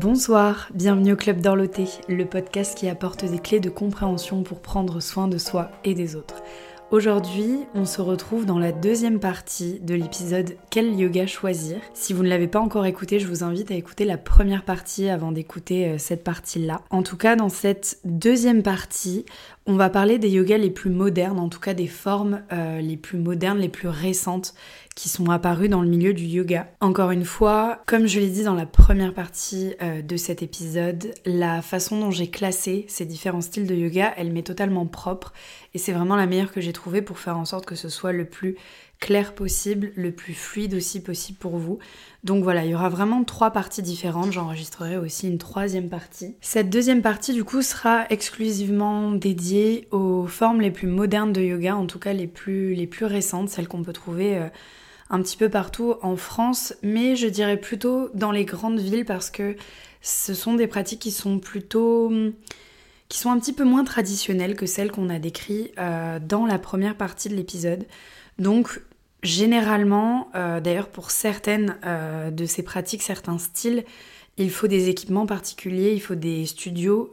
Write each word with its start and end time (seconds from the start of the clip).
Bonsoir, 0.00 0.68
bienvenue 0.74 1.14
au 1.14 1.16
Club 1.16 1.40
d'Orloté, 1.40 1.86
le 2.08 2.24
podcast 2.24 2.78
qui 2.78 2.88
apporte 2.88 3.24
des 3.24 3.40
clés 3.40 3.58
de 3.58 3.68
compréhension 3.68 4.44
pour 4.44 4.60
prendre 4.60 5.00
soin 5.00 5.26
de 5.26 5.38
soi 5.38 5.72
et 5.82 5.94
des 5.94 6.14
autres. 6.14 6.40
Aujourd'hui, 6.92 7.66
on 7.74 7.84
se 7.84 8.00
retrouve 8.00 8.46
dans 8.46 8.60
la 8.60 8.70
deuxième 8.70 9.18
partie 9.18 9.80
de 9.80 9.96
l'épisode 9.96 10.56
Quel 10.70 10.94
yoga 10.94 11.26
choisir? 11.26 11.78
Si 11.94 12.12
vous 12.12 12.22
ne 12.22 12.28
l'avez 12.28 12.46
pas 12.46 12.60
encore 12.60 12.86
écouté, 12.86 13.18
je 13.18 13.26
vous 13.26 13.42
invite 13.42 13.72
à 13.72 13.74
écouter 13.74 14.04
la 14.04 14.18
première 14.18 14.64
partie 14.64 15.08
avant 15.08 15.32
d'écouter 15.32 15.88
euh, 15.88 15.98
cette 15.98 16.22
partie-là. 16.22 16.80
En 16.90 17.02
tout 17.02 17.16
cas, 17.16 17.34
dans 17.34 17.48
cette 17.48 17.98
deuxième 18.04 18.62
partie, 18.62 19.26
on 19.66 19.74
va 19.74 19.90
parler 19.90 20.18
des 20.18 20.30
yogas 20.30 20.58
les 20.58 20.70
plus 20.70 20.90
modernes, 20.90 21.40
en 21.40 21.48
tout 21.48 21.60
cas 21.60 21.74
des 21.74 21.88
formes 21.88 22.40
euh, 22.52 22.80
les 22.80 22.96
plus 22.96 23.18
modernes, 23.18 23.58
les 23.58 23.68
plus 23.68 23.88
récentes 23.88 24.54
qui 24.98 25.08
sont 25.08 25.30
apparues 25.30 25.68
dans 25.68 25.80
le 25.80 25.88
milieu 25.88 26.12
du 26.12 26.24
yoga. 26.24 26.66
Encore 26.80 27.12
une 27.12 27.24
fois, 27.24 27.82
comme 27.86 28.08
je 28.08 28.18
l'ai 28.18 28.30
dit 28.30 28.42
dans 28.42 28.56
la 28.56 28.66
première 28.66 29.14
partie 29.14 29.74
euh, 29.80 30.02
de 30.02 30.16
cet 30.16 30.42
épisode, 30.42 31.14
la 31.24 31.62
façon 31.62 32.00
dont 32.00 32.10
j'ai 32.10 32.28
classé 32.28 32.84
ces 32.88 33.04
différents 33.04 33.40
styles 33.40 33.68
de 33.68 33.76
yoga, 33.76 34.12
elle 34.16 34.32
m'est 34.32 34.42
totalement 34.42 34.86
propre 34.86 35.32
et 35.72 35.78
c'est 35.78 35.92
vraiment 35.92 36.16
la 36.16 36.26
meilleure 36.26 36.50
que 36.50 36.60
j'ai 36.60 36.72
trouvée 36.72 37.00
pour 37.00 37.20
faire 37.20 37.38
en 37.38 37.44
sorte 37.44 37.64
que 37.64 37.76
ce 37.76 37.88
soit 37.88 38.10
le 38.10 38.24
plus 38.24 38.56
clair 38.98 39.36
possible, 39.36 39.92
le 39.94 40.10
plus 40.10 40.34
fluide 40.34 40.74
aussi 40.74 41.00
possible 41.00 41.38
pour 41.38 41.58
vous. 41.58 41.78
Donc 42.24 42.42
voilà, 42.42 42.64
il 42.64 42.72
y 42.72 42.74
aura 42.74 42.88
vraiment 42.88 43.22
trois 43.22 43.52
parties 43.52 43.82
différentes. 43.82 44.32
J'enregistrerai 44.32 44.96
aussi 44.96 45.28
une 45.28 45.38
troisième 45.38 45.88
partie. 45.88 46.34
Cette 46.40 46.70
deuxième 46.70 47.02
partie, 47.02 47.32
du 47.32 47.44
coup, 47.44 47.62
sera 47.62 48.06
exclusivement 48.10 49.12
dédiée 49.12 49.86
aux 49.92 50.26
formes 50.26 50.60
les 50.60 50.72
plus 50.72 50.88
modernes 50.88 51.32
de 51.32 51.40
yoga, 51.40 51.76
en 51.76 51.86
tout 51.86 52.00
cas 52.00 52.12
les 52.12 52.26
plus, 52.26 52.74
les 52.74 52.88
plus 52.88 53.06
récentes, 53.06 53.48
celles 53.48 53.68
qu'on 53.68 53.84
peut 53.84 53.92
trouver 53.92 54.36
euh, 54.36 54.48
un 55.10 55.22
petit 55.22 55.36
peu 55.36 55.48
partout 55.48 55.94
en 56.02 56.16
France, 56.16 56.74
mais 56.82 57.16
je 57.16 57.26
dirais 57.26 57.56
plutôt 57.56 58.10
dans 58.14 58.30
les 58.30 58.44
grandes 58.44 58.80
villes 58.80 59.04
parce 59.04 59.30
que 59.30 59.56
ce 60.02 60.34
sont 60.34 60.54
des 60.54 60.66
pratiques 60.66 61.00
qui 61.00 61.10
sont 61.10 61.38
plutôt 61.38 62.12
qui 63.08 63.18
sont 63.18 63.30
un 63.30 63.38
petit 63.38 63.52
peu 63.52 63.64
moins 63.64 63.84
traditionnelles 63.84 64.54
que 64.54 64.66
celles 64.66 64.90
qu'on 64.90 65.08
a 65.08 65.18
décrites 65.18 65.72
euh, 65.78 66.18
dans 66.20 66.46
la 66.46 66.58
première 66.58 66.94
partie 66.94 67.28
de 67.28 67.34
l'épisode. 67.34 67.86
Donc 68.38 68.80
généralement, 69.22 70.30
euh, 70.34 70.60
d'ailleurs 70.60 70.88
pour 70.88 71.10
certaines 71.10 71.76
euh, 71.84 72.30
de 72.30 72.44
ces 72.44 72.62
pratiques, 72.62 73.02
certains 73.02 73.38
styles, 73.38 73.84
il 74.36 74.50
faut 74.50 74.68
des 74.68 74.88
équipements 74.88 75.26
particuliers, 75.26 75.92
il 75.94 76.00
faut 76.00 76.14
des 76.14 76.46
studios 76.46 77.12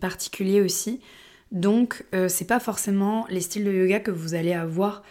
particuliers 0.00 0.60
aussi. 0.60 1.00
Donc 1.52 2.04
c'est 2.26 2.48
pas 2.48 2.58
forcément 2.58 3.24
les 3.30 3.40
styles 3.40 3.64
de 3.64 3.70
yoga 3.70 4.00
que 4.00 4.10
vous 4.10 4.34
allez 4.34 4.52
avoir 4.52 5.04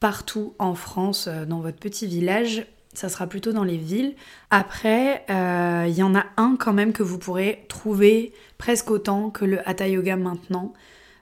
partout 0.00 0.54
en 0.58 0.74
France, 0.74 1.28
dans 1.28 1.60
votre 1.60 1.78
petit 1.78 2.06
village. 2.06 2.66
Ça 2.92 3.08
sera 3.08 3.26
plutôt 3.26 3.52
dans 3.52 3.64
les 3.64 3.76
villes. 3.76 4.14
Après, 4.50 5.24
il 5.28 5.94
y 5.94 6.02
en 6.02 6.14
a 6.14 6.24
un 6.36 6.56
quand 6.58 6.72
même 6.72 6.92
que 6.92 7.02
vous 7.02 7.18
pourrez 7.18 7.64
trouver 7.68 8.32
presque 8.58 8.90
autant 8.90 9.30
que 9.30 9.44
le 9.44 9.66
hatha 9.68 9.88
yoga 9.88 10.16
maintenant, 10.16 10.72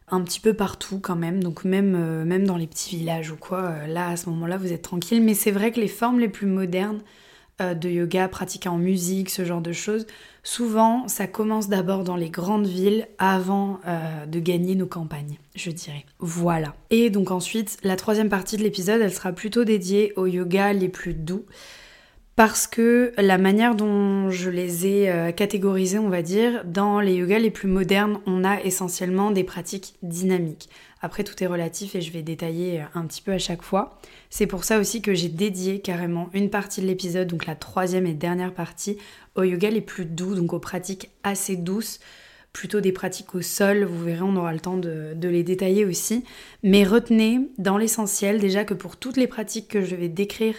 un 0.09 0.23
petit 0.23 0.41
peu 0.41 0.55
partout 0.55 1.01
quand 1.01 1.17
même, 1.17 1.43
donc 1.43 1.65
même, 1.65 1.95
euh, 1.97 2.25
même 2.25 2.47
dans 2.47 2.57
les 2.57 2.67
petits 2.67 2.97
villages 2.97 3.31
ou 3.31 3.37
quoi, 3.37 3.63
euh, 3.63 3.87
là 3.87 4.09
à 4.09 4.17
ce 4.17 4.29
moment-là 4.31 4.57
vous 4.59 4.73
êtes 4.73 4.83
tranquille, 4.83 5.23
mais 5.23 5.35
c'est 5.35 5.51
vrai 5.51 5.73
que 5.73 5.81
les 5.81 5.89
formes 5.89 6.21
les 6.21 6.29
plus 6.29 6.47
modernes 6.47 6.99
euh, 6.99 7.01
de 7.61 7.89
yoga 7.89 8.29
pratiquées 8.29 8.69
en 8.69 8.79
musique, 8.79 9.31
ce 9.31 9.45
genre 9.45 9.61
de 9.61 9.73
choses, 9.73 10.07
souvent 10.43 11.07
ça 11.09 11.27
commence 11.27 11.69
d'abord 11.69 12.05
dans 12.05 12.17
les 12.17 12.31
grandes 12.31 12.67
villes 12.67 13.07
avant 13.19 13.81
de 14.27 14.41
gagner 14.41 14.75
nos 14.75 14.87
campagnes, 14.87 15.39
je 15.55 15.71
dirais. 15.71 16.05
Voilà. 16.19 16.75
Et 16.91 17.11
donc 17.11 17.31
ensuite, 17.31 17.79
la 17.83 17.97
troisième 17.97 18.29
partie 18.29 18.57
de 18.57 18.63
l'épisode, 18.63 19.01
elle 19.01 19.13
sera 19.13 19.33
plutôt 19.33 19.65
dédiée 19.65 20.13
aux 20.17 20.27
yoga 20.27 20.73
les 20.73 20.89
plus 20.89 21.15
doux 21.15 21.45
parce 22.37 22.67
que 22.67 23.13
la 23.17 23.39
manière 23.39 23.77
dont 23.77 24.29
je 24.29 24.51
les 24.51 24.87
ai 24.87 25.11
euh, 25.11 25.31
catégorisés, 25.31 26.01
on 26.01 26.09
va 26.09 26.23
dire, 26.23 26.65
dans 26.65 26.99
les 26.99 27.15
yogas 27.15 27.39
les 27.39 27.51
plus 27.51 27.69
modernes, 27.69 28.19
on 28.27 28.43
a 28.43 28.61
essentiellement 28.61 29.31
des 29.31 29.45
pratiques 29.45 29.95
dynamiques. 30.03 30.69
Après, 31.01 31.23
tout 31.23 31.45
est 31.45 31.47
relatif 31.47 31.95
et 31.95 32.01
je 32.01 32.11
vais 32.11 32.23
détailler 32.23 32.81
euh, 32.81 32.85
un 32.95 33.07
petit 33.07 33.23
peu 33.23 33.31
à 33.33 33.39
chaque 33.39 33.63
fois. 33.63 34.01
C'est 34.31 34.49
pour 34.49 34.65
ça 34.65 34.81
aussi 34.81 35.01
que 35.01 35.15
j'ai 35.15 35.29
dédié 35.29 35.81
carrément 35.81 36.29
une 36.35 36.51
partie 36.51 36.81
de 36.81 36.87
l'épisode, 36.87 37.29
donc 37.29 37.47
la 37.47 37.55
troisième 37.55 38.07
et 38.07 38.15
dernière 38.15 38.53
partie, 38.53 38.99
aux 39.37 39.45
yogas 39.45 39.71
les 39.71 39.81
plus 39.81 40.05
doux, 40.05 40.35
donc 40.35 40.53
aux 40.55 40.59
pratiques 40.59 41.11
assez 41.23 41.55
douces, 41.55 42.01
plutôt 42.53 42.81
des 42.81 42.93
pratiques 42.93 43.37
au 43.37 43.43
sol. 43.43 43.85
Vous 43.85 44.03
verrez, 44.03 44.23
on 44.23 44.35
aura 44.35 44.53
le 44.53 44.61
temps 44.61 44.77
de, 44.77 45.13
de 45.15 45.29
les 45.29 45.45
détailler 45.45 45.85
aussi. 45.85 46.25
Mais 46.65 46.83
retenez 46.83 47.49
dans 47.59 47.79
l'essentiel 47.79 48.41
déjà 48.41 48.65
que 48.65 48.75
pour 48.75 48.97
toutes 48.97 49.19
les 49.19 49.29
pratiques 49.29 49.69
que 49.69 49.83
je 49.83 49.95
vais 49.95 50.09
décrire, 50.09 50.57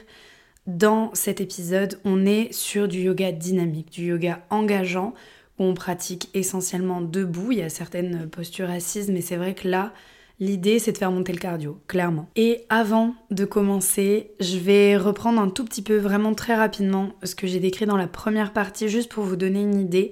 dans 0.68 1.12
cet 1.14 1.42
épisode, 1.42 2.00
on 2.06 2.26
est 2.26 2.52
sur 2.52 2.88
du 2.88 3.02
yoga 3.02 3.32
dynamique, 3.32 3.92
du 3.92 4.08
yoga 4.08 4.44
engageant, 4.50 5.14
où 5.60 5.64
on 5.64 5.74
pratique 5.74 6.30
essentiellement 6.34 7.02
debout. 7.02 7.52
Il 7.52 7.60
y 7.60 7.62
a 7.62 7.70
certaines 7.70 8.28
postures 8.30 8.70
assises, 8.70 9.10
mais 9.12 9.22
c'est 9.22 9.36
vrai 9.36 9.54
que 9.54 9.68
là, 9.68 9.94
l'idée, 10.40 10.80
c'est 10.80 10.92
de 10.92 10.98
faire 10.98 11.12
monter 11.12 11.34
le 11.34 11.40
cardio, 11.40 11.80
clairement. 11.88 12.30
Et 12.36 12.66
avant 12.70 13.14
de 13.32 13.46
commencer, 13.46 14.32
je 14.40 14.58
vais 14.58 14.98
reprendre 14.98 15.40
un 15.40 15.50
tout 15.50 15.64
petit 15.64 15.82
peu, 15.82 15.98
vraiment 15.98 16.34
très 16.34 16.56
rapidement, 16.56 17.14
ce 17.24 17.36
que 17.36 17.48
j'ai 17.48 17.60
décrit 17.60 17.86
dans 17.86 17.98
la 17.98 18.08
première 18.08 18.52
partie, 18.52 18.90
juste 18.90 19.12
pour 19.12 19.24
vous 19.24 19.36
donner 19.36 19.62
une 19.62 19.80
idée 19.80 20.12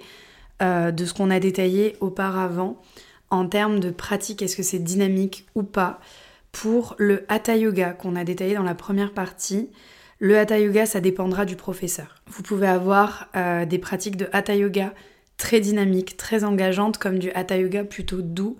euh, 0.61 0.91
de 0.91 1.05
ce 1.05 1.13
qu'on 1.13 1.31
a 1.31 1.39
détaillé 1.39 1.97
auparavant 1.99 2.79
en 3.31 3.47
termes 3.47 3.79
de 3.79 3.89
pratique. 3.89 4.43
Est-ce 4.43 4.55
que 4.55 4.63
c'est 4.63 4.79
dynamique 4.79 5.47
ou 5.55 5.63
pas 5.63 5.99
Pour 6.51 6.95
le 6.99 7.25
hatha 7.27 7.57
yoga 7.57 7.93
qu'on 7.93 8.15
a 8.15 8.23
détaillé 8.23 8.53
dans 8.53 8.63
la 8.63 8.75
première 8.75 9.13
partie, 9.13 9.69
le 10.23 10.37
hatha 10.37 10.57
yoga, 10.57 10.85
ça 10.85 11.01
dépendra 11.01 11.43
du 11.43 11.57
professeur. 11.57 12.15
Vous 12.27 12.43
pouvez 12.43 12.67
avoir 12.67 13.27
euh, 13.35 13.65
des 13.65 13.77
pratiques 13.77 14.15
de 14.15 14.29
hatha 14.31 14.55
yoga 14.55 14.93
très 15.35 15.59
dynamiques, 15.59 16.15
très 16.15 16.45
engageantes, 16.45 16.97
comme 16.97 17.19
du 17.19 17.29
hatha 17.31 17.57
yoga 17.57 17.83
plutôt 17.83 18.21
doux 18.21 18.55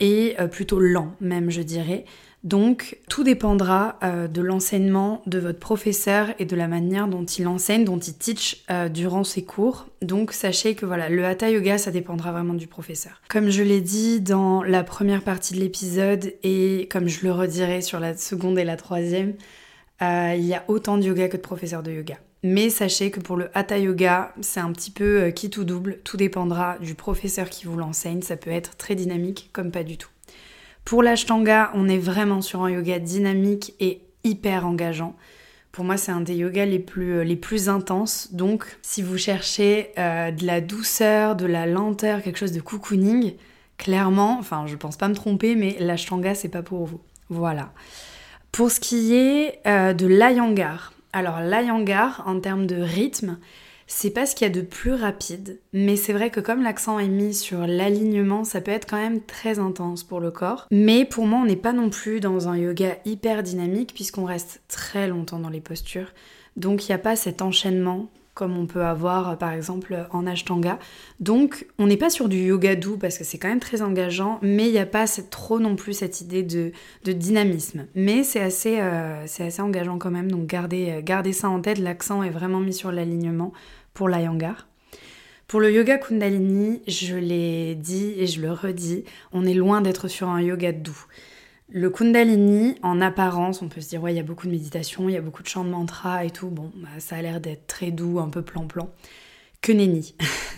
et 0.00 0.34
euh, 0.40 0.48
plutôt 0.48 0.80
lent 0.80 1.12
même, 1.20 1.48
je 1.48 1.62
dirais. 1.62 2.06
Donc 2.42 2.98
tout 3.08 3.22
dépendra 3.22 4.00
euh, 4.02 4.26
de 4.26 4.42
l'enseignement 4.42 5.22
de 5.26 5.38
votre 5.38 5.60
professeur 5.60 6.30
et 6.40 6.44
de 6.44 6.56
la 6.56 6.66
manière 6.66 7.06
dont 7.06 7.24
il 7.24 7.46
enseigne, 7.46 7.84
dont 7.84 8.00
il 8.00 8.14
teach 8.14 8.64
durant 8.92 9.22
ses 9.22 9.44
cours. 9.44 9.86
Donc 10.02 10.32
sachez 10.32 10.74
que 10.74 10.86
voilà, 10.86 11.08
le 11.08 11.24
hatha 11.24 11.48
yoga, 11.50 11.78
ça 11.78 11.92
dépendra 11.92 12.32
vraiment 12.32 12.54
du 12.54 12.66
professeur. 12.66 13.22
Comme 13.28 13.50
je 13.50 13.62
l'ai 13.62 13.80
dit 13.80 14.20
dans 14.20 14.64
la 14.64 14.82
première 14.82 15.22
partie 15.22 15.54
de 15.54 15.60
l'épisode 15.60 16.34
et 16.42 16.88
comme 16.90 17.06
je 17.06 17.24
le 17.24 17.30
redirai 17.30 17.80
sur 17.80 18.00
la 18.00 18.16
seconde 18.16 18.58
et 18.58 18.64
la 18.64 18.76
troisième, 18.76 19.34
euh, 20.02 20.34
il 20.36 20.44
y 20.44 20.54
a 20.54 20.64
autant 20.68 20.98
de 20.98 21.04
yoga 21.04 21.28
que 21.28 21.36
de 21.36 21.42
professeurs 21.42 21.82
de 21.82 21.90
yoga. 21.90 22.18
Mais 22.42 22.70
sachez 22.70 23.10
que 23.10 23.20
pour 23.20 23.36
le 23.36 23.48
hatha 23.54 23.78
yoga, 23.78 24.32
c'est 24.40 24.60
un 24.60 24.72
petit 24.72 24.90
peu 24.90 25.22
euh, 25.22 25.30
qui 25.30 25.50
tout 25.50 25.64
double. 25.64 25.98
Tout 26.04 26.16
dépendra 26.16 26.78
du 26.78 26.94
professeur 26.94 27.48
qui 27.48 27.66
vous 27.66 27.76
l'enseigne. 27.76 28.22
Ça 28.22 28.36
peut 28.36 28.50
être 28.50 28.76
très 28.76 28.94
dynamique 28.94 29.50
comme 29.52 29.70
pas 29.70 29.82
du 29.82 29.96
tout. 29.96 30.10
Pour 30.84 31.02
l'ashtanga, 31.02 31.72
on 31.74 31.88
est 31.88 31.98
vraiment 31.98 32.42
sur 32.42 32.62
un 32.62 32.70
yoga 32.70 32.98
dynamique 32.98 33.74
et 33.80 34.02
hyper 34.22 34.66
engageant. 34.66 35.16
Pour 35.72 35.84
moi, 35.84 35.96
c'est 35.96 36.12
un 36.12 36.20
des 36.20 36.36
yogas 36.36 36.66
les 36.66 36.78
plus, 36.78 37.18
euh, 37.18 37.24
les 37.24 37.36
plus 37.36 37.68
intenses. 37.68 38.32
Donc, 38.32 38.78
si 38.82 39.02
vous 39.02 39.18
cherchez 39.18 39.90
de 39.96 40.46
la 40.46 40.60
douceur, 40.60 41.36
de 41.36 41.46
la 41.46 41.66
lenteur, 41.66 42.22
quelque 42.22 42.38
chose 42.38 42.52
de 42.52 42.60
cocooning, 42.60 43.34
clairement, 43.78 44.38
enfin, 44.38 44.66
je 44.66 44.76
pense 44.76 44.96
pas 44.96 45.08
me 45.08 45.14
tromper, 45.14 45.56
mais 45.56 45.76
l'ashtanga, 45.80 46.34
c'est 46.34 46.48
pas 46.48 46.62
pour 46.62 46.86
vous. 46.86 47.00
Voilà. 47.28 47.72
Pour 48.52 48.70
ce 48.70 48.80
qui 48.80 49.14
est 49.14 49.60
euh, 49.66 49.92
de 49.92 50.06
l'ayangar, 50.06 50.92
alors 51.12 51.40
l'ayangar 51.40 52.22
en 52.26 52.40
termes 52.40 52.66
de 52.66 52.76
rythme, 52.76 53.38
c'est 53.86 54.10
pas 54.10 54.26
ce 54.26 54.34
qu'il 54.34 54.46
y 54.46 54.50
a 54.50 54.52
de 54.52 54.62
plus 54.62 54.94
rapide, 54.94 55.60
mais 55.72 55.96
c'est 55.96 56.12
vrai 56.12 56.30
que 56.30 56.40
comme 56.40 56.62
l'accent 56.62 56.98
est 56.98 57.06
mis 57.06 57.34
sur 57.34 57.66
l'alignement, 57.66 58.42
ça 58.42 58.60
peut 58.60 58.72
être 58.72 58.88
quand 58.88 59.00
même 59.00 59.22
très 59.22 59.58
intense 59.58 60.02
pour 60.02 60.18
le 60.18 60.30
corps. 60.30 60.66
Mais 60.72 61.04
pour 61.04 61.26
moi, 61.26 61.40
on 61.40 61.46
n'est 61.46 61.54
pas 61.54 61.72
non 61.72 61.88
plus 61.88 62.18
dans 62.18 62.48
un 62.48 62.56
yoga 62.56 62.96
hyper 63.04 63.42
dynamique 63.42 63.94
puisqu'on 63.94 64.24
reste 64.24 64.60
très 64.68 65.06
longtemps 65.06 65.38
dans 65.38 65.50
les 65.50 65.60
postures. 65.60 66.12
Donc 66.56 66.84
il 66.84 66.90
n'y 66.90 66.96
a 66.96 66.98
pas 66.98 67.16
cet 67.16 67.42
enchaînement 67.42 68.08
comme 68.36 68.56
on 68.56 68.66
peut 68.66 68.84
avoir 68.84 69.30
euh, 69.30 69.34
par 69.34 69.50
exemple 69.50 70.06
en 70.12 70.26
Ashtanga. 70.26 70.78
Donc 71.18 71.66
on 71.78 71.86
n'est 71.86 71.96
pas 71.96 72.10
sur 72.10 72.28
du 72.28 72.36
yoga 72.36 72.76
doux 72.76 72.98
parce 72.98 73.18
que 73.18 73.24
c'est 73.24 73.38
quand 73.38 73.48
même 73.48 73.60
très 73.60 73.82
engageant, 73.82 74.38
mais 74.42 74.66
il 74.66 74.72
n'y 74.72 74.78
a 74.78 74.86
pas 74.86 75.06
trop 75.30 75.58
non 75.58 75.74
plus 75.74 75.94
cette 75.94 76.20
idée 76.20 76.44
de, 76.44 76.72
dynamisme. 77.04 77.86
Mais 77.96 78.22
c'est 78.22 78.40
assez, 78.40 78.76
euh, 78.78 79.24
assez 79.24 79.62
engageant 79.62 79.98
quand 79.98 80.10
même, 80.10 80.30
donc 80.30 80.46
gardez, 80.46 80.90
euh, 80.90 81.00
gardez 81.02 81.32
ça 81.32 81.48
en 81.48 81.60
tête, 81.60 81.78
l'accent 81.78 82.22
est 82.22 82.30
vraiment 82.30 82.60
mis 82.60 82.74
sur 82.74 82.92
l'alignement 82.92 83.52
pour 83.94 84.08
l'Ayangar. 84.08 84.68
Pour 85.48 85.60
le 85.60 85.72
yoga 85.72 85.96
Kundalini, 85.96 86.82
je 86.86 87.16
l'ai 87.16 87.74
dit 87.74 88.14
et 88.18 88.26
je 88.26 88.42
le 88.42 88.52
redis, 88.52 89.04
on 89.32 89.46
est 89.46 89.54
loin 89.54 89.80
d'être 89.80 90.08
sur 90.08 90.28
un 90.28 90.42
yoga 90.42 90.72
doux. 90.72 91.06
Le 91.68 91.90
Kundalini, 91.90 92.76
en 92.82 93.00
apparence, 93.00 93.60
on 93.60 93.68
peut 93.68 93.80
se 93.80 93.88
dire, 93.88 94.00
ouais, 94.00 94.12
il 94.12 94.16
y 94.16 94.20
a 94.20 94.22
beaucoup 94.22 94.46
de 94.46 94.52
méditation, 94.52 95.08
il 95.08 95.14
y 95.14 95.16
a 95.16 95.20
beaucoup 95.20 95.42
de 95.42 95.48
chants 95.48 95.64
de 95.64 95.70
mantra 95.70 96.24
et 96.24 96.30
tout. 96.30 96.48
Bon, 96.48 96.70
bah, 96.76 96.88
ça 96.98 97.16
a 97.16 97.22
l'air 97.22 97.40
d'être 97.40 97.66
très 97.66 97.90
doux, 97.90 98.20
un 98.20 98.28
peu 98.28 98.42
plan-plan. 98.42 98.88
Que 99.62 99.72
nenni. 99.72 100.14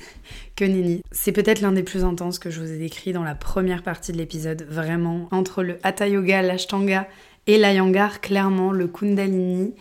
que 0.56 0.66
nenni. 0.66 1.02
C'est 1.10 1.32
peut-être 1.32 1.62
l'un 1.62 1.72
des 1.72 1.82
plus 1.82 2.04
intenses 2.04 2.38
que 2.38 2.50
je 2.50 2.60
vous 2.60 2.70
ai 2.70 2.78
décrit 2.78 3.12
dans 3.14 3.24
la 3.24 3.34
première 3.34 3.82
partie 3.82 4.12
de 4.12 4.18
l'épisode. 4.18 4.66
Vraiment, 4.68 5.28
entre 5.30 5.62
le 5.62 5.78
Hatha 5.82 6.08
Yoga, 6.08 6.42
l'Ashtanga 6.42 7.08
et 7.46 7.56
l'Ayangar, 7.56 8.20
clairement, 8.20 8.70
le 8.70 8.86
Kundalini, 8.86 9.74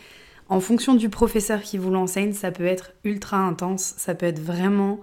En 0.48 0.62
fonction 0.62 0.96
du 0.96 1.10
professeur 1.10 1.62
qui 1.62 1.78
vous 1.78 1.92
l'enseigne, 1.92 2.32
ça 2.32 2.52
peut 2.52 2.66
être 2.66 2.94
ultra 3.04 3.38
intense, 3.38 3.96
ça 3.98 4.16
peut 4.16 4.26
être 4.26 4.40
vraiment 4.40 5.02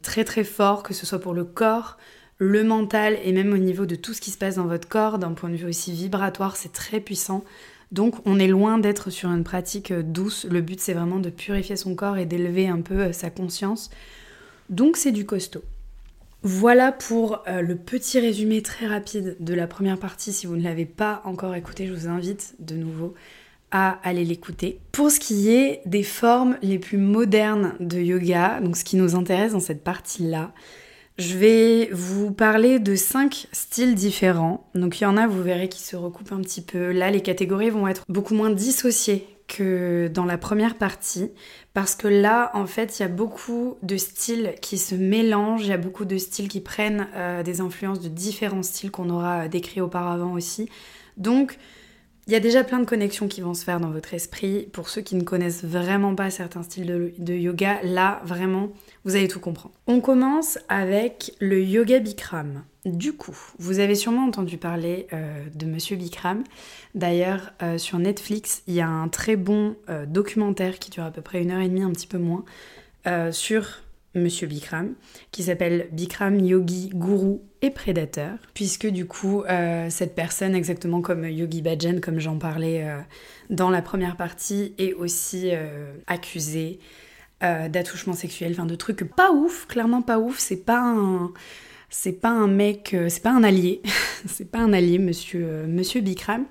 très 0.00 0.22
très 0.22 0.44
fort, 0.44 0.84
que 0.84 0.94
ce 0.94 1.04
soit 1.06 1.18
pour 1.18 1.34
le 1.34 1.44
corps, 1.44 1.98
le 2.38 2.64
mental 2.64 3.18
et 3.24 3.32
même 3.32 3.52
au 3.52 3.58
niveau 3.58 3.86
de 3.86 3.94
tout 3.94 4.12
ce 4.12 4.20
qui 4.20 4.30
se 4.30 4.38
passe 4.38 4.56
dans 4.56 4.66
votre 4.66 4.88
corps, 4.88 5.18
d'un 5.18 5.32
point 5.32 5.50
de 5.50 5.56
vue 5.56 5.68
aussi 5.68 5.92
vibratoire, 5.92 6.56
c'est 6.56 6.72
très 6.72 7.00
puissant. 7.00 7.44
Donc 7.92 8.16
on 8.24 8.38
est 8.38 8.48
loin 8.48 8.78
d'être 8.78 9.10
sur 9.10 9.30
une 9.30 9.44
pratique 9.44 9.90
euh, 9.90 10.02
douce. 10.02 10.46
Le 10.50 10.60
but 10.60 10.80
c'est 10.80 10.92
vraiment 10.92 11.18
de 11.18 11.30
purifier 11.30 11.76
son 11.76 11.94
corps 11.94 12.18
et 12.18 12.26
d'élever 12.26 12.68
un 12.68 12.80
peu 12.80 13.00
euh, 13.00 13.12
sa 13.12 13.30
conscience. 13.30 13.90
Donc 14.68 14.96
c'est 14.96 15.12
du 15.12 15.24
costaud. 15.24 15.62
Voilà 16.42 16.92
pour 16.92 17.42
euh, 17.48 17.62
le 17.62 17.76
petit 17.76 18.20
résumé 18.20 18.60
très 18.60 18.86
rapide 18.86 19.36
de 19.40 19.54
la 19.54 19.66
première 19.66 19.98
partie. 19.98 20.32
Si 20.32 20.46
vous 20.46 20.56
ne 20.56 20.62
l'avez 20.62 20.84
pas 20.84 21.22
encore 21.24 21.54
écouté, 21.54 21.86
je 21.86 21.92
vous 21.92 22.08
invite 22.08 22.54
de 22.58 22.74
nouveau 22.74 23.14
à 23.70 23.98
aller 24.02 24.24
l'écouter. 24.24 24.78
Pour 24.92 25.10
ce 25.10 25.18
qui 25.18 25.50
est 25.50 25.80
des 25.86 26.02
formes 26.02 26.56
les 26.62 26.78
plus 26.78 26.98
modernes 26.98 27.74
de 27.80 27.98
yoga, 27.98 28.60
donc 28.60 28.76
ce 28.76 28.84
qui 28.84 28.96
nous 28.96 29.14
intéresse 29.16 29.52
dans 29.52 29.60
cette 29.60 29.82
partie-là, 29.82 30.52
je 31.18 31.36
vais 31.36 31.88
vous 31.92 32.30
parler 32.30 32.78
de 32.78 32.94
cinq 32.94 33.48
styles 33.52 33.94
différents. 33.94 34.68
Donc 34.74 35.00
il 35.00 35.04
y 35.04 35.06
en 35.06 35.16
a, 35.16 35.26
vous 35.26 35.42
verrez, 35.42 35.68
qui 35.68 35.80
se 35.80 35.96
recoupent 35.96 36.32
un 36.32 36.40
petit 36.40 36.60
peu. 36.60 36.92
Là, 36.92 37.10
les 37.10 37.22
catégories 37.22 37.70
vont 37.70 37.88
être 37.88 38.04
beaucoup 38.08 38.34
moins 38.34 38.50
dissociées 38.50 39.26
que 39.48 40.10
dans 40.12 40.24
la 40.24 40.38
première 40.38 40.74
partie, 40.74 41.30
parce 41.72 41.94
que 41.94 42.08
là, 42.08 42.50
en 42.54 42.66
fait, 42.66 42.98
il 42.98 43.02
y 43.02 43.04
a 43.04 43.08
beaucoup 43.08 43.76
de 43.82 43.96
styles 43.96 44.54
qui 44.60 44.76
se 44.76 44.94
mélangent, 44.94 45.62
il 45.62 45.68
y 45.68 45.72
a 45.72 45.78
beaucoup 45.78 46.04
de 46.04 46.18
styles 46.18 46.48
qui 46.48 46.60
prennent 46.60 47.06
euh, 47.14 47.42
des 47.42 47.60
influences 47.60 48.00
de 48.00 48.08
différents 48.08 48.64
styles 48.64 48.90
qu'on 48.90 49.08
aura 49.08 49.46
décrits 49.46 49.80
auparavant 49.80 50.32
aussi. 50.32 50.68
Donc, 51.16 51.58
il 52.26 52.32
y 52.32 52.36
a 52.36 52.40
déjà 52.40 52.64
plein 52.64 52.80
de 52.80 52.84
connexions 52.84 53.28
qui 53.28 53.40
vont 53.40 53.54
se 53.54 53.62
faire 53.62 53.78
dans 53.78 53.90
votre 53.90 54.12
esprit. 54.12 54.68
Pour 54.72 54.88
ceux 54.88 55.00
qui 55.00 55.14
ne 55.14 55.22
connaissent 55.22 55.62
vraiment 55.62 56.16
pas 56.16 56.30
certains 56.30 56.64
styles 56.64 57.12
de, 57.16 57.34
yoga, 57.34 57.78
là, 57.84 58.20
vraiment, 58.24 58.72
vous 59.04 59.14
allez 59.14 59.28
tout 59.28 59.38
comprendre. 59.38 59.74
On 59.86 60.00
commence 60.00 60.58
avec 60.68 61.32
le 61.38 61.62
yoga 61.62 62.00
Bikram. 62.00 62.64
Du 62.84 63.12
coup, 63.12 63.36
vous 63.58 63.78
avez 63.78 63.94
sûrement 63.94 64.24
entendu 64.24 64.58
parler 64.58 65.06
euh, 65.12 65.44
de 65.54 65.66
Monsieur 65.66 65.96
Bikram. 65.96 66.42
D'ailleurs, 66.96 67.52
euh, 67.62 67.78
sur 67.78 68.00
Netflix, 68.00 68.64
il 68.66 68.74
y 68.74 68.80
a 68.80 68.88
un 68.88 69.06
très 69.06 69.36
bon 69.36 69.76
euh, 69.88 70.04
documentaire 70.04 70.80
qui 70.80 70.90
dure 70.90 71.04
à 71.04 71.12
peu 71.12 71.22
près 71.22 71.42
une 71.42 71.52
heure 71.52 71.60
et 71.60 71.68
demie, 71.68 71.82
un 71.82 71.92
petit 71.92 72.08
peu 72.08 72.18
moins, 72.18 72.44
sur 73.30 73.82
Monsieur 74.16 74.46
Bikram, 74.46 74.94
qui 75.30 75.44
s'appelle 75.44 75.88
Bikram 75.92 76.40
Yogi 76.40 76.90
Guru 76.94 77.38
et 77.62 77.70
Prédateur, 77.70 78.38
puisque 78.54 78.86
du 78.86 79.06
coup, 79.06 79.42
euh, 79.42 79.88
cette 79.90 80.14
personne, 80.14 80.54
exactement 80.54 81.00
comme 81.02 81.24
Yogi 81.24 81.62
Bhajan, 81.62 82.00
comme 82.00 82.18
j'en 82.18 82.38
parlais 82.38 82.84
euh, 82.84 82.98
dans 83.50 83.70
la 83.70 83.82
première 83.82 84.16
partie, 84.16 84.74
est 84.78 84.94
aussi 84.94 85.50
euh, 85.52 85.92
accusée 86.06 86.80
d'attouchement 87.42 88.14
sexuel, 88.14 88.52
enfin 88.52 88.64
de 88.64 88.74
trucs 88.74 89.04
pas 89.04 89.30
ouf, 89.30 89.66
clairement 89.66 90.00
pas 90.00 90.18
ouf, 90.18 90.38
c'est 90.38 90.64
pas 90.64 90.80
un... 90.80 91.32
C'est 91.88 92.20
pas 92.20 92.30
un 92.30 92.48
mec, 92.48 92.96
c'est 93.08 93.22
pas 93.22 93.30
un 93.30 93.44
allié, 93.44 93.80
c'est 94.26 94.50
pas 94.50 94.58
un 94.58 94.72
allié, 94.72 94.98
monsieur, 94.98 95.66
monsieur 95.68 96.00
Bikram. 96.00 96.46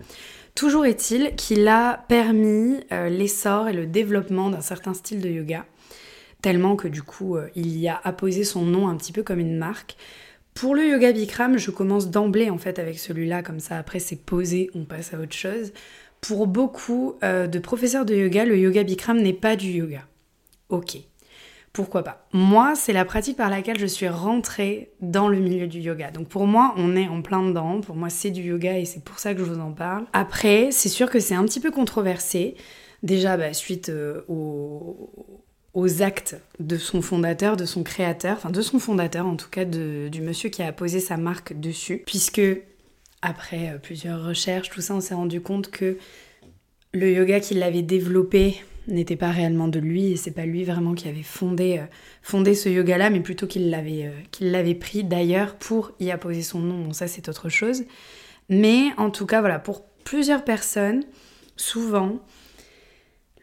Toujours 0.55 0.85
est-il 0.85 1.35
qu'il 1.35 1.67
a 1.67 2.05
permis 2.07 2.77
l'essor 3.09 3.67
et 3.67 3.73
le 3.73 3.85
développement 3.85 4.49
d'un 4.49 4.61
certain 4.61 4.93
style 4.93 5.19
de 5.19 5.29
yoga 5.29 5.65
tellement 6.41 6.75
que 6.75 6.87
du 6.87 7.01
coup 7.03 7.37
euh, 7.37 7.47
il 7.55 7.77
y 7.77 7.87
a 7.87 7.99
apposé 8.03 8.43
son 8.43 8.63
nom 8.63 8.87
un 8.87 8.95
petit 8.95 9.11
peu 9.11 9.23
comme 9.23 9.39
une 9.39 9.57
marque. 9.57 9.95
Pour 10.53 10.73
le 10.73 10.87
yoga 10.87 11.11
Bikram, 11.11 11.57
je 11.57 11.69
commence 11.69 12.09
d'emblée 12.09 12.49
en 12.49 12.57
fait 12.57 12.79
avec 12.79 12.97
celui-là, 12.97 13.43
comme 13.43 13.59
ça 13.59 13.77
après 13.77 13.99
c'est 13.99 14.15
posé, 14.15 14.69
on 14.73 14.85
passe 14.85 15.13
à 15.13 15.19
autre 15.19 15.35
chose. 15.35 15.73
Pour 16.21 16.47
beaucoup 16.47 17.15
euh, 17.23 17.47
de 17.47 17.59
professeurs 17.59 18.05
de 18.05 18.15
yoga, 18.15 18.45
le 18.45 18.57
yoga 18.57 18.83
Bikram 18.83 19.21
n'est 19.21 19.33
pas 19.33 19.55
du 19.55 19.69
yoga. 19.71 20.07
Ok, 20.69 20.97
pourquoi 21.75 22.03
pas? 22.03 22.25
Moi, 22.31 22.73
c'est 22.75 22.93
la 22.93 23.03
pratique 23.03 23.35
par 23.35 23.49
laquelle 23.49 23.77
je 23.77 23.85
suis 23.85 24.07
rentrée 24.07 24.91
dans 25.01 25.27
le 25.27 25.39
milieu 25.39 25.67
du 25.67 25.79
yoga. 25.79 26.09
Donc 26.09 26.29
pour 26.29 26.47
moi, 26.47 26.73
on 26.77 26.95
est 26.95 27.09
en 27.09 27.21
plein 27.21 27.43
dedans. 27.43 27.81
Pour 27.81 27.97
moi, 27.97 28.09
c'est 28.09 28.31
du 28.31 28.43
yoga 28.43 28.79
et 28.79 28.85
c'est 28.85 29.03
pour 29.03 29.19
ça 29.19 29.33
que 29.33 29.41
je 29.41 29.51
vous 29.51 29.59
en 29.59 29.73
parle. 29.73 30.05
Après, 30.13 30.69
c'est 30.71 30.87
sûr 30.87 31.09
que 31.09 31.19
c'est 31.19 31.35
un 31.35 31.43
petit 31.43 31.59
peu 31.59 31.71
controversé. 31.71 32.55
Déjà, 33.03 33.35
bah, 33.35 33.51
suite 33.51 33.89
euh, 33.89 34.21
au, 34.29 35.43
aux 35.75 36.01
actes 36.01 36.37
de 36.59 36.77
son 36.77 37.01
fondateur, 37.01 37.57
de 37.57 37.65
son 37.65 37.83
créateur, 37.83 38.37
enfin 38.37 38.49
de 38.49 38.61
son 38.61 38.79
fondateur 38.79 39.27
en 39.27 39.35
tout 39.35 39.49
cas, 39.49 39.65
du 39.65 40.21
monsieur 40.21 40.49
qui 40.49 40.63
a 40.63 40.71
posé 40.71 40.99
sa 40.99 41.17
marque 41.17 41.59
dessus, 41.59 42.01
puisque 42.05 42.41
après 43.21 43.69
euh, 43.69 43.77
plusieurs 43.77 44.25
recherches, 44.25 44.69
tout 44.69 44.81
ça, 44.81 44.95
on 44.95 45.01
s'est 45.01 45.13
rendu 45.13 45.41
compte 45.41 45.69
que 45.69 45.97
le 46.93 47.11
yoga 47.11 47.41
qu'il 47.41 47.61
avait 47.61 47.81
développé 47.81 48.63
n'était 48.87 49.17
pas 49.17 49.31
réellement 49.31 49.67
de 49.67 49.79
lui 49.79 50.11
et 50.11 50.15
c'est 50.15 50.31
pas 50.31 50.45
lui 50.45 50.63
vraiment 50.63 50.93
qui 50.93 51.09
avait 51.09 51.23
fondé, 51.23 51.81
euh, 51.81 52.53
ce 52.53 52.69
yoga-là, 52.69 53.09
mais 53.09 53.19
plutôt 53.19 53.45
qu'il 53.45 53.69
l'avait, 53.69 54.05
euh, 54.05 54.11
qu'il 54.31 54.51
l'avait 54.51 54.75
pris 54.75 55.03
d'ailleurs 55.03 55.55
pour 55.55 55.91
y 55.99 56.09
apposer 56.09 56.41
son 56.41 56.59
nom. 56.59 56.85
Bon, 56.85 56.93
ça 56.93 57.07
c'est 57.07 57.27
autre 57.27 57.49
chose. 57.49 57.83
Mais 58.47 58.91
en 58.97 59.09
tout 59.09 59.25
cas, 59.25 59.41
voilà, 59.41 59.59
pour 59.59 59.83
plusieurs 60.05 60.45
personnes, 60.45 61.03
souvent, 61.57 62.19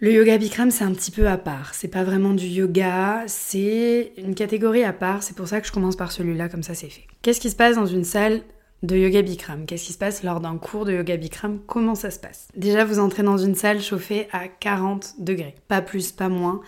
le 0.03 0.13
yoga 0.13 0.37
Bikram, 0.37 0.73
c'est 0.73 0.83
un 0.83 0.93
petit 0.93 1.13
peu 1.13 1.29
à 1.29 1.39
part. 1.39 1.75
C'est 1.75 1.87
pas 1.87 2.03
vraiment 2.03 2.35
du 2.35 2.47
yoga, 2.47 3.23
c'est 3.29 4.13
une 4.19 4.35
catégorie 4.35 4.83
à 4.83 4.93
part. 4.93 5.23
C'est 5.23 5.37
pour 5.37 5.47
ça 5.47 5.61
que 5.61 5.67
je 5.69 5.71
commence 5.71 5.95
par 5.95 6.11
celui-là, 6.11 6.49
comme 6.49 6.65
ça 6.65 6.75
c'est 6.75 6.89
fait. 6.89 7.05
Qu'est-ce 7.23 7.39
qui 7.39 7.51
se 7.51 7.55
passe 7.55 7.77
dans 7.77 7.87
une 7.87 8.03
salle 8.03 8.43
de 8.83 8.97
yoga 8.97 9.23
Bikram? 9.23 9.65
Qu'est-ce 9.65 9.85
qui 9.85 9.93
se 9.93 9.99
passe 9.99 10.25
lors 10.25 10.41
d'un 10.41 10.57
cours 10.57 10.87
de 10.87 10.93
yoga 10.93 11.17
Bikram? 11.17 11.61
Comment 11.69 11.95
ça 11.95 12.11
se 12.11 12.19
passe? 12.19 12.49
Déjà, 12.57 12.85
vous 12.85 12.99
entrez 12.99 13.23
dans 13.23 13.39
une 13.39 13.55
salle 13.55 13.81
chauffée 13.81 14.27
à 14.33 14.49
40 14.49 15.21
degrés. 15.21 15.55
Pas 15.69 15.83
plus, 15.83 16.11
pas 16.11 16.29
moins. 16.29 16.63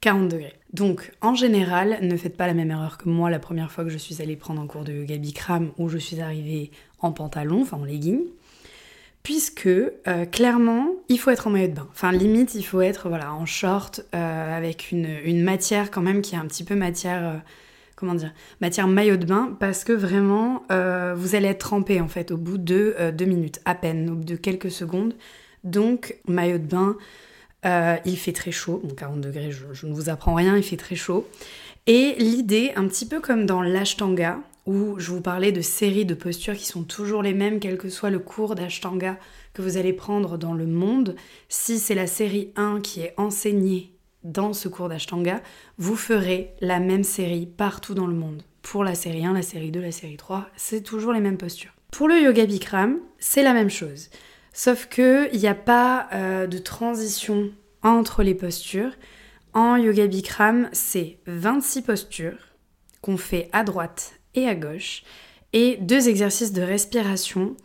40 0.00 0.28
degrés. 0.28 0.54
Donc, 0.72 1.12
en 1.20 1.36
général, 1.36 1.98
ne 2.02 2.16
faites 2.16 2.36
pas 2.36 2.48
la 2.48 2.54
même 2.54 2.72
erreur 2.72 2.98
que 2.98 3.08
moi 3.08 3.30
la 3.30 3.38
première 3.38 3.70
fois 3.70 3.84
que 3.84 3.90
je 3.90 3.98
suis 3.98 4.20
allée 4.20 4.34
prendre 4.34 4.60
un 4.60 4.66
cours 4.66 4.82
de 4.82 4.92
yoga 4.92 5.18
Bikram 5.18 5.70
où 5.78 5.88
je 5.88 5.98
suis 5.98 6.20
arrivée 6.20 6.72
en 6.98 7.12
pantalon, 7.12 7.62
enfin 7.62 7.76
en 7.76 7.84
legging 7.84 8.22
puisque 9.22 9.66
euh, 9.66 10.24
clairement 10.30 10.88
il 11.08 11.18
faut 11.18 11.30
être 11.30 11.46
en 11.46 11.50
maillot 11.50 11.68
de 11.68 11.74
bain. 11.74 11.88
Enfin 11.92 12.12
limite 12.12 12.54
il 12.54 12.62
faut 12.62 12.80
être 12.80 13.08
voilà 13.08 13.32
en 13.32 13.46
short 13.46 14.04
euh, 14.14 14.56
avec 14.56 14.90
une, 14.90 15.42
matière 15.42 15.90
quand 15.90 16.02
même 16.02 16.22
qui 16.22 16.34
est 16.34 16.38
un 16.38 16.46
petit 16.46 16.64
peu 16.64 16.74
matière 16.74 17.24
euh, 17.24 17.36
comment 17.96 18.14
dire 18.14 18.32
matière 18.60 18.88
maillot 18.88 19.16
de 19.16 19.26
bain 19.26 19.56
parce 19.60 19.84
que 19.84 19.92
vraiment 19.92 20.64
vous 21.16 21.34
allez 21.34 21.48
être 21.48 21.58
trempé 21.58 22.00
en 22.00 22.08
fait 22.08 22.30
au 22.30 22.36
bout 22.36 22.58
de 22.58 22.96
deux 23.12 23.26
minutes 23.26 23.60
à 23.64 23.74
peine 23.74 24.10
au 24.10 24.14
bout 24.14 24.24
de 24.24 24.36
quelques 24.36 24.70
secondes. 24.70 25.14
Donc 25.64 26.16
maillot 26.26 26.58
de 26.58 26.66
bain 26.66 26.96
il 28.04 28.16
fait 28.16 28.32
très 28.32 28.50
chaud, 28.50 28.80
bon 28.82 28.94
40 28.94 29.20
degrés 29.20 29.52
je, 29.52 29.66
je 29.72 29.86
ne 29.86 29.94
vous 29.94 30.08
apprends 30.08 30.34
rien, 30.34 30.56
il 30.56 30.64
fait 30.64 30.76
très 30.76 30.96
chaud. 30.96 31.28
Et 31.86 32.14
l'idée, 32.18 32.72
un 32.76 32.86
petit 32.86 33.06
peu 33.06 33.20
comme 33.20 33.44
dans 33.44 33.60
l'ashtanga, 33.60 34.38
où 34.66 34.98
je 34.98 35.10
vous 35.10 35.20
parlais 35.20 35.52
de 35.52 35.60
séries 35.60 36.04
de 36.04 36.14
postures 36.14 36.56
qui 36.56 36.66
sont 36.66 36.84
toujours 36.84 37.22
les 37.22 37.34
mêmes, 37.34 37.58
quel 37.58 37.78
que 37.78 37.88
soit 37.88 38.10
le 38.10 38.18
cours 38.18 38.54
d'Ashtanga 38.54 39.18
que 39.54 39.62
vous 39.62 39.76
allez 39.76 39.92
prendre 39.92 40.38
dans 40.38 40.54
le 40.54 40.66
monde. 40.66 41.16
Si 41.48 41.78
c'est 41.78 41.94
la 41.94 42.06
série 42.06 42.52
1 42.56 42.80
qui 42.80 43.00
est 43.00 43.14
enseignée 43.16 43.92
dans 44.22 44.52
ce 44.52 44.68
cours 44.68 44.88
d'Ashtanga, 44.88 45.42
vous 45.78 45.96
ferez 45.96 46.54
la 46.60 46.78
même 46.78 47.04
série 47.04 47.46
partout 47.46 47.94
dans 47.94 48.06
le 48.06 48.14
monde. 48.14 48.42
Pour 48.62 48.84
la 48.84 48.94
série 48.94 49.26
1, 49.26 49.32
la 49.32 49.42
série 49.42 49.72
2, 49.72 49.80
la 49.80 49.92
série 49.92 50.16
3, 50.16 50.48
c'est 50.56 50.82
toujours 50.82 51.12
les 51.12 51.20
mêmes 51.20 51.38
postures. 51.38 51.72
Pour 51.90 52.08
le 52.08 52.20
yoga 52.20 52.46
Bikram, 52.46 52.98
c'est 53.18 53.42
la 53.42 53.52
même 53.52 53.70
chose. 53.70 54.08
Sauf 54.52 54.86
qu'il 54.86 55.30
n'y 55.34 55.48
a 55.48 55.54
pas 55.54 56.08
euh, 56.12 56.46
de 56.46 56.58
transition 56.58 57.50
entre 57.82 58.22
les 58.22 58.34
postures. 58.34 58.92
En 59.54 59.76
yoga 59.76 60.06
Bikram, 60.06 60.68
c'est 60.72 61.18
26 61.26 61.82
postures 61.82 62.38
qu'on 63.00 63.16
fait 63.16 63.50
à 63.52 63.64
droite 63.64 64.21
et 64.34 64.46
à 64.46 64.54
gauche, 64.54 65.02
et 65.52 65.76
deux 65.80 66.08
exercices 66.08 66.52
de 66.52 66.62
respiration. 66.62 67.56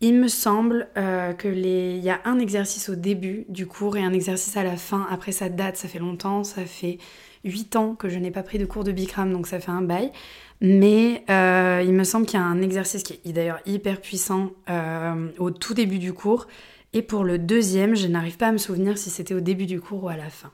Il 0.00 0.14
me 0.14 0.28
semble 0.28 0.88
euh, 0.98 1.32
que 1.32 1.48
les... 1.48 1.98
y 1.98 2.10
a 2.10 2.20
un 2.24 2.38
exercice 2.38 2.90
au 2.90 2.94
début 2.94 3.46
du 3.48 3.66
cours 3.66 3.96
et 3.96 4.02
un 4.02 4.12
exercice 4.12 4.56
à 4.56 4.62
la 4.62 4.76
fin. 4.76 5.06
Après, 5.10 5.32
ça 5.32 5.48
date, 5.48 5.76
ça 5.76 5.88
fait 5.88 5.98
longtemps, 5.98 6.44
ça 6.44 6.66
fait 6.66 6.98
8 7.44 7.76
ans 7.76 7.94
que 7.94 8.08
je 8.08 8.18
n'ai 8.18 8.30
pas 8.30 8.42
pris 8.42 8.58
de 8.58 8.66
cours 8.66 8.84
de 8.84 8.92
Bikram, 8.92 9.32
donc 9.32 9.46
ça 9.46 9.58
fait 9.58 9.70
un 9.70 9.80
bail. 9.80 10.12
Mais 10.60 11.24
euh, 11.30 11.82
il 11.84 11.92
me 11.92 12.04
semble 12.04 12.26
qu'il 12.26 12.38
y 12.38 12.42
a 12.42 12.46
un 12.46 12.60
exercice 12.60 13.02
qui 13.02 13.20
est 13.24 13.32
d'ailleurs 13.32 13.60
hyper 13.66 14.00
puissant 14.00 14.50
euh, 14.68 15.28
au 15.38 15.50
tout 15.50 15.74
début 15.74 15.98
du 15.98 16.12
cours. 16.12 16.46
Et 16.92 17.02
pour 17.02 17.24
le 17.24 17.38
deuxième, 17.38 17.94
je 17.94 18.06
n'arrive 18.06 18.36
pas 18.36 18.48
à 18.48 18.52
me 18.52 18.58
souvenir 18.58 18.96
si 18.98 19.10
c'était 19.10 19.34
au 19.34 19.40
début 19.40 19.66
du 19.66 19.80
cours 19.80 20.04
ou 20.04 20.08
à 20.08 20.16
la 20.16 20.30
fin. 20.30 20.50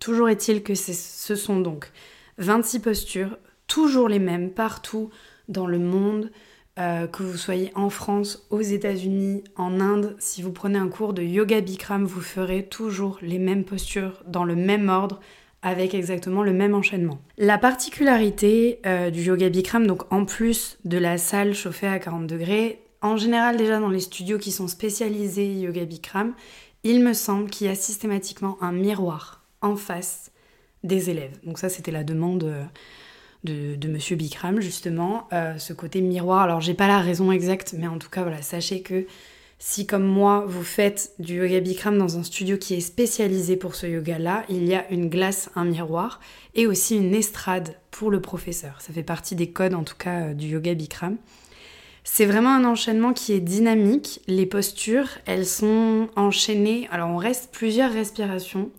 Toujours 0.00 0.28
est-il 0.28 0.62
que 0.62 0.74
ce 0.74 1.34
sont 1.34 1.60
donc 1.60 1.90
26 2.38 2.80
postures, 2.80 3.38
toujours 3.72 4.10
les 4.10 4.18
mêmes 4.18 4.50
partout 4.50 5.08
dans 5.48 5.66
le 5.66 5.78
monde, 5.78 6.30
euh, 6.78 7.06
que 7.06 7.22
vous 7.22 7.38
soyez 7.38 7.72
en 7.74 7.88
France, 7.88 8.46
aux 8.50 8.60
États-Unis, 8.60 9.44
en 9.56 9.80
Inde. 9.80 10.14
Si 10.18 10.42
vous 10.42 10.52
prenez 10.52 10.78
un 10.78 10.88
cours 10.88 11.14
de 11.14 11.22
yoga 11.22 11.62
Bikram, 11.62 12.04
vous 12.04 12.20
ferez 12.20 12.66
toujours 12.66 13.18
les 13.22 13.38
mêmes 13.38 13.64
postures 13.64 14.22
dans 14.26 14.44
le 14.44 14.56
même 14.56 14.90
ordre 14.90 15.20
avec 15.62 15.94
exactement 15.94 16.42
le 16.42 16.52
même 16.52 16.74
enchaînement. 16.74 17.22
La 17.38 17.56
particularité 17.56 18.80
euh, 18.84 19.08
du 19.08 19.22
yoga 19.22 19.48
Bikram, 19.48 19.86
donc 19.86 20.02
en 20.12 20.26
plus 20.26 20.76
de 20.84 20.98
la 20.98 21.16
salle 21.16 21.54
chauffée 21.54 21.86
à 21.86 21.98
40 21.98 22.26
degrés, 22.26 22.82
en 23.00 23.16
général 23.16 23.56
déjà 23.56 23.80
dans 23.80 23.88
les 23.88 24.00
studios 24.00 24.36
qui 24.36 24.52
sont 24.52 24.68
spécialisés 24.68 25.50
yoga 25.50 25.86
Bikram, 25.86 26.34
il 26.84 27.02
me 27.02 27.14
semble 27.14 27.48
qu'il 27.48 27.68
y 27.68 27.70
a 27.70 27.74
systématiquement 27.74 28.58
un 28.60 28.72
miroir 28.72 29.46
en 29.62 29.76
face 29.76 30.30
des 30.84 31.08
élèves. 31.08 31.38
Donc 31.44 31.58
ça, 31.58 31.70
c'était 31.70 31.90
la 31.90 32.04
demande 32.04 32.44
euh, 32.44 32.64
de, 33.44 33.88
Monsieur 33.88 34.16
Bikram, 34.16 34.60
justement, 34.60 35.28
euh, 35.32 35.58
ce 35.58 35.72
côté 35.72 36.00
miroir. 36.00 36.42
Alors, 36.42 36.60
j'ai 36.60 36.74
pas 36.74 36.86
la 36.86 37.00
raison 37.00 37.32
exacte, 37.32 37.74
mais 37.76 37.86
en 37.86 37.98
tout 37.98 38.08
cas, 38.08 38.22
voilà, 38.22 38.42
sachez 38.42 38.82
que 38.82 39.06
si, 39.58 39.86
comme 39.86 40.04
moi, 40.04 40.44
vous 40.46 40.64
faites 40.64 41.12
du 41.18 41.36
yoga 41.36 41.60
Bikram 41.60 41.96
dans 41.96 42.18
un 42.18 42.22
studio 42.22 42.56
qui 42.56 42.74
est 42.74 42.80
spécialisé 42.80 43.56
pour 43.56 43.74
ce 43.74 43.86
yoga-là, 43.86 44.44
il 44.48 44.64
y 44.64 44.74
a 44.74 44.90
une 44.90 45.08
glace, 45.08 45.50
un 45.54 45.64
miroir 45.64 46.20
et 46.54 46.66
aussi 46.66 46.96
une 46.96 47.14
estrade 47.14 47.76
pour 47.90 48.10
le 48.10 48.20
professeur. 48.20 48.80
Ça 48.80 48.92
fait 48.92 49.02
partie 49.02 49.34
des 49.34 49.50
codes, 49.50 49.74
en 49.74 49.84
tout 49.84 49.96
cas, 49.96 50.20
euh, 50.20 50.34
du 50.34 50.48
yoga 50.48 50.74
Bikram. 50.74 51.16
C'est 52.04 52.26
vraiment 52.26 52.54
un 52.54 52.64
enchaînement 52.64 53.12
qui 53.12 53.32
est 53.32 53.40
dynamique. 53.40 54.20
Les 54.26 54.46
postures, 54.46 55.08
elles 55.26 55.46
sont 55.46 56.08
enchaînées. 56.16 56.88
Alors 56.90 57.10
on 57.10 57.16
reste 57.16 57.50
plusieurs 57.52 57.92
respirations 57.92 58.70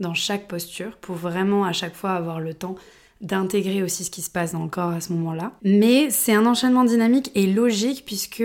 dans 0.00 0.14
chaque 0.14 0.48
posture 0.48 0.96
pour 0.96 1.16
vraiment 1.16 1.64
à 1.64 1.72
chaque 1.72 1.94
fois 1.94 2.12
avoir 2.12 2.40
le 2.40 2.54
temps 2.54 2.76
d'intégrer 3.20 3.82
aussi 3.82 4.04
ce 4.04 4.10
qui 4.10 4.22
se 4.22 4.30
passe 4.30 4.52
dans 4.52 4.62
le 4.62 4.68
corps 4.70 4.90
à 4.90 5.00
ce 5.00 5.12
moment-là. 5.12 5.52
Mais 5.62 6.10
c'est 6.10 6.34
un 6.34 6.46
enchaînement 6.46 6.84
dynamique 6.84 7.30
et 7.34 7.46
logique 7.46 8.04
puisque 8.06 8.44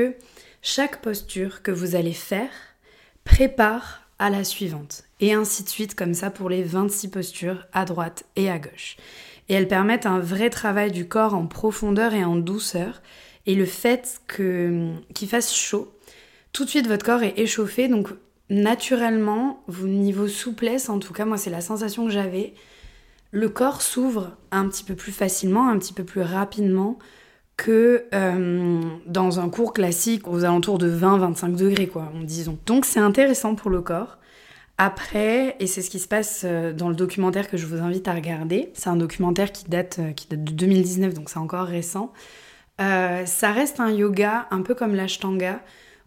chaque 0.62 1.02
posture 1.02 1.62
que 1.62 1.72
vous 1.72 1.96
allez 1.96 2.14
faire 2.14 2.50
prépare 3.24 4.02
à 4.20 4.30
la 4.30 4.44
suivante. 4.44 5.04
Et 5.20 5.34
ainsi 5.34 5.64
de 5.64 5.70
suite 5.70 5.96
comme 5.96 6.14
ça 6.14 6.30
pour 6.30 6.50
les 6.50 6.64
26 6.64 7.10
postures 7.10 7.66
à 7.74 7.86
droite 7.86 8.26
et 8.36 8.50
à 8.50 8.60
gauche. 8.60 8.98
Et 9.48 9.54
elles 9.54 9.68
permettent 9.68 10.06
un 10.06 10.20
vrai 10.20 10.50
travail 10.50 10.92
du 10.92 11.08
corps 11.08 11.36
en 11.36 11.46
profondeur 11.46 12.14
et 12.14 12.24
en 12.24 12.36
douceur 12.36 13.02
et 13.46 13.56
le 13.56 13.66
fait 13.66 14.22
qu'il 14.28 15.28
fasse 15.30 15.54
chaud, 15.54 15.94
tout 16.52 16.66
de 16.66 16.70
suite 16.70 16.88
votre 16.88 17.06
corps 17.06 17.24
est 17.24 17.38
échauffé, 17.38 17.88
donc 17.88 18.10
naturellement, 18.50 19.64
vous 19.68 19.88
niveau 19.88 20.28
souplesse, 20.28 20.90
en 20.90 21.00
tout 21.00 21.14
cas 21.14 21.26
moi 21.26 21.38
c'est 21.38 21.50
la 21.50 21.62
sensation 21.62 22.06
que 22.06 22.12
j'avais, 22.12 22.54
le 23.32 23.50
corps 23.50 23.82
s'ouvre 23.82 24.32
un 24.52 24.68
petit 24.70 24.84
peu 24.84 24.96
plus 24.96 25.12
facilement, 25.12 25.68
un 25.68 25.78
petit 25.78 25.94
peu 25.94 26.04
plus 26.04 26.22
rapidement 26.22 26.98
que 27.58 28.06
euh, 28.14 28.82
dans 29.06 29.40
un 29.40 29.50
cours 29.50 29.74
classique 29.74 30.28
aux 30.28 30.44
alentours 30.44 30.78
de 30.78 30.90
20-25 30.90 31.56
degrés, 31.56 31.88
quoi, 31.88 32.12
disons. 32.24 32.58
Donc 32.66 32.86
c'est 32.86 33.00
intéressant 33.00 33.56
pour 33.56 33.70
le 33.70 33.82
corps. 33.82 34.18
Après, 34.78 35.56
et 35.62 35.68
c'est 35.68 35.82
ce 35.82 35.90
qui 35.90 36.00
se 36.00 36.08
passe 36.08 36.42
euh, 36.44 36.74
dans 36.74 36.90
le 36.90 36.96
documentaire 36.96 37.50
que 37.50 37.56
je 37.56 37.66
vous 37.66 37.82
invite 37.82 38.10
à 38.10 38.14
regarder, 38.14 38.72
c'est 38.74 38.90
un 38.90 38.98
documentaire 38.98 39.54
qui 39.54 39.66
date, 39.70 40.00
euh, 40.00 40.36
de 40.36 40.52
2019, 40.52 41.14
donc 41.14 41.30
c'est 41.30 41.40
encore 41.40 41.66
récent, 41.66 42.12
ça 42.78 43.52
reste 43.54 43.80
un 43.80 43.90
yoga 43.90 44.48
un 44.52 44.62
peu 44.62 44.76
comme 44.76 44.96
l'ashtanga 44.96 45.62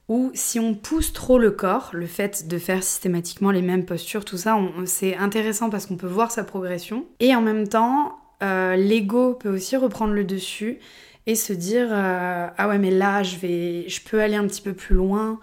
où 0.09 0.31
si 0.35 0.59
on 0.59 0.75
pousse 0.75 1.13
trop 1.13 1.39
le 1.39 1.51
corps, 1.51 1.91
le 1.93 2.07
fait 2.07 2.49
de 2.49 2.59
faire 2.59 2.83
systématiquement 2.83 3.51
les 3.51 3.63
mêmes 3.63 3.85
postures, 3.85 4.25
tout 4.25 4.39
ça, 4.39 4.59
c'est 4.87 5.17
intéressant 5.17 5.69
parce 5.71 5.87
qu'on 5.87 5.97
peut 5.97 6.07
voir 6.07 6.31
sa 6.31 6.45
progression. 6.45 7.05
Et 7.21 7.35
en 7.35 7.43
même 7.43 7.69
temps, 7.69 8.19
euh, 8.43 8.77
l'ego 8.77 9.35
peut 9.35 9.55
aussi 9.55 9.77
reprendre 9.77 10.15
le 10.15 10.25
dessus 10.25 10.79
et 11.27 11.35
se 11.35 11.53
dire 11.53 11.89
euh, 11.91 12.47
ah 12.57 12.69
ouais 12.69 12.79
mais 12.79 12.91
là 12.91 13.23
je 13.23 13.37
vais, 13.37 13.89
je 13.89 14.01
peux 14.01 14.21
aller 14.21 14.37
un 14.37 14.47
petit 14.47 14.63
peu 14.63 14.73
plus 14.73 14.95
loin. 14.95 15.39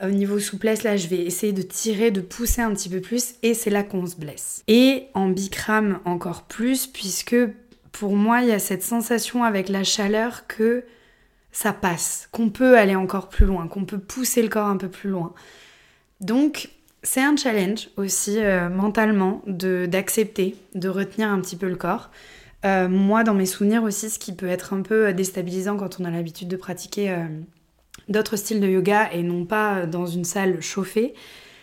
Au 0.00 0.10
niveau 0.10 0.38
souplesse, 0.38 0.84
là, 0.84 0.96
je 0.96 1.08
vais 1.08 1.18
essayer 1.18 1.52
de 1.52 1.62
tirer, 1.62 2.12
de 2.12 2.20
pousser 2.20 2.62
un 2.62 2.72
petit 2.72 2.88
peu 2.88 3.00
plus, 3.00 3.34
et 3.42 3.52
c'est 3.52 3.68
là 3.68 3.82
qu'on 3.82 4.06
se 4.06 4.14
blesse. 4.14 4.62
Et 4.68 5.08
en 5.14 5.28
bikram 5.28 5.98
encore 6.04 6.42
plus, 6.42 6.86
puisque 6.86 7.34
pour 7.90 8.14
moi, 8.14 8.42
il 8.42 8.48
y 8.48 8.52
a 8.52 8.60
cette 8.60 8.84
sensation 8.84 9.42
avec 9.42 9.68
la 9.68 9.82
chaleur 9.82 10.46
que 10.46 10.84
ça 11.58 11.72
passe, 11.72 12.28
qu'on 12.30 12.50
peut 12.50 12.78
aller 12.78 12.94
encore 12.94 13.28
plus 13.28 13.44
loin, 13.44 13.66
qu'on 13.66 13.84
peut 13.84 13.98
pousser 13.98 14.42
le 14.42 14.48
corps 14.48 14.68
un 14.68 14.76
peu 14.76 14.88
plus 14.88 15.10
loin. 15.10 15.34
Donc, 16.20 16.68
c'est 17.02 17.20
un 17.20 17.36
challenge 17.36 17.88
aussi 17.96 18.38
euh, 18.38 18.68
mentalement 18.68 19.42
d'accepter, 19.44 20.54
de, 20.76 20.88
retenir 20.88 21.28
un 21.28 21.40
petit 21.40 21.56
peu 21.56 21.68
le 21.68 21.74
corps. 21.74 22.12
Euh, 22.64 22.88
moi, 22.88 23.24
dans 23.24 23.34
mes 23.34 23.44
souvenirs 23.44 23.82
aussi, 23.82 24.08
ce 24.08 24.20
qui 24.20 24.32
peut 24.32 24.46
être 24.46 24.72
un 24.72 24.82
peu 24.82 25.12
déstabilisant 25.12 25.76
quand 25.76 25.98
on 25.98 26.04
a 26.04 26.12
l'habitude 26.12 26.46
de 26.46 26.56
pratiquer 26.56 27.10
euh, 27.10 27.26
d'autres 28.08 28.36
styles 28.36 28.60
de 28.60 28.68
yoga 28.68 29.10
et 29.12 29.24
non 29.24 29.44
pas 29.44 29.84
dans 29.84 30.06
une 30.06 30.24
salle 30.24 30.60
chauffée, 30.60 31.12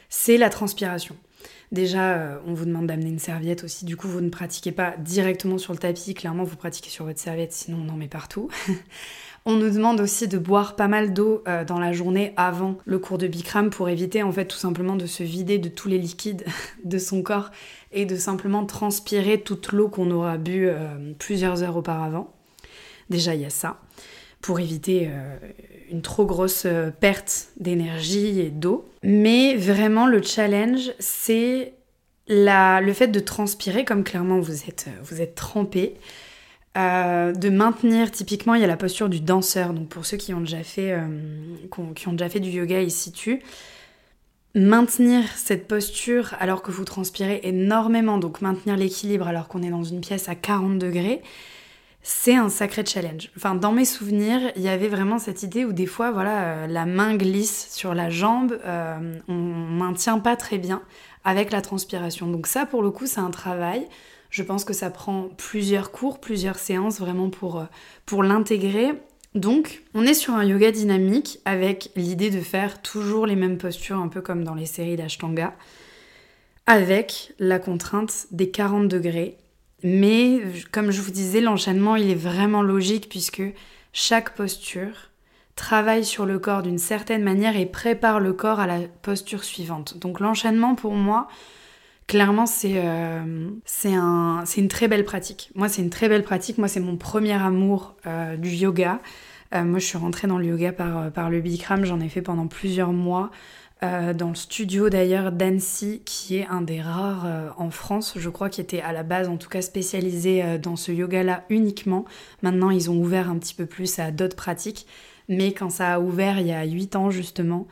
c'est 0.09 0.35
la 0.35 0.49
transpiration. 0.49 1.15
Déjà, 1.71 2.13
euh, 2.13 2.37
on 2.45 2.53
vous 2.53 2.65
demande 2.65 2.87
d'amener 2.87 3.09
une 3.09 3.19
serviette 3.19 3.63
aussi. 3.63 3.85
Du 3.85 3.97
coup, 3.97 4.07
vous 4.07 4.21
ne 4.21 4.29
pratiquez 4.29 4.71
pas 4.71 4.95
directement 4.97 5.57
sur 5.57 5.73
le 5.73 5.79
tapis. 5.79 6.13
Clairement, 6.13 6.43
vous 6.43 6.55
pratiquez 6.55 6.89
sur 6.89 7.05
votre 7.05 7.19
serviette, 7.19 7.53
sinon 7.53 7.85
on 7.85 7.93
en 7.93 7.97
met 7.97 8.07
partout. 8.07 8.49
on 9.45 9.55
nous 9.55 9.69
demande 9.69 10.01
aussi 10.01 10.27
de 10.27 10.37
boire 10.37 10.75
pas 10.75 10.87
mal 10.87 11.13
d'eau 11.13 11.43
euh, 11.47 11.63
dans 11.63 11.79
la 11.79 11.93
journée 11.93 12.33
avant 12.37 12.77
le 12.85 12.99
cours 12.99 13.17
de 13.17 13.27
Bikram 13.27 13.69
pour 13.69 13.89
éviter 13.89 14.23
en 14.23 14.31
fait 14.31 14.45
tout 14.45 14.57
simplement 14.57 14.95
de 14.95 15.05
se 15.05 15.23
vider 15.23 15.57
de 15.57 15.69
tous 15.69 15.87
les 15.87 15.97
liquides 15.97 16.45
de 16.83 16.97
son 16.97 17.21
corps 17.21 17.51
et 17.91 18.05
de 18.05 18.15
simplement 18.15 18.65
transpirer 18.65 19.41
toute 19.41 19.71
l'eau 19.71 19.89
qu'on 19.89 20.11
aura 20.11 20.37
bu 20.37 20.67
euh, 20.67 21.13
plusieurs 21.19 21.63
heures 21.63 21.77
auparavant. 21.77 22.33
Déjà, 23.09 23.35
il 23.35 23.41
y 23.41 23.45
a 23.45 23.51
ça 23.51 23.79
pour 24.41 24.59
éviter 24.59 25.09
une 25.91 26.01
trop 26.01 26.25
grosse 26.25 26.63
euh, 26.65 26.91
perte 26.91 27.49
d'énergie 27.57 28.39
et 28.39 28.49
d'eau. 28.49 28.87
Mais 29.03 29.55
vraiment, 29.55 30.07
le 30.07 30.21
challenge, 30.21 30.91
c'est 30.99 31.73
le 32.27 32.93
fait 32.93 33.07
de 33.07 33.19
transpirer, 33.19 33.85
comme 33.85 34.03
clairement 34.03 34.39
vous 34.39 34.63
êtes, 34.67 34.85
euh, 34.87 35.01
vous 35.03 35.21
êtes 35.21 35.35
trempé. 35.35 35.95
Euh, 36.77 37.31
de 37.31 37.49
maintenir, 37.49 38.11
typiquement, 38.11 38.55
il 38.55 38.61
y 38.61 38.63
a 38.63 38.67
la 38.67 38.77
posture 38.77 39.09
du 39.09 39.21
danseur. 39.21 39.73
Donc, 39.73 39.87
pour 39.87 40.05
ceux 40.05 40.17
qui 40.17 40.33
ont 40.33 40.41
déjà 40.41 40.63
fait, 40.63 40.97
qui 41.95 42.07
ont 42.07 42.11
déjà 42.11 42.29
fait 42.29 42.39
du 42.39 42.49
yoga, 42.49 42.81
ils 42.81 42.91
situent. 42.91 43.41
Maintenir 44.55 45.23
cette 45.35 45.67
posture 45.67 46.33
alors 46.39 46.61
que 46.61 46.71
vous 46.71 46.85
transpirez 46.85 47.41
énormément, 47.43 48.17
donc 48.17 48.39
maintenir 48.39 48.77
l'équilibre 48.77 49.27
alors 49.27 49.49
qu'on 49.49 49.61
est 49.61 49.69
dans 49.69 49.83
une 49.83 49.99
pièce 49.99 50.29
à 50.29 50.35
40 50.35 50.79
degrés, 50.79 51.21
c'est 52.03 52.35
un 52.35 52.47
sacré 52.47 52.85
challenge. 52.85 53.31
Enfin, 53.35 53.55
dans 53.55 53.73
mes 53.73 53.83
souvenirs, 53.83 54.39
il 54.55 54.61
y 54.61 54.69
avait 54.69 54.87
vraiment 54.87 55.19
cette 55.19 55.43
idée 55.43 55.65
où 55.65 55.73
des 55.73 55.87
fois, 55.87 56.11
voilà, 56.11 56.43
euh, 56.43 56.67
la 56.67 56.85
main 56.85 57.17
glisse 57.17 57.67
sur 57.71 57.93
la 57.93 58.09
jambe, 58.09 58.57
euh, 58.63 59.19
on 59.27 59.33
maintient 59.33 60.19
pas 60.19 60.37
très 60.37 60.57
bien 60.57 60.81
avec 61.25 61.51
la 61.51 61.61
transpiration. 61.61 62.27
Donc 62.27 62.47
ça, 62.47 62.65
pour 62.65 62.81
le 62.81 62.91
coup, 62.91 63.07
c'est 63.07 63.19
un 63.19 63.31
travail. 63.31 63.85
Je 64.35 64.43
pense 64.43 64.65
que 64.65 64.73
ça 64.73 64.89
prend 64.89 65.29
plusieurs 65.37 65.91
cours, 65.91 66.19
plusieurs 66.19 66.59
séances 66.59 66.99
vraiment 66.99 67.29
pour, 67.29 67.59
euh, 67.59 67.65
pour 68.05 68.21
l'intégrer. 68.21 68.91
Donc, 69.33 69.83
on 69.93 70.03
est 70.05 70.13
sur 70.13 70.33
un 70.33 70.43
yoga 70.43 70.71
dynamique 70.71 71.39
avec 71.45 71.89
l'idée 71.95 72.29
de 72.29 72.41
faire 72.41 72.81
toujours 72.81 73.27
les 73.27 73.37
mêmes 73.37 73.57
postures, 73.57 73.97
un 73.97 74.09
peu 74.09 74.19
comme 74.19 74.43
dans 74.43 74.53
les 74.53 74.65
séries 74.65 74.97
d'Ashtanga, 74.97 75.53
avec 76.65 77.33
la 77.39 77.59
contrainte 77.59 78.27
des 78.31 78.49
40 78.49 78.89
degrés 78.89 79.37
mais 79.83 80.41
comme 80.71 80.89
je 80.89 80.99
vous 80.99 81.11
disais, 81.11 81.41
l'enchaînement, 81.41 81.95
il 81.95 82.09
est 82.09 82.15
vraiment 82.15 82.63
logique 82.63 83.07
puisque 83.07 83.43
chaque 83.93 84.33
posture 84.33 85.11
travaille 85.55 86.03
sur 86.03 86.25
le 86.25 86.39
corps 86.39 86.63
d'une 86.63 86.79
certaine 86.79 87.23
manière 87.23 87.55
et 87.55 87.67
prépare 87.67 88.19
le 88.19 88.33
corps 88.33 88.59
à 88.59 88.65
la 88.65 88.79
posture 89.03 89.43
suivante. 89.43 89.99
Donc 89.99 90.19
l'enchaînement, 90.19 90.73
pour 90.73 90.93
moi, 90.93 91.27
clairement, 92.07 92.45
c'est 92.45 92.73
euh, 92.75 93.49
un, 93.85 94.43
une 94.57 94.67
très 94.67 94.87
belle 94.87 95.05
pratique. 95.05 95.51
Moi, 95.55 95.69
c'est 95.69 95.81
une 95.81 95.89
très 95.89 96.09
belle 96.09 96.23
pratique. 96.23 96.57
Moi, 96.57 96.67
c'est 96.67 96.79
mon 96.79 96.97
premier 96.97 97.33
amour 97.33 97.95
euh, 98.05 98.37
du 98.37 98.49
yoga. 98.49 99.01
Euh, 99.53 99.63
moi, 99.63 99.79
je 99.79 99.85
suis 99.85 99.97
rentrée 99.97 100.27
dans 100.27 100.37
le 100.37 100.45
yoga 100.45 100.71
par, 100.71 101.29
le 101.29 101.41
Bikram. 101.41 101.85
J'en 101.85 101.99
ai 101.99 102.09
fait 102.09 102.21
pendant 102.21 102.47
plusieurs 102.47 102.93
mois. 102.93 103.31
Dans 103.81 104.29
le 104.29 104.35
studio 104.35 104.89
d'ailleurs 104.89 105.31
d'Annecy, 105.31 106.01
qui 106.05 106.37
est 106.37 106.47
un 106.47 106.61
des 106.61 106.81
rares 106.81 107.53
en 107.59 107.69
France, 107.69 108.13
je 108.15 108.29
crois, 108.31 108.49
qui 108.49 108.59
était 108.59 108.81
à 108.81 108.91
la 108.91 109.03
base 109.03 109.27
en 109.27 109.37
tout 109.37 109.49
cas 109.49 109.61
spécialisé 109.61 110.57
dans 110.57 110.75
ce 110.75 110.91
yoga-là 110.91 111.43
uniquement. 111.49 112.05
Maintenant, 112.41 112.71
ils 112.71 112.89
ont 112.89 112.97
ouvert 112.97 113.29
un 113.29 113.37
petit 113.37 113.53
peu 113.53 113.67
plus 113.67 113.99
à 113.99 114.09
d'autres 114.09 114.35
pratiques, 114.35 114.87
mais 115.29 115.51
quand 115.51 115.69
ça 115.69 115.93
a 115.93 115.99
ouvert 115.99 116.39
il 116.39 116.47
y 116.47 116.51
a 116.51 116.63
8 116.63 116.95
ans 116.95 117.11
justement, 117.11 117.67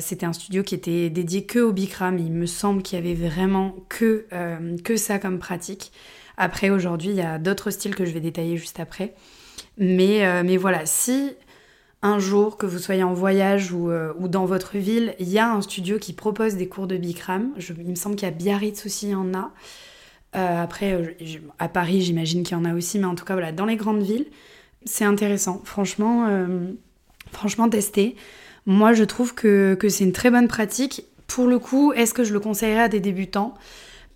c'était 0.00 0.26
un 0.26 0.32
studio 0.32 0.62
qui 0.62 0.74
était 0.74 1.08
dédié 1.10 1.44
que 1.44 1.60
au 1.60 1.72
Bikram. 1.72 2.18
Il 2.18 2.32
me 2.32 2.46
semble 2.46 2.82
qu'il 2.82 2.98
y 2.98 3.02
avait 3.02 3.14
vraiment 3.14 3.76
que, 3.88 4.26
que 4.82 4.96
ça 4.96 5.18
comme 5.18 5.38
pratique. 5.38 5.92
Après, 6.36 6.70
aujourd'hui, 6.70 7.10
il 7.10 7.16
y 7.16 7.22
a 7.22 7.38
d'autres 7.38 7.70
styles 7.70 7.94
que 7.94 8.04
je 8.04 8.12
vais 8.12 8.20
détailler 8.20 8.56
juste 8.56 8.80
après. 8.80 9.14
Mais, 9.78 10.42
mais 10.42 10.56
voilà, 10.56 10.84
si 10.84 11.36
un 12.02 12.18
jour, 12.18 12.56
que 12.56 12.66
vous 12.66 12.78
soyez 12.78 13.04
en 13.04 13.14
voyage 13.14 13.70
euh, 13.72 14.12
ou, 14.18 14.26
dans 14.26 14.44
votre 14.44 14.76
ville, 14.76 15.14
il 15.20 15.28
y 15.28 15.38
a 15.38 15.50
un 15.52 15.62
studio 15.62 15.98
qui 15.98 16.12
propose 16.12 16.56
des 16.56 16.68
cours 16.68 16.88
de 16.88 16.96
Bikram. 16.96 17.52
il 17.78 17.88
me 17.88 17.94
semble 17.94 18.16
qu'il 18.16 18.28
y 18.28 18.30
a 18.30 18.34
Biarritz 18.34 18.84
aussi, 18.84 19.06
il 19.06 19.12
y 19.12 19.14
en 19.14 19.32
a. 19.34 19.52
Euh, 20.34 20.62
après, 20.62 20.92
euh, 20.94 21.14
à 21.60 21.68
Paris, 21.68 22.02
j'imagine 22.02 22.42
qu'il 22.42 22.56
y 22.56 22.60
en 22.60 22.64
a 22.64 22.74
aussi, 22.74 22.98
mais 22.98 23.06
en 23.06 23.14
tout 23.14 23.24
cas, 23.24 23.34
voilà, 23.34 23.52
dans 23.52 23.66
les 23.66 23.76
grandes 23.76 24.02
villes, 24.02 24.26
c'est 24.84 25.04
intéressant. 25.04 25.62
Franchement, 25.64 26.28
franchement, 27.30 27.68
tester. 27.68 28.16
Moi, 28.66 28.92
je 28.92 29.04
trouve 29.04 29.34
que, 29.34 29.76
c'est 29.88 30.04
une 30.04 30.12
très 30.12 30.30
bonne 30.30 30.48
pratique. 30.48 31.04
Pour 31.26 31.46
le 31.46 31.58
coup, 31.58 31.92
est-ce 31.92 32.14
que 32.14 32.24
je 32.24 32.32
le 32.32 32.40
conseillerais 32.40 32.82
à 32.82 32.88
des 32.88 33.00
débutants? 33.00 33.54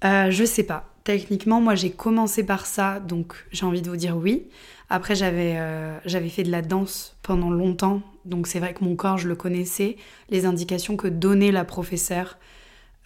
Je 0.03 0.45
sais 0.45 0.63
pas. 0.63 0.89
Techniquement, 1.05 1.61
moi, 1.61 1.75
j'ai 1.75 1.91
commencé 1.91 2.45
par 2.45 2.67
ça, 2.67 3.01
donc 3.01 3.35
j'ai 3.53 3.65
envie 3.65 3.81
de 3.83 3.89
vous 3.89 3.97
dire 3.97 4.17
oui. 4.17 4.49
Après, 4.89 5.15
euh, 5.21 5.99
j'avais 6.05 6.29
fait 6.29 6.45
de 6.45 6.51
la 6.51 6.63
danse 6.63 7.17
pendant 7.23 7.51
longtemps, 7.51 8.03
donc 8.25 8.47
c'est 8.47 8.61
vrai 8.61 8.73
que 8.73 8.85
mon 8.85 8.95
corps, 8.95 9.19
je 9.19 9.29
le 9.29 9.35
connaissais. 9.35 9.97
Les 10.31 10.47
indications 10.47 10.97
que 10.97 11.09
donnait 11.09 11.53
la 11.53 11.65
professeure 11.65 12.39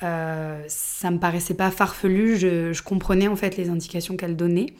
Euh, 0.03 0.65
ça 0.67 1.11
me 1.11 1.19
paraissait 1.19 1.53
pas 1.53 1.71
farfelu, 1.71 2.39
je, 2.39 2.83
comprenais 2.83 3.29
en 3.29 3.37
fait 3.37 3.59
les 3.59 3.69
indications 3.69 4.17
qu'elle 4.17 4.35
donnait. 4.35 4.73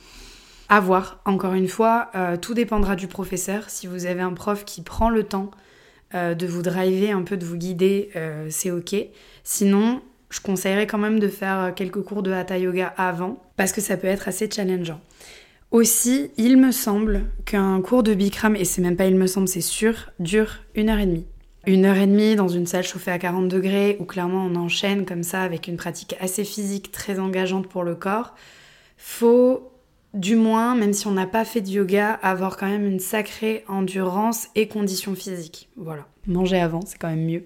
À 0.71 0.81
voir, 0.81 1.21
encore 1.27 1.53
une 1.53 1.69
fois, 1.69 2.09
euh, 2.15 2.39
tout 2.39 2.55
dépendra 2.55 2.97
du 2.97 3.07
professeur. 3.07 3.69
Si 3.69 3.87
vous 3.87 4.07
avez 4.07 4.23
un 4.23 4.33
prof 4.33 4.65
qui 4.65 4.81
prend 4.81 5.11
le 5.11 5.25
temps 5.25 5.51
euh, 6.15 6.35
de 6.35 6.47
vous 6.47 6.63
driver, 6.63 7.13
un 7.13 7.23
peu 7.23 7.37
de 7.37 7.45
vous 7.45 7.57
guider, 7.57 8.11
c'est 8.49 8.71
ok. 8.71 8.97
Sinon, 9.45 10.03
je 10.31 10.41
conseillerais 10.41 10.87
quand 10.87 10.99
même 10.99 11.19
de 11.19 11.29
faire 11.29 11.73
quelques 11.75 12.03
cours 12.03 12.23
de 12.23 12.33
hatha 12.33 12.59
yoga 12.59 12.93
avant, 12.97 13.43
parce 13.57 13.73
que 13.73 13.81
ça 13.81 13.97
peut 13.97 14.07
être 14.07 14.29
assez 14.29 14.49
challengeant. 14.51 15.01
Aussi, 15.71 16.33
il 16.37 16.57
me 16.57 16.73
semble 16.73 17.27
qu'un 17.45 17.81
cours 17.81 18.03
de 18.03 18.15
Bikram, 18.15 18.57
et 18.57 18.65
c'est 18.65 18.83
même 18.83 18.97
pas 18.97 19.07
il 19.07 19.17
me 19.17 19.27
semble, 19.27 19.49
c'est 19.49 19.61
sûr, 19.61 20.11
dure 20.19 20.59
une 20.75 20.89
heure 20.89 20.99
et 20.99 21.07
demie 21.07 21.27
une 21.67 21.85
heure 21.85 21.97
et 21.97 22.07
demie 22.07 22.37
dans 22.37 22.49
une 22.49 22.67
salle 22.67 22.85
chauffée 22.85 23.11
à 23.11 23.19
40 23.19 23.49
degrés 23.49 23.97
où 24.01 24.05
clairement 24.05 24.47
on 24.47 24.57
enchaîne 24.57 25.05
comme 25.05 25.23
ça 25.23 25.43
avec 25.43 25.69
une 25.69 25.77
pratique 25.77 26.17
assez 26.21 26.45
physique, 26.45 26.91
très 26.91 27.19
engageante 27.19 27.69
pour 27.69 27.85
le 27.85 27.95
corps, 27.95 28.35
faut 28.97 29.70
du 30.15 30.37
moins, 30.37 30.75
même 30.75 30.93
si 30.93 31.07
on 31.07 31.13
n'a 31.13 31.27
pas 31.27 31.45
fait 31.45 31.61
de 31.61 31.69
yoga, 31.69 32.13
avoir 32.23 32.57
quand 32.57 32.69
même 32.69 32.87
une 32.87 33.01
sacrée 33.01 33.65
endurance 33.69 34.49
et 34.55 34.69
condition 34.69 35.15
physique. 35.15 35.69
Voilà. 35.77 36.07
Manger 36.27 36.61
avant, 36.61 36.81
c'est 36.85 36.99
quand 36.99 37.09
même 37.11 37.25
mieux 37.25 37.45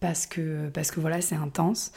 parce 0.00 0.26
que, 0.26 0.68
parce 0.68 0.90
que 0.90 1.00
voilà, 1.00 1.20
c'est 1.20 1.34
intense. 1.34 1.92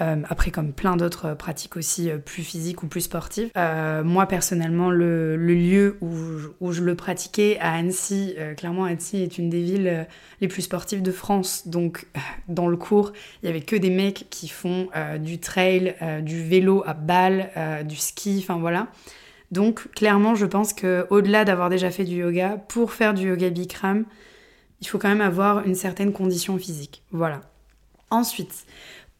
Euh, 0.00 0.22
après, 0.28 0.50
comme 0.50 0.72
plein 0.72 0.96
d'autres 0.96 1.34
pratiques 1.34 1.76
aussi 1.76 2.10
euh, 2.10 2.16
plus 2.16 2.42
physiques 2.42 2.82
ou 2.82 2.86
plus 2.86 3.02
sportives. 3.02 3.50
Euh, 3.56 4.02
moi, 4.02 4.26
personnellement, 4.26 4.90
le, 4.90 5.36
lieu 5.36 5.98
où 6.00 6.72
je, 6.72 6.82
le 6.82 6.94
pratiquais 6.94 7.58
à 7.60 7.74
Annecy, 7.74 8.34
clairement, 8.56 8.84
Annecy 8.84 9.18
est 9.18 9.38
une 9.38 9.50
des 9.50 9.62
villes 9.62 10.06
les 10.40 10.48
plus 10.48 10.62
sportives 10.62 11.02
de 11.02 11.12
France. 11.12 11.68
Donc, 11.68 12.06
dans 12.48 12.68
le 12.68 12.76
cours, 12.76 13.12
il 13.42 13.46
y 13.46 13.48
avait 13.48 13.60
que 13.60 13.76
des 13.76 13.90
mecs 13.90 14.26
qui 14.30 14.48
font 14.48 14.88
du 15.20 15.38
trail, 15.38 15.94
du 16.22 16.42
vélo 16.42 16.82
à 16.86 16.94
balle, 16.94 17.50
du 17.84 17.96
ski, 17.96 18.40
enfin 18.42 18.58
voilà. 18.58 18.88
Donc, 19.52 19.92
clairement, 19.92 20.34
je 20.34 20.46
pense 20.46 20.72
que 20.72 21.06
au-delà 21.10 21.44
d'avoir 21.44 21.68
déjà 21.68 21.90
fait 21.90 22.04
du 22.04 22.16
yoga, 22.16 22.56
pour 22.68 22.92
faire 22.92 23.12
du 23.12 23.28
yoga 23.28 23.50
Bikram, 23.50 24.06
il 24.80 24.88
faut 24.88 24.98
quand 24.98 25.10
même 25.10 25.20
avoir 25.20 25.66
une 25.66 25.74
certaine 25.74 26.12
condition 26.12 26.56
physique. 26.56 27.02
Voilà. 27.12 27.42
Ensuite, 28.10 28.64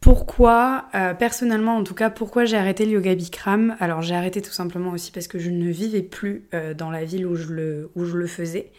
pourquoi, 0.01 0.87
euh, 0.95 1.13
personnellement 1.13 1.77
en 1.77 1.85
tout 1.85 1.95
cas, 1.95 2.09
pourquoi 2.09 2.47
j'ai 2.47 2.57
arrêté 2.57 2.87
le 2.87 2.93
yoga 2.93 3.15
Bikram? 3.15 3.77
Alors 3.79 4.01
j'ai 4.01 4.15
arrêté 4.15 4.41
tout 4.41 4.51
simplement 4.53 4.91
aussi 4.91 5.13
parce 5.13 5.29
que 5.29 5.39
je 5.39 5.51
ne 5.51 5.71
vivais 5.71 6.03
plus 6.03 6.49
euh, 6.55 6.73
dans 6.73 6.91
la 6.91 7.05
ville 7.05 7.27
où 7.27 7.37
je, 7.37 7.53
le, 7.53 8.27
faisais. 8.27 8.73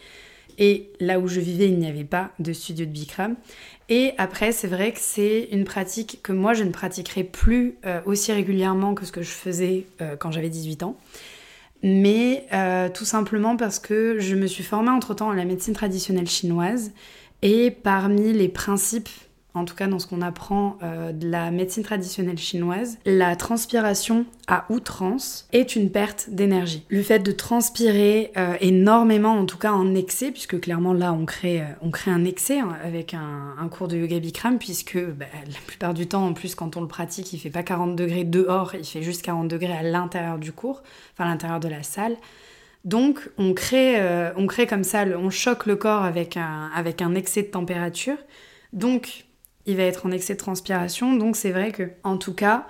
Et 0.58 0.90
là 0.98 1.20
où 1.20 1.28
je 1.28 1.38
vivais, 1.38 1.68
il 1.68 1.78
n'y 1.78 1.88
avait 1.88 2.04
pas 2.04 2.32
de 2.40 2.52
studio 2.52 2.84
de 2.84 2.90
Bikram. 2.90 3.36
Et 3.88 4.12
après, 4.18 4.50
c'est 4.50 4.66
vrai 4.66 4.92
que 4.92 4.98
c'est 5.00 5.48
une 5.52 5.64
pratique 5.64 6.18
que 6.22 6.32
moi, 6.32 6.52
je 6.52 6.64
ne 6.64 6.70
pratiquerai 6.70 7.22
plus 7.22 7.76
euh, 7.86 8.00
aussi 8.06 8.32
régulièrement 8.32 8.94
que 8.94 9.06
ce 9.06 9.12
que 9.12 9.22
je 9.22 9.30
faisais 9.30 9.86
quand 10.18 10.32
j'avais 10.32 10.50
18 10.50 10.82
ans. 10.82 10.98
Mais 11.86 12.46
tout 12.94 13.04
simplement 13.04 13.56
parce 13.56 13.78
que 13.78 14.18
je 14.18 14.34
me 14.34 14.46
suis 14.46 14.64
formée 14.64 14.90
entre-temps 14.90 15.30
à 15.30 15.36
la 15.36 15.44
médecine 15.44 15.74
traditionnelle 15.74 16.28
chinoise. 16.28 16.92
Et 17.42 17.70
parmi 17.70 18.32
les 18.32 18.48
principes 18.48 19.10
en 19.54 19.64
tout 19.64 19.76
cas 19.76 19.86
dans 19.86 20.00
ce 20.00 20.06
qu'on 20.08 20.20
apprend 20.20 20.78
euh, 20.82 21.12
de 21.12 21.28
la 21.28 21.52
médecine 21.52 21.84
traditionnelle 21.84 22.38
chinoise, 22.38 22.98
la 23.06 23.36
transpiration 23.36 24.26
à 24.48 24.66
outrance 24.68 25.48
est 25.52 25.76
une 25.76 25.90
perte 25.90 26.28
d'énergie. 26.30 26.84
Le 26.88 27.02
fait 27.02 27.20
de 27.20 27.30
transpirer 27.30 28.32
euh, 28.36 28.56
énormément, 28.60 29.32
en 29.32 29.46
tout 29.46 29.56
cas 29.56 29.72
en 29.72 29.94
excès, 29.94 30.32
puisque 30.32 30.60
clairement 30.60 30.92
là 30.92 31.12
on 31.12 31.24
crée, 31.24 31.62
euh, 31.62 31.66
on 31.82 31.90
crée 31.90 32.10
un 32.10 32.24
excès 32.24 32.58
hein, 32.58 32.76
avec 32.82 33.14
un, 33.14 33.68
cours 33.70 33.88
de 33.88 33.96
yoga 33.96 34.18
Bikram, 34.18 34.58
puisque 34.58 34.98
bah, 34.98 35.24
la 35.46 35.58
plupart 35.66 35.94
du 35.94 36.06
temps, 36.06 36.26
en 36.26 36.32
plus 36.32 36.54
quand 36.54 36.76
on 36.76 36.80
le 36.80 36.88
pratique, 36.88 37.32
il 37.32 37.38
fait 37.38 37.50
pas 37.50 37.62
40 37.62 37.94
degrés 37.94 38.24
dehors, 38.24 38.74
il 38.74 38.84
fait 38.84 39.02
juste 39.02 39.22
40 39.22 39.48
degrés 39.48 39.72
à 39.72 39.82
l'intérieur 39.82 40.38
du 40.38 40.52
cours, 40.52 40.82
enfin 41.12 41.24
à 41.24 41.28
l'intérieur 41.28 41.60
de 41.60 41.68
la 41.68 41.82
salle. 41.82 42.16
Donc 42.84 43.30
on 43.38 43.54
crée, 43.54 43.98
on 44.36 44.46
crée 44.46 44.66
comme 44.66 44.84
ça, 44.84 45.04
on 45.06 45.30
choque 45.30 45.64
le 45.64 45.74
corps 45.74 46.02
avec 46.02 46.36
un, 46.36 46.70
avec 46.74 47.00
un 47.00 47.14
excès 47.14 47.42
de 47.42 47.48
température. 47.48 48.18
Donc 48.74 49.24
il 49.66 49.76
va 49.76 49.84
être 49.84 50.06
en 50.06 50.10
excès 50.10 50.34
de 50.34 50.38
transpiration. 50.38 51.14
Donc 51.14 51.36
c'est 51.36 51.50
vrai 51.50 51.72
que, 51.72 51.90
en 52.02 52.16
tout 52.16 52.34
cas, 52.34 52.66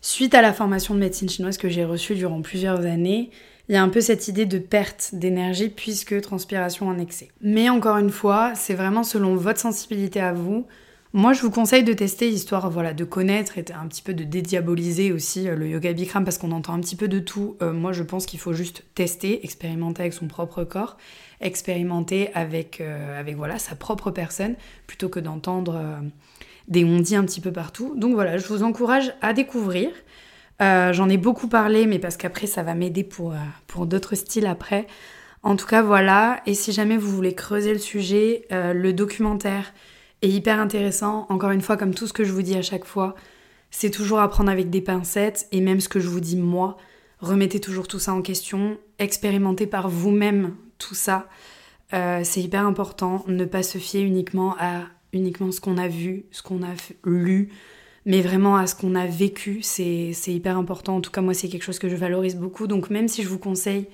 suite 0.00 0.34
à 0.34 0.42
la 0.42 0.52
formation 0.52 0.94
de 0.94 1.00
médecine 1.00 1.28
chinoise 1.28 1.58
que 1.58 1.68
j'ai 1.68 1.84
reçue 1.84 2.14
durant 2.14 2.42
plusieurs 2.42 2.80
années, 2.80 3.30
il 3.68 3.74
y 3.74 3.76
a 3.76 3.82
un 3.82 3.88
peu 3.88 4.00
cette 4.00 4.26
idée 4.26 4.46
de 4.46 4.58
perte 4.58 5.10
d'énergie 5.12 5.68
puisque 5.68 6.20
transpiration 6.20 6.88
en 6.88 6.98
excès. 6.98 7.28
Mais 7.40 7.68
encore 7.68 7.98
une 7.98 8.10
fois, 8.10 8.52
c'est 8.56 8.74
vraiment 8.74 9.04
selon 9.04 9.36
votre 9.36 9.60
sensibilité 9.60 10.20
à 10.20 10.32
vous. 10.32 10.66
Moi, 11.12 11.32
je 11.32 11.42
vous 11.42 11.50
conseille 11.50 11.82
de 11.82 11.92
tester 11.92 12.28
histoire 12.28 12.70
voilà, 12.70 12.94
de 12.94 13.02
connaître 13.02 13.58
et 13.58 13.64
un 13.74 13.88
petit 13.88 14.00
peu 14.00 14.14
de 14.14 14.22
dédiaboliser 14.22 15.10
aussi 15.10 15.48
euh, 15.48 15.56
le 15.56 15.66
yoga 15.66 15.92
Bikram 15.92 16.24
parce 16.24 16.38
qu'on 16.38 16.52
entend 16.52 16.72
un 16.72 16.78
petit 16.78 16.94
peu 16.94 17.08
de 17.08 17.18
tout. 17.18 17.56
Euh, 17.62 17.72
moi, 17.72 17.90
je 17.90 18.04
pense 18.04 18.26
qu'il 18.26 18.38
faut 18.38 18.52
juste 18.52 18.84
tester, 18.94 19.44
expérimenter 19.44 20.02
avec 20.02 20.12
son 20.12 20.28
propre 20.28 20.62
corps, 20.62 20.98
expérimenter 21.40 22.30
avec, 22.34 22.80
euh, 22.80 23.18
avec 23.18 23.34
voilà, 23.34 23.58
sa 23.58 23.74
propre 23.74 24.12
personne 24.12 24.54
plutôt 24.86 25.08
que 25.08 25.18
d'entendre 25.18 25.82
des 26.68 26.84
on-dit 26.84 27.16
un 27.16 27.24
petit 27.24 27.40
peu 27.40 27.50
partout. 27.50 27.94
Donc 27.96 28.14
voilà, 28.14 28.38
je 28.38 28.46
vous 28.46 28.62
encourage 28.62 29.12
à 29.20 29.32
découvrir. 29.32 29.90
J'en 30.60 31.08
ai 31.08 31.16
beaucoup 31.16 31.48
parlé, 31.48 31.86
mais 31.86 31.98
parce 31.98 32.18
qu'après 32.18 32.46
ça 32.46 32.62
va 32.62 32.74
m'aider 32.74 33.02
pour, 33.02 33.34
pour 33.66 33.86
d'autres 33.86 34.14
styles 34.14 34.46
après. 34.46 34.86
En 35.42 35.56
tout 35.56 35.66
cas, 35.66 35.80
voilà. 35.80 36.42
Et 36.44 36.52
si 36.52 36.70
jamais 36.72 36.98
vous 36.98 37.10
voulez 37.10 37.34
creuser 37.34 37.72
le 37.72 37.78
sujet, 37.78 38.46
le 38.50 38.92
documentaire 38.92 39.72
est 40.22 40.28
hyper 40.28 40.60
intéressant. 40.60 41.26
Encore 41.28 41.50
une 41.50 41.60
fois, 41.60 41.76
comme 41.76 41.94
tout 41.94 42.06
ce 42.06 42.12
que 42.12 42.24
je 42.24 42.32
vous 42.32 42.42
dis 42.42 42.56
à 42.56 42.62
chaque 42.62 42.84
fois, 42.84 43.14
c'est 43.70 43.90
toujours 43.90 44.20
à 44.20 44.28
prendre 44.28 44.50
avec 44.50 44.70
des 44.70 44.80
pincettes. 44.80 45.48
Et 45.52 45.60
même 45.60 45.80
ce 45.80 45.88
que 45.88 46.00
je 46.00 46.08
vous 46.08 46.20
dis 46.20 46.36
moi, 46.36 46.76
remettez 47.20 47.60
toujours 47.60 47.88
tout 47.88 47.98
ça 47.98 48.12
en 48.12 48.22
question. 48.22 48.78
Expérimentez 48.98 49.66
par 49.66 49.88
vous-même 49.88 50.54
tout 50.78 50.94
ça. 50.94 51.28
c'est 51.90 52.40
hyper 52.40 52.66
important. 52.66 53.24
Ne 53.28 53.44
pas 53.44 53.62
se 53.62 53.78
fier 53.78 54.02
uniquement 54.02 54.56
à 54.58 54.84
uniquement 55.12 55.52
ce 55.52 55.60
qu'on 55.60 55.76
a 55.76 55.88
vu, 55.88 56.24
ce 56.30 56.42
qu'on 56.42 56.62
a 56.62 56.74
lu, 57.04 57.50
mais 58.06 58.22
vraiment 58.22 58.56
à 58.56 58.66
ce 58.66 58.74
qu'on 58.74 58.94
a 58.94 59.06
vécu, 59.06 59.60
c'est 59.62 60.12
hyper 60.26 60.56
important. 60.56 60.96
En 60.96 61.00
tout 61.00 61.10
cas, 61.10 61.20
moi, 61.20 61.34
c'est 61.34 61.48
quelque 61.48 61.62
chose 61.62 61.78
que 61.78 61.88
je 61.88 61.96
valorise 61.96 62.36
beaucoup. 62.36 62.66
Donc, 62.66 62.90
même 62.90 63.08
si 63.08 63.22
je 63.22 63.28
vous 63.28 63.38
conseille 63.38 63.88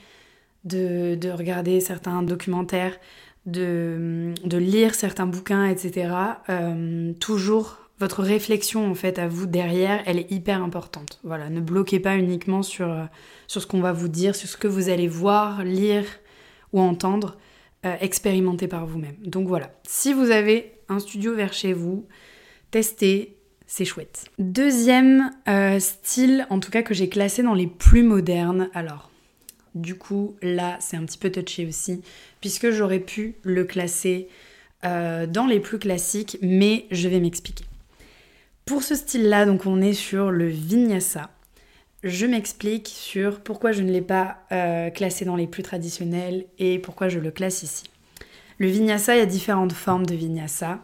de, 0.64 1.30
regarder 1.30 1.80
certains 1.80 2.22
documentaires, 2.22 2.98
de, 3.46 4.34
lire 4.44 4.94
certains 4.94 5.26
bouquins, 5.26 5.66
etc., 5.66 6.12
euh, 6.48 7.12
toujours 7.14 7.78
votre 7.98 8.22
réflexion 8.22 8.90
en 8.90 8.94
fait 8.94 9.18
à 9.18 9.26
vous 9.26 9.46
derrière, 9.46 10.02
elle 10.04 10.18
est 10.18 10.30
hyper 10.30 10.62
importante. 10.62 11.18
Voilà, 11.24 11.48
ne 11.48 11.60
bloquez 11.60 11.98
pas 11.98 12.16
uniquement 12.16 12.62
sur, 12.62 12.94
sur 13.46 13.62
ce 13.62 13.66
qu'on 13.66 13.80
va 13.80 13.92
vous 13.92 14.08
dire, 14.08 14.36
sur 14.36 14.48
ce 14.48 14.58
que 14.58 14.68
vous 14.68 14.90
allez 14.90 15.08
voir, 15.08 15.64
lire 15.64 16.04
ou 16.72 16.80
entendre. 16.80 17.38
Euh, 17.86 17.94
expérimentez 18.00 18.68
par 18.68 18.86
vous-même. 18.86 19.16
Donc 19.24 19.46
voilà, 19.46 19.70
si 19.86 20.12
vous 20.12 20.30
avez 20.30 20.72
un 20.88 20.98
studio 20.98 21.34
vers 21.34 21.52
chez 21.52 21.72
vous, 21.72 22.06
testez, 22.70 23.36
c'est 23.66 23.84
chouette. 23.84 24.24
Deuxième 24.38 25.30
euh, 25.48 25.78
style, 25.78 26.46
en 26.50 26.58
tout 26.58 26.70
cas 26.70 26.82
que 26.82 26.94
j'ai 26.94 27.08
classé 27.08 27.42
dans 27.42 27.54
les 27.54 27.66
plus 27.66 28.02
modernes, 28.02 28.70
alors 28.74 29.10
du 29.76 29.96
coup 29.96 30.36
là 30.42 30.76
c'est 30.80 30.96
un 30.96 31.04
petit 31.04 31.18
peu 31.18 31.30
touché 31.30 31.66
aussi, 31.66 32.02
puisque 32.40 32.70
j'aurais 32.70 33.00
pu 33.00 33.36
le 33.42 33.64
classer 33.64 34.28
euh, 34.84 35.26
dans 35.26 35.46
les 35.46 35.60
plus 35.60 35.78
classiques, 35.78 36.38
mais 36.42 36.86
je 36.90 37.08
vais 37.08 37.20
m'expliquer. 37.20 37.64
Pour 38.64 38.82
ce 38.82 38.96
style-là, 38.96 39.46
donc 39.46 39.64
on 39.64 39.80
est 39.80 39.92
sur 39.92 40.30
le 40.32 40.48
vinyasa 40.48 41.30
je 42.06 42.26
m'explique 42.26 42.88
sur 42.88 43.40
pourquoi 43.40 43.72
je 43.72 43.82
ne 43.82 43.90
l'ai 43.90 44.02
pas 44.02 44.38
euh, 44.52 44.90
classé 44.90 45.24
dans 45.24 45.36
les 45.36 45.46
plus 45.46 45.62
traditionnels 45.62 46.46
et 46.58 46.78
pourquoi 46.78 47.08
je 47.08 47.18
le 47.18 47.30
classe 47.30 47.62
ici. 47.62 47.84
Le 48.58 48.68
vinyasa, 48.68 49.16
il 49.16 49.18
y 49.18 49.22
a 49.22 49.26
différentes 49.26 49.72
formes 49.72 50.06
de 50.06 50.14
vinyasa. 50.14 50.80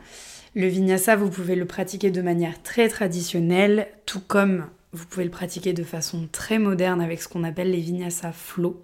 Le 0.55 0.67
vinyasa, 0.67 1.17
vous 1.17 1.31
pouvez 1.31 1.55
le 1.55 1.65
pratiquer 1.65 2.11
de 2.11 2.21
manière 2.23 2.63
très 2.63 2.89
traditionnelle, 2.89 3.89
tout 4.05 4.21
comme 4.21 4.67
vous 4.93 5.07
pouvez 5.07 5.25
le 5.25 5.31
pratiquer 5.31 5.73
de 5.73 5.85
façon 5.85 6.29
très 6.31 6.59
moderne 6.59 7.01
avec 7.01 7.23
ce 7.23 7.29
qu'on 7.29 7.45
appelle 7.45 7.71
les 7.71 7.81
vinyasa 7.81 8.33
flow. 8.33 8.83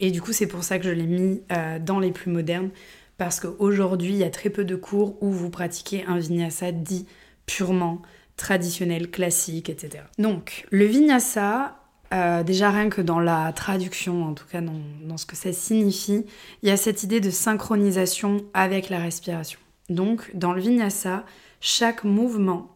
Et 0.00 0.10
du 0.10 0.20
coup, 0.20 0.32
c'est 0.32 0.46
pour 0.46 0.64
ça 0.64 0.78
que 0.78 0.84
je 0.84 0.90
l'ai 0.90 1.06
mis 1.06 1.42
euh, 1.52 1.78
dans 1.78 1.98
les 1.98 2.12
plus 2.12 2.30
modernes, 2.30 2.70
parce 3.16 3.40
qu'aujourd'hui, 3.40 4.10
il 4.10 4.18
y 4.18 4.24
a 4.24 4.30
très 4.30 4.50
peu 4.50 4.64
de 4.64 4.76
cours 4.76 5.22
où 5.22 5.30
vous 5.30 5.48
pratiquez 5.48 6.04
un 6.06 6.18
vinyasa 6.18 6.72
dit 6.72 7.06
purement 7.46 8.02
traditionnel, 8.36 9.10
classique, 9.10 9.70
etc. 9.70 10.04
Donc, 10.18 10.66
le 10.70 10.84
vinyasa, 10.84 11.78
euh, 12.12 12.42
déjà 12.42 12.70
rien 12.70 12.90
que 12.90 13.00
dans 13.00 13.20
la 13.20 13.52
traduction, 13.52 14.24
en 14.24 14.34
tout 14.34 14.44
cas 14.46 14.60
dans, 14.60 14.80
dans, 15.04 15.16
ce 15.16 15.24
que 15.24 15.36
ça 15.36 15.52
signifie, 15.52 16.26
il 16.62 16.68
y 16.68 16.72
a 16.72 16.76
cette 16.76 17.02
idée 17.02 17.20
de 17.20 17.30
synchronisation 17.30 18.44
avec 18.52 18.90
la 18.90 18.98
respiration. 18.98 19.58
Donc, 19.88 20.30
dans 20.34 20.52
le 20.52 20.60
vinyasa, 20.60 21.24
chaque 21.60 22.04
mouvement, 22.04 22.75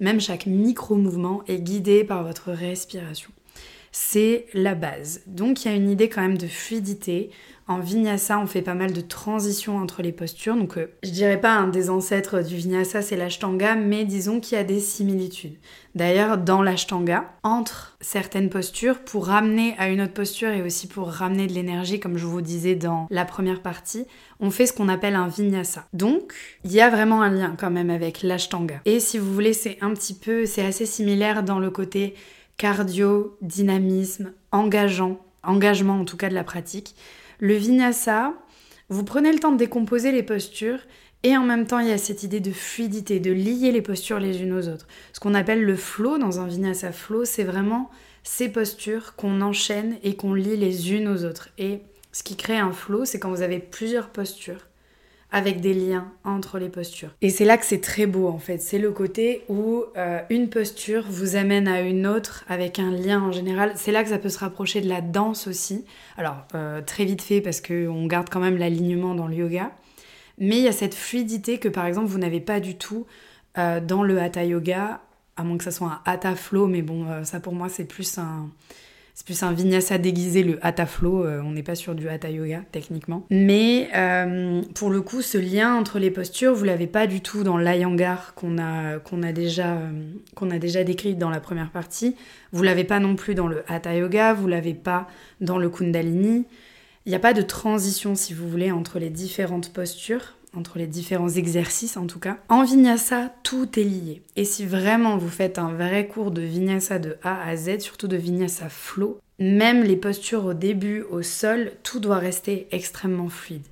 même 0.00 0.20
chaque 0.20 0.46
micro-mouvement, 0.46 1.42
est 1.46 1.60
guidé 1.60 2.04
par 2.04 2.24
votre 2.24 2.50
respiration. 2.50 3.30
C'est 3.92 4.46
la 4.54 4.74
base. 4.74 5.22
Donc 5.26 5.64
il 5.64 5.68
y 5.68 5.74
a 5.74 5.76
une 5.76 5.90
idée 5.90 6.08
quand 6.08 6.22
même 6.22 6.38
de 6.38 6.46
fluidité. 6.46 7.30
En 7.66 7.78
vinyasa, 7.78 8.36
on 8.40 8.48
fait 8.48 8.62
pas 8.62 8.74
mal 8.74 8.92
de 8.92 9.00
transitions 9.00 9.78
entre 9.78 10.02
les 10.02 10.10
postures. 10.10 10.56
Donc 10.56 10.76
euh, 10.76 10.92
je 11.04 11.10
dirais 11.10 11.40
pas 11.40 11.54
un 11.54 11.68
des 11.68 11.88
ancêtres 11.88 12.42
du 12.42 12.56
vinyasa, 12.56 13.00
c'est 13.00 13.16
l'ashtanga, 13.16 13.76
mais 13.76 14.04
disons 14.04 14.40
qu'il 14.40 14.58
y 14.58 14.60
a 14.60 14.64
des 14.64 14.80
similitudes. 14.80 15.56
D'ailleurs, 15.94 16.36
dans 16.38 16.62
l'ashtanga, 16.62 17.32
entre 17.44 17.96
certaines 18.00 18.50
postures, 18.50 18.98
pour 18.98 19.26
ramener 19.26 19.74
à 19.78 19.88
une 19.88 20.00
autre 20.00 20.14
posture 20.14 20.50
et 20.50 20.62
aussi 20.62 20.88
pour 20.88 21.08
ramener 21.10 21.46
de 21.46 21.52
l'énergie, 21.52 22.00
comme 22.00 22.18
je 22.18 22.26
vous 22.26 22.40
disais 22.40 22.74
dans 22.74 23.06
la 23.08 23.24
première 23.24 23.62
partie, 23.62 24.04
on 24.40 24.50
fait 24.50 24.66
ce 24.66 24.72
qu'on 24.72 24.88
appelle 24.88 25.14
un 25.14 25.28
vinyasa. 25.28 25.86
Donc, 25.92 26.32
il 26.64 26.72
y 26.72 26.80
a 26.80 26.90
vraiment 26.90 27.22
un 27.22 27.30
lien 27.30 27.54
quand 27.56 27.70
même 27.70 27.90
avec 27.90 28.22
l'ashtanga. 28.22 28.80
Et 28.84 28.98
si 28.98 29.18
vous 29.18 29.32
voulez, 29.32 29.52
c'est 29.52 29.78
un 29.80 29.94
petit 29.94 30.14
peu, 30.14 30.44
c'est 30.44 30.64
assez 30.64 30.86
similaire 30.86 31.44
dans 31.44 31.60
le 31.60 31.70
côté 31.70 32.14
cardio, 32.60 33.38
dynamisme, 33.40 34.34
engageant, 34.52 35.18
engagement 35.42 35.98
en 35.98 36.04
tout 36.04 36.18
cas 36.18 36.28
de 36.28 36.34
la 36.34 36.44
pratique. 36.44 36.94
Le 37.38 37.54
vinyasa, 37.54 38.34
vous 38.90 39.02
prenez 39.02 39.32
le 39.32 39.38
temps 39.38 39.52
de 39.52 39.56
décomposer 39.56 40.12
les 40.12 40.22
postures 40.22 40.80
et 41.22 41.38
en 41.38 41.42
même 41.42 41.66
temps 41.66 41.78
il 41.78 41.88
y 41.88 41.92
a 41.92 41.96
cette 41.96 42.22
idée 42.22 42.40
de 42.40 42.52
fluidité, 42.52 43.18
de 43.18 43.32
lier 43.32 43.72
les 43.72 43.80
postures 43.80 44.20
les 44.20 44.42
unes 44.42 44.52
aux 44.52 44.68
autres. 44.68 44.88
Ce 45.14 45.20
qu'on 45.20 45.32
appelle 45.32 45.64
le 45.64 45.74
flow 45.74 46.18
dans 46.18 46.38
un 46.38 46.46
vinyasa 46.46 46.92
flow, 46.92 47.24
c'est 47.24 47.44
vraiment 47.44 47.90
ces 48.24 48.50
postures 48.50 49.16
qu'on 49.16 49.40
enchaîne 49.40 49.96
et 50.02 50.14
qu'on 50.14 50.34
lie 50.34 50.58
les 50.58 50.92
unes 50.92 51.08
aux 51.08 51.24
autres. 51.24 51.48
Et 51.56 51.80
ce 52.12 52.22
qui 52.22 52.36
crée 52.36 52.58
un 52.58 52.72
flow, 52.72 53.06
c'est 53.06 53.18
quand 53.18 53.30
vous 53.30 53.40
avez 53.40 53.58
plusieurs 53.58 54.10
postures 54.10 54.66
avec 55.32 55.60
des 55.60 55.74
liens 55.74 56.10
entre 56.24 56.58
les 56.58 56.68
postures. 56.68 57.10
Et 57.22 57.30
c'est 57.30 57.44
là 57.44 57.56
que 57.56 57.64
c'est 57.64 57.80
très 57.80 58.06
beau 58.06 58.28
en 58.28 58.38
fait. 58.38 58.58
C'est 58.58 58.78
le 58.78 58.90
côté 58.90 59.42
où 59.48 59.84
euh, 59.96 60.20
une 60.28 60.48
posture 60.48 61.04
vous 61.08 61.36
amène 61.36 61.68
à 61.68 61.80
une 61.80 62.06
autre 62.06 62.44
avec 62.48 62.78
un 62.78 62.90
lien 62.90 63.22
en 63.22 63.32
général. 63.32 63.72
C'est 63.76 63.92
là 63.92 64.02
que 64.02 64.08
ça 64.08 64.18
peut 64.18 64.28
se 64.28 64.38
rapprocher 64.38 64.80
de 64.80 64.88
la 64.88 65.00
danse 65.00 65.46
aussi. 65.46 65.84
Alors 66.16 66.44
euh, 66.54 66.80
très 66.82 67.04
vite 67.04 67.22
fait 67.22 67.40
parce 67.40 67.60
qu'on 67.60 68.06
garde 68.06 68.28
quand 68.28 68.40
même 68.40 68.58
l'alignement 68.58 69.14
dans 69.14 69.28
le 69.28 69.36
yoga. 69.36 69.70
Mais 70.38 70.56
il 70.58 70.62
y 70.62 70.68
a 70.68 70.72
cette 70.72 70.94
fluidité 70.94 71.58
que 71.58 71.68
par 71.68 71.86
exemple 71.86 72.06
vous 72.06 72.18
n'avez 72.18 72.40
pas 72.40 72.60
du 72.60 72.76
tout 72.76 73.06
euh, 73.58 73.80
dans 73.80 74.02
le 74.02 74.20
hatha 74.20 74.44
yoga, 74.44 75.00
à 75.36 75.44
moins 75.44 75.58
que 75.58 75.64
ça 75.64 75.70
soit 75.70 75.88
un 75.88 76.00
hatha 76.06 76.34
flow, 76.34 76.66
mais 76.66 76.82
bon 76.82 77.24
ça 77.24 77.40
pour 77.40 77.52
moi 77.52 77.68
c'est 77.68 77.84
plus 77.84 78.18
un 78.18 78.48
c'est 79.20 79.26
plus 79.26 79.42
un 79.42 79.52
vinyasa 79.52 79.98
déguisé, 79.98 80.42
le 80.42 80.58
hatha 80.62 80.86
flow. 80.86 81.26
Euh, 81.26 81.42
on 81.44 81.50
n'est 81.50 81.62
pas 81.62 81.74
sur 81.74 81.94
du 81.94 82.08
hatha 82.08 82.30
yoga 82.30 82.62
techniquement. 82.72 83.26
Mais 83.28 83.90
euh, 83.94 84.62
pour 84.74 84.88
le 84.88 85.02
coup, 85.02 85.20
ce 85.20 85.36
lien 85.36 85.74
entre 85.74 85.98
les 85.98 86.10
postures, 86.10 86.54
vous 86.54 86.64
l'avez 86.64 86.86
pas 86.86 87.06
du 87.06 87.20
tout 87.20 87.44
dans 87.44 87.58
l'ayangar 87.58 88.32
qu'on 88.32 88.56
a, 88.56 88.98
qu'on 88.98 89.22
a, 89.22 89.32
déjà, 89.32 89.74
euh, 89.74 89.90
qu'on 90.34 90.50
a 90.50 90.58
déjà 90.58 90.84
décrit 90.84 91.16
dans 91.16 91.28
la 91.28 91.38
première 91.38 91.70
partie. 91.70 92.16
Vous 92.52 92.62
l'avez 92.62 92.84
pas 92.84 92.98
non 92.98 93.14
plus 93.14 93.34
dans 93.34 93.46
le 93.46 93.62
hatha 93.68 93.94
yoga, 93.94 94.32
vous 94.32 94.46
l'avez 94.46 94.72
pas 94.72 95.06
dans 95.42 95.58
le 95.58 95.68
kundalini. 95.68 96.46
Il 97.04 97.10
n'y 97.10 97.14
a 97.14 97.18
pas 97.20 97.34
de 97.34 97.42
transition, 97.42 98.14
si 98.14 98.32
vous 98.32 98.48
voulez, 98.48 98.72
entre 98.72 98.98
les 98.98 99.10
différentes 99.10 99.70
postures 99.70 100.38
entre 100.56 100.78
les 100.78 100.86
différents 100.86 101.28
exercices 101.28 101.96
en 101.96 102.06
tout 102.06 102.18
cas. 102.18 102.38
En 102.48 102.64
vinyasa, 102.64 103.32
tout 103.42 103.78
est 103.78 103.84
lié. 103.84 104.22
Et 104.36 104.44
si 104.44 104.66
vraiment 104.66 105.16
vous 105.16 105.28
faites 105.28 105.58
un 105.58 105.72
vrai 105.72 106.06
cours 106.06 106.30
de 106.30 106.42
vinyasa 106.42 106.98
de 106.98 107.16
A 107.22 107.46
à 107.46 107.56
Z, 107.56 107.80
surtout 107.80 108.08
de 108.08 108.16
vinyasa 108.16 108.68
flow, 108.68 109.18
même 109.38 109.82
les 109.82 109.96
postures 109.96 110.44
au 110.44 110.54
début, 110.54 111.02
au 111.02 111.22
sol, 111.22 111.72
tout 111.82 112.00
doit 112.00 112.18
rester 112.18 112.68
extrêmement 112.72 113.28
fluide. 113.28 113.66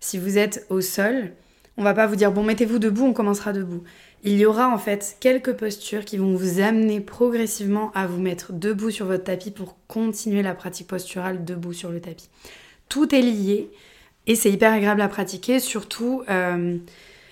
Si 0.00 0.18
vous 0.18 0.38
êtes 0.38 0.66
au 0.70 0.80
sol, 0.80 1.32
on 1.76 1.82
va 1.82 1.94
pas 1.94 2.06
vous 2.06 2.16
dire 2.16 2.32
bon 2.32 2.42
mettez-vous 2.42 2.78
debout, 2.78 3.04
on 3.04 3.12
commencera 3.12 3.52
debout. 3.52 3.82
Il 4.24 4.36
y 4.38 4.46
aura 4.46 4.68
en 4.68 4.78
fait 4.78 5.16
quelques 5.20 5.52
postures 5.52 6.04
qui 6.04 6.16
vont 6.16 6.34
vous 6.34 6.60
amener 6.60 7.00
progressivement 7.00 7.92
à 7.94 8.06
vous 8.06 8.20
mettre 8.20 8.52
debout 8.52 8.90
sur 8.90 9.06
votre 9.06 9.24
tapis 9.24 9.50
pour 9.50 9.76
continuer 9.86 10.42
la 10.42 10.54
pratique 10.54 10.88
posturale 10.88 11.44
debout 11.44 11.72
sur 11.72 11.90
le 11.90 12.00
tapis. 12.00 12.28
Tout 12.88 13.14
est 13.14 13.22
lié 13.22 13.70
et 14.26 14.34
c'est 14.34 14.50
hyper 14.50 14.72
agréable 14.72 15.00
à 15.00 15.08
pratiquer, 15.08 15.60
surtout 15.60 16.22
euh, 16.28 16.76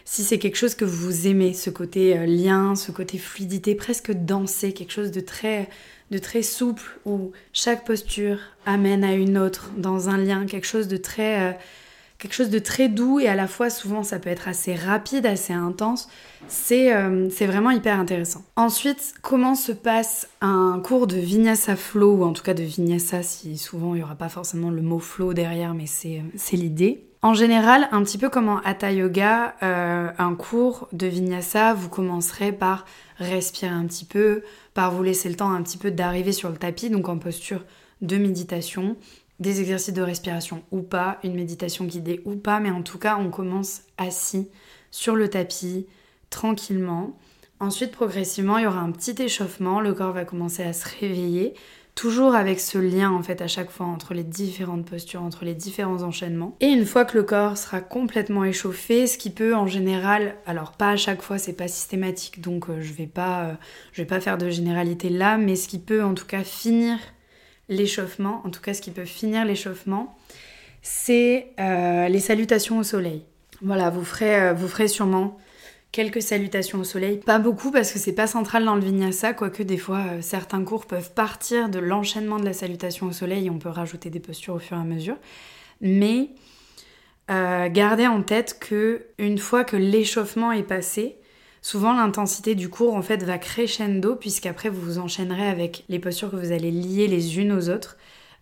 si 0.05 0.23
c'est 0.23 0.39
quelque 0.39 0.57
chose 0.57 0.75
que 0.75 0.85
vous 0.85 1.27
aimez, 1.27 1.55
ce 1.55 1.71
côté 1.71 2.17
euh, 2.17 2.27
lien, 2.27 2.77
ce 2.77 2.93
côté 2.93 3.19
fluidité, 3.19 3.75
presque 3.75 4.13
danser, 4.13 4.73
quelque 4.73 4.93
chose 4.93 5.11
de 5.11 5.21
très, 5.21 5.69
souple 6.43 6.85
où 7.05 7.33
chaque 7.53 7.85
posture 7.85 8.39
amène 8.67 9.03
à 9.03 9.15
une 9.15 9.39
autre 9.39 9.71
dans 9.77 10.09
un 10.09 10.19
lien, 10.19 10.47
quelque 10.47 10.67
chose 10.67 10.87
de 10.87 10.97
très, 10.97 11.51
euh, 11.51 11.53
quelque 12.25 12.33
chose 12.33 12.49
de 12.49 12.59
très 12.59 12.89
doux 12.89 13.21
et 13.21 13.29
à 13.29 13.35
la 13.35 13.47
fois 13.47 13.69
souvent 13.69 14.03
ça 14.03 14.19
peut 14.19 14.31
être 14.31 14.49
assez 14.49 14.75
rapide, 14.75 15.27
assez 15.27 15.53
intense. 15.53 16.09
Euh, 16.73 17.29
c'est 17.31 17.47
vraiment 17.47 17.71
hyper 17.71 18.01
intéressant. 18.01 18.43
Ensuite, 18.57 19.13
comment 19.21 19.55
se 19.55 19.73
passe 19.73 20.27
un 20.41 20.81
cours 20.83 21.07
de 21.07 21.17
vinyasa 21.17 21.77
flow 21.77 22.17
ou 22.17 22.25
en 22.25 22.33
tout 22.33 22.43
cas 22.43 22.55
de 22.55 22.63
vinyasa 22.63 23.23
si 23.23 23.59
souvent 23.59 23.95
il 23.95 23.99
n'y 23.99 24.03
aura 24.03 24.15
pas 24.15 24.31
forcément 24.31 24.71
le 24.71 24.81
mot 24.81 25.01
flow 25.01 25.35
derrière 25.35 25.75
mais 25.75 25.85
c'est 25.87 26.57
l'idée. 26.57 27.05
En 27.21 27.35
général, 27.35 27.89
un 27.93 28.03
petit 28.03 28.17
peu 28.17 28.31
comme 28.31 28.49
en 28.49 28.59
Hatha 28.65 28.91
Yoga, 28.91 29.55
euh, 29.63 30.09
un 30.17 30.35
cours 30.35 30.89
de 30.93 31.07
vinyasa, 31.07 31.75
vous 31.75 31.91
commencerez 31.91 32.53
par 32.53 32.87
respirer 33.19 33.73
un 33.73 33.85
petit 33.85 34.07
peu, 34.07 34.43
par 34.73 34.93
vous 34.93 35.03
laisser 35.03 35.29
le 35.29 35.35
temps 35.35 35.53
un 35.53 35.63
petit 35.63 35.79
peu 35.79 35.91
d'arriver 35.91 36.33
sur 36.33 36.49
le 36.49 36.57
tapis, 36.57 36.89
donc 36.89 37.11
en 37.11 37.19
posture 37.19 37.65
de 38.01 38.17
méditation 38.17 38.97
des 39.41 39.61
exercices 39.61 39.95
de 39.95 40.03
respiration 40.03 40.63
ou 40.71 40.83
pas, 40.83 41.19
une 41.25 41.35
méditation 41.35 41.85
guidée 41.85 42.23
ou 42.25 42.37
pas, 42.37 42.61
mais 42.61 42.71
en 42.71 42.83
tout 42.83 42.99
cas, 42.99 43.17
on 43.19 43.31
commence 43.31 43.83
assis 43.99 44.49
sur 44.91 45.17
le 45.17 45.29
tapis, 45.29 45.87
tranquillement. 46.31 47.19
Ensuite, 47.61 47.93
progressivement, 47.93 48.59
il 48.59 48.65
y 48.65 48.67
aura 48.67 48.81
un 48.81 48.93
petit 48.93 49.21
échauffement, 49.23 49.81
le 49.81 49.95
corps 49.95 50.13
va 50.13 50.25
commencer 50.25 50.63
à 50.63 50.73
se 50.73 50.87
réveiller, 51.01 51.55
toujours 51.95 52.35
avec 52.35 52.59
ce 52.61 52.79
lien 52.79 53.11
en 53.11 53.23
fait 53.23 53.41
à 53.41 53.47
chaque 53.47 53.71
fois 53.71 53.87
entre 53.87 54.15
les 54.15 54.25
différentes 54.25 54.85
postures, 54.85 55.23
entre 55.23 55.45
les 55.45 55.55
différents 55.55 56.03
enchaînements. 56.03 56.57
Et 56.61 56.67
une 56.67 56.85
fois 56.85 57.05
que 57.05 57.17
le 57.17 57.23
corps 57.23 57.57
sera 57.57 57.81
complètement 57.81 58.45
échauffé, 58.45 59.07
ce 59.07 59.19
qui 59.19 59.31
peut 59.31 59.55
en 59.55 59.67
général, 59.67 60.37
alors 60.47 60.73
pas 60.73 60.91
à 60.91 60.97
chaque 60.97 61.23
fois, 61.23 61.39
c'est 61.39 61.53
pas 61.53 61.69
systématique, 61.69 62.41
donc 62.41 62.69
euh, 62.69 62.81
je 62.81 62.93
vais 62.93 63.07
pas, 63.07 63.45
euh, 63.45 63.55
je 63.93 64.03
vais 64.03 64.07
pas 64.07 64.21
faire 64.21 64.39
de 64.39 64.51
généralité 64.51 65.09
là, 65.09 65.39
mais 65.39 65.57
ce 65.57 65.69
qui 65.69 65.79
peut 65.79 66.03
en 66.03 66.15
tout 66.15 66.27
cas 66.27 66.43
finir 66.43 66.99
l'échauffement, 67.69 68.43
en 68.45 68.51
tout 68.51 68.61
cas 68.61 68.75
ce 68.75 68.81
qui 68.81 68.91
peut 68.91 69.05
finir 69.05 69.45
l'échauffement, 69.45 70.17
c'est 70.83 71.49
euh, 71.59 72.09
les 72.09 72.21
salutations 72.21 72.79
au 72.79 72.83
soleil. 72.83 73.25
Voilà, 73.63 73.91
vous 73.91 74.05
ferez, 74.05 74.37
euh, 74.37 74.53
vous 74.53 74.69
ferez 74.69 74.87
sûrement 74.87 75.39
quelques 75.93 76.21
salutations 76.21 76.79
au 76.81 76.85
soleil. 76.85 77.19
Pas 77.19 77.39
beaucoup 77.39 77.71
parce 77.71 77.91
que 77.91 77.99
c'est 77.99 78.13
pas 78.15 78.27
central 78.27 78.65
dans 78.65 78.75
le 78.75 78.83
vinyasa, 78.83 79.33
quoique 79.33 79.63
des 79.63 79.79
fois 79.79 80.05
euh, 80.13 80.19
certains 80.21 80.63
cours 80.63 80.87
peuvent 80.87 81.13
partir 81.15 81.71
de 81.71 81.79
l'enchaînement 81.79 82.39
de 82.39 82.45
la 82.45 82.53
salutation 82.53 83.07
au 83.07 83.13
soleil 83.13 83.47
et 83.47 83.51
on 83.51 83.59
peut 83.59 83.71
rajouter 83.71 84.11
des 84.11 84.21
postures 84.21 84.55
au 84.55 84.59
fur 84.59 84.77
et 84.77 84.81
à 84.81 84.85
mesure. 84.85 85.17
Mais 85.81 86.31
gardez 87.29 88.07
en 88.07 88.23
tête 88.23 88.59
que 88.61 89.07
une 89.19 89.39
fois 89.39 89.65
que 89.65 89.77
l'échauffement 89.79 90.53
est 90.53 90.63
passé, 90.63 91.17
souvent 91.65 91.95
l'intensité 91.95 92.55
du 92.55 92.69
cours 92.69 92.95
en 92.95 93.01
fait 93.01 93.25
va 93.25 93.39
crescendo 93.39 94.17
puisqu'après 94.17 94.69
vous 94.69 94.83
vous 94.83 94.99
enchaînerez 94.99 95.49
avec 95.49 95.85
les 95.89 95.99
postures 95.99 96.31
que 96.31 96.37
vous 96.37 96.53
allez 96.53 96.71
lier 96.71 97.09
les 97.09 97.39
unes 97.39 97.53
aux 97.53 97.71
autres 97.71 97.97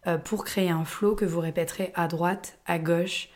euh, 0.08 0.18
pour 0.18 0.44
créer 0.44 0.70
un 0.70 0.84
flow 0.84 1.14
que 1.14 1.24
vous 1.24 1.38
répéterez 1.38 1.92
à 1.94 2.08
droite, 2.08 2.58
à 2.66 2.80
gauche. 2.80 3.28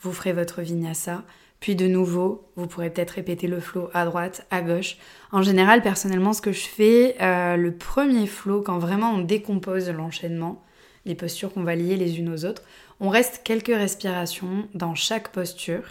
Vous 0.00 0.12
ferez 0.12 0.32
votre 0.32 0.62
vinyasa, 0.62 1.24
puis 1.60 1.76
de 1.76 1.86
nouveau, 1.86 2.48
vous 2.56 2.66
pourrez 2.66 2.88
peut-être 2.88 3.10
répéter 3.10 3.46
le 3.46 3.60
flow 3.60 3.90
à 3.92 4.06
droite, 4.06 4.46
à 4.50 4.62
gauche. 4.62 4.96
En 5.30 5.42
général, 5.42 5.82
personnellement, 5.82 6.32
ce 6.32 6.40
que 6.40 6.52
je 6.52 6.66
fais, 6.66 7.14
euh, 7.20 7.56
le 7.56 7.76
premier 7.76 8.26
flow, 8.26 8.62
quand 8.62 8.78
vraiment 8.78 9.10
on 9.10 9.18
décompose 9.18 9.90
l'enchaînement, 9.90 10.64
les 11.04 11.14
postures 11.14 11.52
qu'on 11.52 11.64
va 11.64 11.74
lier 11.74 11.96
les 11.96 12.18
unes 12.18 12.32
aux 12.32 12.46
autres, 12.46 12.62
on 12.98 13.10
reste 13.10 13.42
quelques 13.44 13.66
respirations 13.66 14.68
dans 14.72 14.94
chaque 14.94 15.32
posture 15.32 15.84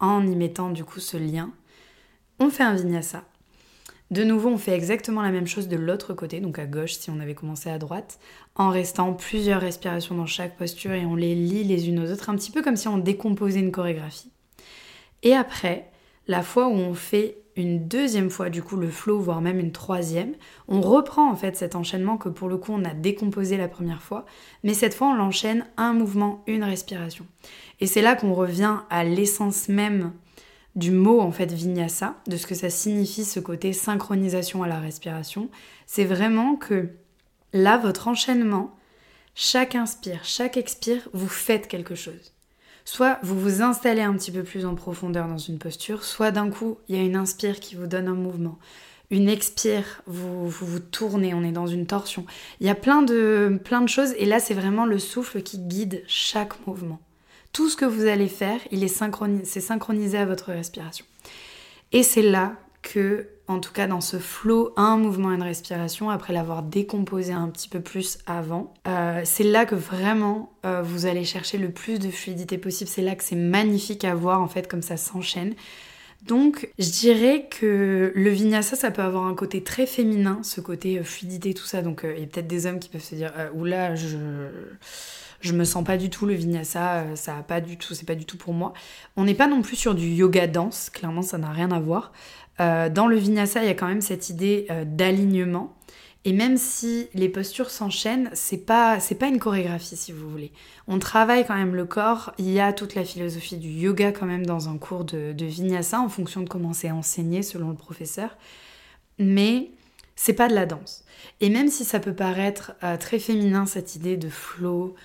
en 0.00 0.26
y 0.26 0.34
mettant 0.34 0.70
du 0.70 0.82
coup 0.82 0.98
ce 0.98 1.16
lien 1.16 1.52
on 2.38 2.50
fait 2.50 2.62
un 2.62 2.74
vinyasa. 2.74 3.24
De 4.10 4.24
nouveau, 4.24 4.48
on 4.48 4.58
fait 4.58 4.72
exactement 4.72 5.20
la 5.20 5.30
même 5.30 5.46
chose 5.46 5.68
de 5.68 5.76
l'autre 5.76 6.14
côté, 6.14 6.40
donc 6.40 6.58
à 6.58 6.64
gauche 6.64 6.94
si 6.94 7.10
on 7.10 7.20
avait 7.20 7.34
commencé 7.34 7.68
à 7.68 7.78
droite, 7.78 8.18
en 8.54 8.70
restant 8.70 9.12
plusieurs 9.12 9.60
respirations 9.60 10.14
dans 10.14 10.26
chaque 10.26 10.56
posture 10.56 10.92
et 10.92 11.04
on 11.04 11.14
les 11.14 11.34
lit 11.34 11.64
les 11.64 11.88
unes 11.88 12.00
aux 12.00 12.10
autres, 12.10 12.30
un 12.30 12.36
petit 12.36 12.50
peu 12.50 12.62
comme 12.62 12.76
si 12.76 12.88
on 12.88 12.96
décomposait 12.96 13.60
une 13.60 13.72
chorégraphie. 13.72 14.30
Et 15.22 15.34
après, 15.34 15.90
la 16.26 16.42
fois 16.42 16.68
où 16.68 16.72
on 16.72 16.94
fait 16.94 17.38
une 17.56 17.86
deuxième 17.86 18.30
fois 18.30 18.50
du 18.50 18.62
coup 18.62 18.76
le 18.76 18.88
flow, 18.88 19.18
voire 19.18 19.40
même 19.40 19.58
une 19.58 19.72
troisième, 19.72 20.34
on 20.68 20.80
reprend 20.80 21.30
en 21.30 21.36
fait 21.36 21.56
cet 21.56 21.74
enchaînement 21.74 22.16
que 22.16 22.28
pour 22.28 22.48
le 22.48 22.56
coup 22.56 22.72
on 22.72 22.84
a 22.84 22.94
décomposé 22.94 23.56
la 23.56 23.68
première 23.68 24.00
fois, 24.00 24.24
mais 24.62 24.74
cette 24.74 24.94
fois 24.94 25.08
on 25.08 25.14
l'enchaîne 25.14 25.66
un 25.76 25.92
mouvement, 25.92 26.42
une 26.46 26.64
respiration. 26.64 27.26
Et 27.80 27.86
c'est 27.86 28.02
là 28.02 28.14
qu'on 28.14 28.32
revient 28.32 28.76
à 28.90 29.04
l'essence 29.04 29.68
même 29.68 30.12
du 30.76 30.90
mot 30.90 31.20
en 31.20 31.32
fait 31.32 31.52
vinyasa, 31.52 32.14
de 32.26 32.36
ce 32.36 32.46
que 32.46 32.54
ça 32.54 32.70
signifie 32.70 33.24
ce 33.24 33.40
côté 33.40 33.72
synchronisation 33.72 34.62
à 34.62 34.68
la 34.68 34.78
respiration, 34.78 35.48
c'est 35.86 36.04
vraiment 36.04 36.56
que 36.56 36.90
là, 37.52 37.78
votre 37.78 38.08
enchaînement, 38.08 38.76
chaque 39.34 39.74
inspire, 39.74 40.24
chaque 40.24 40.56
expire, 40.56 41.08
vous 41.12 41.28
faites 41.28 41.68
quelque 41.68 41.94
chose. 41.94 42.32
Soit 42.84 43.18
vous 43.22 43.38
vous 43.38 43.62
installez 43.62 44.00
un 44.00 44.14
petit 44.14 44.32
peu 44.32 44.42
plus 44.42 44.64
en 44.64 44.74
profondeur 44.74 45.28
dans 45.28 45.38
une 45.38 45.58
posture, 45.58 46.04
soit 46.04 46.30
d'un 46.30 46.50
coup, 46.50 46.78
il 46.88 46.96
y 46.96 46.98
a 46.98 47.02
une 47.02 47.16
inspire 47.16 47.60
qui 47.60 47.74
vous 47.74 47.86
donne 47.86 48.08
un 48.08 48.14
mouvement. 48.14 48.58
une 49.10 49.28
expire, 49.28 50.02
vous, 50.06 50.48
vous, 50.48 50.80
tournez, 50.80 51.32
on 51.34 51.42
est 51.42 51.52
dans 51.52 51.66
une 51.66 51.86
torsion. 51.86 52.26
Il 52.60 52.66
y 52.66 52.70
a 52.70 52.74
plein 52.74 53.02
de, 53.02 53.60
plein 53.64 53.80
de 53.80 53.88
choses 53.88 54.12
et 54.18 54.26
là 54.26 54.38
c'est 54.38 54.54
vraiment 54.54 54.86
le 54.86 54.98
souffle 54.98 55.42
qui 55.42 55.58
guide 55.58 56.02
chaque 56.06 56.66
mouvement. 56.66 57.00
Tout 57.52 57.68
ce 57.68 57.76
que 57.76 57.84
vous 57.84 58.06
allez 58.06 58.28
faire, 58.28 58.60
il 58.70 58.84
est 58.84 58.88
synchronisé, 58.88 59.44
c'est 59.44 59.60
synchronisé 59.60 60.18
à 60.18 60.26
votre 60.26 60.52
respiration. 60.52 61.04
Et 61.92 62.02
c'est 62.02 62.22
là 62.22 62.54
que, 62.82 63.28
en 63.48 63.60
tout 63.60 63.72
cas 63.72 63.86
dans 63.86 64.00
ce 64.00 64.18
flow, 64.18 64.72
un 64.76 64.96
mouvement 64.96 65.32
et 65.32 65.34
une 65.34 65.42
respiration, 65.42 66.10
après 66.10 66.32
l'avoir 66.32 66.62
décomposé 66.62 67.32
un 67.32 67.48
petit 67.48 67.68
peu 67.68 67.80
plus 67.80 68.18
avant, 68.26 68.74
euh, 68.86 69.22
c'est 69.24 69.44
là 69.44 69.66
que 69.66 69.74
vraiment 69.74 70.52
euh, 70.64 70.82
vous 70.82 71.06
allez 71.06 71.24
chercher 71.24 71.58
le 71.58 71.70
plus 71.70 71.98
de 71.98 72.10
fluidité 72.10 72.58
possible. 72.58 72.88
C'est 72.88 73.02
là 73.02 73.14
que 73.14 73.24
c'est 73.24 73.36
magnifique 73.36 74.04
à 74.04 74.14
voir 74.14 74.40
en 74.40 74.48
fait 74.48 74.68
comme 74.68 74.82
ça 74.82 74.96
s'enchaîne. 74.96 75.54
Donc, 76.22 76.68
je 76.78 76.90
dirais 76.90 77.48
que 77.48 78.12
le 78.14 78.30
vinyasa, 78.30 78.76
ça 78.76 78.90
peut 78.90 79.02
avoir 79.02 79.24
un 79.26 79.34
côté 79.34 79.62
très 79.62 79.86
féminin, 79.86 80.40
ce 80.42 80.60
côté 80.60 80.98
euh, 80.98 81.04
fluidité, 81.04 81.54
tout 81.54 81.64
ça. 81.64 81.80
Donc, 81.82 82.04
il 82.04 82.20
y 82.20 82.24
a 82.24 82.26
peut-être 82.26 82.48
des 82.48 82.66
hommes 82.66 82.80
qui 82.80 82.88
peuvent 82.88 83.02
se 83.02 83.14
dire, 83.14 83.32
oula, 83.54 83.94
je 83.94 84.16
je 85.40 85.52
me 85.52 85.62
sens 85.62 85.84
pas 85.84 85.96
du 85.96 86.10
tout 86.10 86.26
le 86.26 86.34
vinyasa, 86.34 87.14
ça 87.14 87.38
a 87.38 87.42
pas 87.44 87.60
du 87.60 87.76
tout, 87.76 87.94
c'est 87.94 88.06
pas 88.06 88.16
du 88.16 88.24
tout 88.24 88.36
pour 88.36 88.52
moi. 88.52 88.72
On 89.16 89.22
n'est 89.22 89.34
pas 89.34 89.46
non 89.46 89.62
plus 89.62 89.76
sur 89.76 89.94
du 89.94 90.08
yoga 90.08 90.48
danse, 90.48 90.90
clairement 90.90 91.22
ça 91.22 91.38
n'a 91.38 91.50
rien 91.50 91.70
à 91.70 91.78
voir. 91.78 92.12
Euh, 92.60 92.88
dans 92.88 93.06
le 93.06 93.16
vinyasa, 93.16 93.62
il 93.62 93.66
y 93.66 93.70
a 93.70 93.74
quand 93.74 93.86
même 93.86 94.00
cette 94.00 94.30
idée 94.30 94.66
euh, 94.70 94.84
d'alignement. 94.84 95.74
Et 96.28 96.34
même 96.34 96.58
si 96.58 97.08
les 97.14 97.30
postures 97.30 97.70
s'enchaînent, 97.70 98.28
c'est 98.34 98.58
pas 98.58 99.00
c'est 99.00 99.14
pas 99.14 99.28
une 99.28 99.38
chorégraphie 99.38 99.96
si 99.96 100.12
vous 100.12 100.28
voulez. 100.28 100.52
On 100.86 100.98
travaille 100.98 101.46
quand 101.46 101.56
même 101.56 101.74
le 101.74 101.86
corps. 101.86 102.34
Il 102.36 102.50
y 102.50 102.60
a 102.60 102.74
toute 102.74 102.94
la 102.94 103.02
philosophie 103.02 103.56
du 103.56 103.70
yoga 103.70 104.12
quand 104.12 104.26
même 104.26 104.44
dans 104.44 104.68
un 104.68 104.76
cours 104.76 105.06
de, 105.06 105.32
vinyasa 105.38 105.98
en 105.98 106.10
fonction 106.10 106.42
de 106.42 106.48
comment 106.50 106.74
c'est 106.74 106.90
enseigné 106.90 107.42
selon 107.42 107.70
le 107.70 107.76
professeur. 107.76 108.36
Mais 109.18 109.70
c'est 110.16 110.34
pas 110.34 110.48
de 110.48 110.54
la 110.54 110.66
danse. 110.66 111.02
Et 111.40 111.48
même 111.48 111.68
si 111.68 111.86
ça 111.86 111.98
peut 111.98 112.12
paraître 112.12 112.72
euh, 112.84 112.98
très 112.98 113.18
féminin 113.18 113.64
cette 113.64 113.96
idée 113.96 114.18
de 114.18 114.28
flow, 114.28 114.96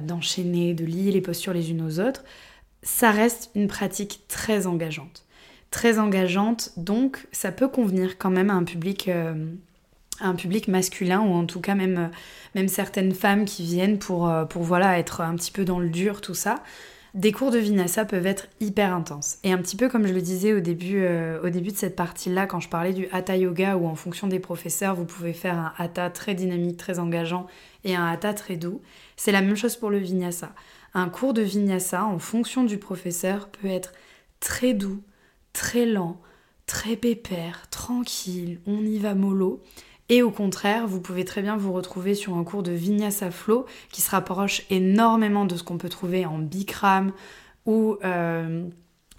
d'enchaîner, 0.00 0.74
de 0.74 0.84
lier 0.84 1.12
les 1.12 1.20
postures 1.20 1.52
les 1.52 1.70
unes 1.70 1.82
aux 1.82 2.00
autres, 2.00 2.24
ça 2.82 3.12
reste 3.12 3.52
une 3.54 3.68
pratique 3.68 4.22
très 4.26 4.66
engageante 4.66 5.24
très 5.70 5.98
engageante, 5.98 6.70
donc 6.76 7.26
ça 7.32 7.50
peut 7.50 7.66
convenir 7.66 8.16
quand 8.16 8.30
même 8.30 8.48
à 8.48 8.52
un 8.52 8.62
public, 8.62 9.08
euh, 9.08 9.34
un 10.20 10.34
public 10.34 10.68
masculin 10.68 11.20
ou 11.20 11.32
en 11.32 11.46
tout 11.46 11.60
cas 11.60 11.74
même, 11.74 11.98
euh, 11.98 12.16
même 12.54 12.68
certaines 12.68 13.12
femmes 13.12 13.44
qui 13.44 13.64
viennent 13.64 13.98
pour, 13.98 14.28
euh, 14.28 14.44
pour 14.44 14.62
voilà, 14.62 14.98
être 14.98 15.20
un 15.20 15.34
petit 15.34 15.50
peu 15.50 15.64
dans 15.64 15.78
le 15.78 15.88
dur, 15.88 16.20
tout 16.20 16.34
ça. 16.34 16.62
Des 17.14 17.30
cours 17.30 17.52
de 17.52 17.58
vinyasa 17.58 18.04
peuvent 18.04 18.26
être 18.26 18.48
hyper 18.60 18.92
intenses. 18.92 19.38
Et 19.44 19.52
un 19.52 19.58
petit 19.58 19.76
peu 19.76 19.88
comme 19.88 20.06
je 20.06 20.12
le 20.12 20.20
disais 20.20 20.52
au 20.52 20.58
début, 20.58 21.06
au 21.44 21.48
début 21.48 21.70
de 21.70 21.76
cette 21.76 21.94
partie-là, 21.94 22.46
quand 22.46 22.58
je 22.58 22.68
parlais 22.68 22.92
du 22.92 23.06
hatha 23.12 23.36
yoga, 23.36 23.76
où 23.76 23.86
en 23.86 23.94
fonction 23.94 24.26
des 24.26 24.40
professeurs, 24.40 24.96
vous 24.96 25.04
pouvez 25.04 25.32
faire 25.32 25.56
un 25.56 25.72
hatha 25.78 26.10
très 26.10 26.34
dynamique, 26.34 26.76
très 26.76 26.98
engageant, 26.98 27.46
et 27.84 27.94
un 27.94 28.04
hatha 28.04 28.34
très 28.34 28.56
doux, 28.56 28.80
c'est 29.16 29.30
la 29.30 29.42
même 29.42 29.54
chose 29.54 29.76
pour 29.76 29.90
le 29.90 29.98
vinyasa. 29.98 30.52
Un 30.92 31.08
cours 31.08 31.34
de 31.34 31.42
vinyasa, 31.42 32.04
en 32.04 32.18
fonction 32.18 32.64
du 32.64 32.78
professeur, 32.78 33.48
peut 33.48 33.68
être 33.68 33.92
très 34.40 34.74
doux, 34.74 35.00
très 35.52 35.86
lent, 35.86 36.20
très 36.66 36.96
pépère, 36.96 37.68
tranquille, 37.70 38.60
on 38.66 38.84
y 38.84 38.98
va 38.98 39.14
mollo. 39.14 39.62
Et 40.08 40.22
au 40.22 40.30
contraire, 40.30 40.86
vous 40.86 41.00
pouvez 41.00 41.24
très 41.24 41.40
bien 41.40 41.56
vous 41.56 41.72
retrouver 41.72 42.14
sur 42.14 42.36
un 42.36 42.44
cours 42.44 42.62
de 42.62 42.72
Vinyasa 42.72 43.30
Flow 43.30 43.66
qui 43.90 44.02
se 44.02 44.10
rapproche 44.10 44.62
énormément 44.70 45.46
de 45.46 45.56
ce 45.56 45.62
qu'on 45.62 45.78
peut 45.78 45.88
trouver 45.88 46.26
en 46.26 46.38
Bikram 46.38 47.12
ou, 47.64 47.96
euh, 48.04 48.64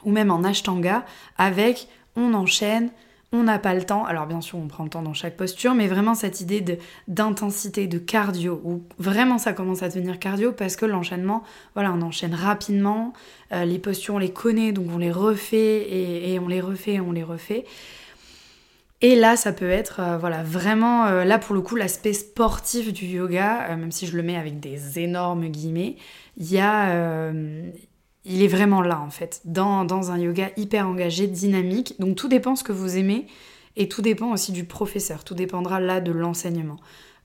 même 0.06 0.32
en 0.32 0.44
Ashtanga 0.44 1.04
avec 1.38 1.88
on 2.16 2.34
enchaîne, 2.34 2.92
on 3.32 3.44
n'a 3.44 3.60
pas 3.60 3.74
le 3.74 3.84
temps. 3.84 4.06
Alors 4.06 4.28
bien 4.28 4.42
sûr, 4.42 4.58
on 4.58 4.68
prend 4.68 4.84
le 4.84 4.90
temps 4.90 5.02
dans 5.02 5.14
chaque 5.14 5.36
posture, 5.36 5.74
mais 5.74 5.88
vraiment 5.88 6.16
cette 6.16 6.42
idée 6.42 6.64
d'intensité, 7.08 7.88
de, 7.88 7.98
cardio, 7.98 8.62
où 8.64 8.84
vraiment 8.98 9.38
ça 9.38 9.54
commence 9.54 9.84
à 9.84 9.90
devenir 9.90 10.20
cardio 10.20 10.52
parce 10.52 10.76
que 10.76 10.86
l'enchaînement, 10.86 11.44
voilà, 11.74 11.92
on 11.94 12.02
enchaîne 12.02 12.34
rapidement, 12.34 13.14
euh, 13.52 13.66
les 13.66 13.80
postures 13.80 14.16
on 14.16 14.20
les 14.20 14.32
connaît, 14.32 14.72
donc 14.72 14.88
on 14.94 14.98
les 14.98 15.12
refait 15.12 15.88
et, 15.92 16.40
on 16.40 16.48
les 16.48 16.62
refait 16.62 16.94
et 16.94 17.02
on 17.02 17.12
les 17.12 17.24
refait. 17.24 17.66
Et 19.02 19.16
là, 19.16 19.36
ça 19.36 19.52
peut 19.52 19.70
être, 19.70 20.00
euh, 20.00 20.18
voilà, 20.18 20.42
vraiment, 20.44 21.06
euh, 21.06 21.26
là 21.26 21.38
pour 21.38 21.54
le 21.54 21.62
coup, 21.62 21.76
l'aspect 21.76 22.14
sportif 22.14 22.94
du 22.94 23.06
yoga, 23.06 23.76
même 23.76 23.92
si 23.92 24.08
je 24.08 24.16
le 24.16 24.24
mets 24.24 24.38
avec 24.38 24.60
des 24.60 25.00
énormes 25.00 25.48
guillemets, 25.48 25.98
il 26.38 26.52
y 26.52 26.60
a 26.60 27.32
il 28.26 28.42
est 28.42 28.48
vraiment 28.48 28.82
là 28.82 29.00
en 29.00 29.10
fait, 29.10 29.42
dans, 29.46 30.12
un 30.12 30.18
yoga 30.18 30.50
hyper 30.58 30.88
engagé, 30.88 31.28
dynamique. 31.28 31.96
Donc 32.00 32.16
tout 32.16 32.28
dépend 32.28 32.56
ce 32.56 32.64
que 32.64 32.72
vous 32.72 32.98
aimez 32.98 33.28
et 33.76 33.88
tout 33.88 34.02
dépend 34.02 34.32
aussi 34.32 34.52
du 34.52 34.66
professeur, 34.66 35.24
tout 35.24 35.36
dépendra 35.36 35.80
là 35.80 36.02
de 36.02 36.12
l'enseignement. 36.12 36.78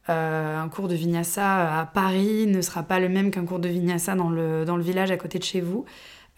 Euh, 0.09 0.59
un 0.59 0.69
cours 0.69 0.89
de 0.89 0.95
vinyasa 0.95 1.81
à 1.81 1.87
Paris 1.87 2.47
ne 2.47 2.61
sera 2.61 2.83
pas 2.83 3.01
le 3.01 3.09
même 3.09 3.31
qu'un 3.31 3.45
cours 3.45 3.61
de 3.61 3.69
vinyasa 3.69 4.15
dans 4.15 4.29
le 4.31 4.83
village 4.83 5.11
à 5.11 5.17
côté 5.17 5.39
de 5.39 5.45
chez 5.45 5.61
vous. 5.61 5.85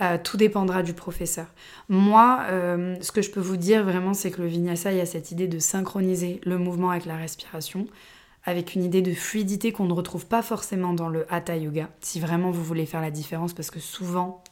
Euh, 0.00 0.18
tout 0.22 0.36
dépendra 0.36 0.82
du 0.82 0.94
professeur. 0.94 1.46
Moi, 1.88 2.44
euh, 2.48 2.96
ce 3.02 3.12
que 3.12 3.22
je 3.22 3.30
peux 3.30 3.40
vous 3.40 3.58
dire 3.58 3.84
vraiment, 3.84 4.14
c'est 4.14 4.30
que 4.30 4.40
le 4.40 4.48
vinyasa, 4.48 4.90
il 4.90 4.98
y 4.98 5.00
a 5.00 5.06
cette 5.06 5.30
idée 5.30 5.46
de 5.46 5.58
synchroniser 5.58 6.40
le 6.44 6.58
mouvement 6.58 6.90
avec 6.90 7.04
la 7.04 7.16
respiration, 7.16 7.86
avec 8.44 8.74
une 8.74 8.82
idée 8.82 9.02
de 9.02 9.12
fluidité 9.12 9.70
qu'on 9.70 9.84
ne 9.84 9.92
retrouve 9.92 10.26
pas 10.26 10.42
forcément 10.42 10.92
dans 10.94 11.08
le 11.08 11.26
hatha 11.32 11.56
yoga, 11.56 11.88
si 12.00 12.18
vraiment 12.18 12.50
vous 12.50 12.64
voulez 12.64 12.86
faire 12.86 13.02
la 13.02 13.10
différence, 13.10 13.52
parce 13.52 13.70
que 13.70 13.78
souvent, 13.78 14.42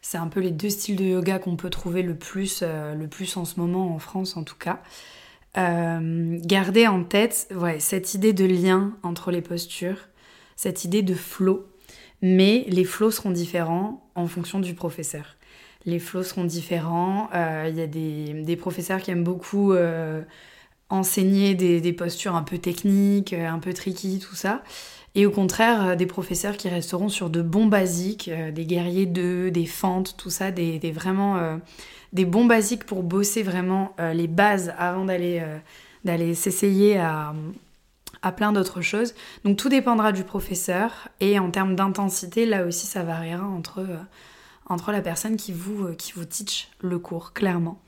c'est 0.00 0.18
un 0.18 0.28
peu 0.28 0.40
les 0.40 0.52
deux 0.52 0.70
styles 0.70 0.96
de 0.96 1.04
yoga 1.04 1.38
qu'on 1.40 1.56
peut 1.56 1.70
trouver 1.70 2.02
le 2.02 2.14
plus, 2.14 2.60
euh, 2.62 2.94
le 2.94 3.08
plus 3.08 3.36
en 3.36 3.44
ce 3.44 3.58
moment 3.58 3.92
en 3.94 3.98
France 3.98 4.36
en 4.36 4.44
tout 4.44 4.56
cas. 4.56 4.80
Gardez 5.56 6.86
en 6.86 7.02
tête 7.02 7.48
ouais, 7.54 7.80
cette 7.80 8.12
idée 8.12 8.34
de 8.34 8.44
lien 8.44 8.92
entre 9.02 9.30
les 9.30 9.40
postures, 9.40 9.96
cette 10.54 10.84
idée 10.84 11.00
de 11.00 11.14
flow, 11.14 11.66
mais 12.22 12.64
les 12.68 12.84
flows 12.84 13.10
seront 13.10 13.30
différents 13.30 14.08
en 14.14 14.26
fonction 14.26 14.60
du 14.60 14.74
professeur. 14.74 15.36
Les 15.84 15.98
flows 15.98 16.24
seront 16.24 16.44
différents. 16.44 17.28
Euh, 17.34 17.66
il 17.68 17.76
y 17.76 17.80
a 17.80 17.86
des, 17.86 18.56
professeurs 18.56 19.00
qui 19.00 19.10
aiment 19.10 19.24
beaucoup 19.24 19.74
enseigner 20.88 21.54
des, 21.54 21.92
postures 21.92 22.34
un 22.34 22.42
peu 22.42 22.58
techniques, 22.58 23.32
un 23.32 23.58
peu 23.58 23.72
tricky, 23.72 24.18
tout 24.18 24.34
ça 24.34 24.62
et 25.16 25.26
au 25.26 25.30
contraire 25.30 25.88
euh, 25.88 25.96
des 25.96 26.06
professeurs 26.06 26.56
qui 26.56 26.68
resteront 26.68 27.08
sur 27.08 27.30
de 27.30 27.42
bons 27.42 27.66
basiques, 27.66 28.28
euh, 28.28 28.52
des 28.52 28.66
guerriers 28.66 29.06
2, 29.06 29.50
des 29.50 29.66
fentes, 29.66 30.14
tout 30.16 30.30
ça, 30.30 30.52
des, 30.52 30.78
vraiment 30.92 31.38
euh, 31.38 31.56
des 32.12 32.26
bons 32.26 32.44
basiques 32.44 32.84
pour 32.84 33.02
bosser 33.02 33.42
vraiment 33.42 33.96
les 33.98 34.28
bases 34.28 34.72
avant 34.78 35.04
d'aller 35.04 35.42
d'aller 36.04 36.34
s'essayer 36.34 36.98
à, 36.98 37.34
à 38.22 38.32
plein 38.32 38.52
d'autres 38.52 38.80
choses. 38.80 39.14
Donc 39.44 39.56
tout 39.56 39.68
dépendra 39.68 40.12
du 40.12 40.24
professeur 40.24 41.08
et 41.20 41.38
en 41.38 41.50
termes 41.50 41.76
d'intensité, 41.76 42.46
là 42.46 42.64
aussi 42.64 42.86
ça 42.86 43.02
variera 43.02 43.46
entre, 43.46 43.86
entre 44.66 44.92
la 44.92 45.00
personne 45.00 45.36
qui 45.36 45.52
vous, 45.52 45.94
qui 45.94 46.12
vous 46.12 46.24
teach 46.24 46.68
le 46.80 46.98
cours, 46.98 47.32
clairement. 47.32 47.80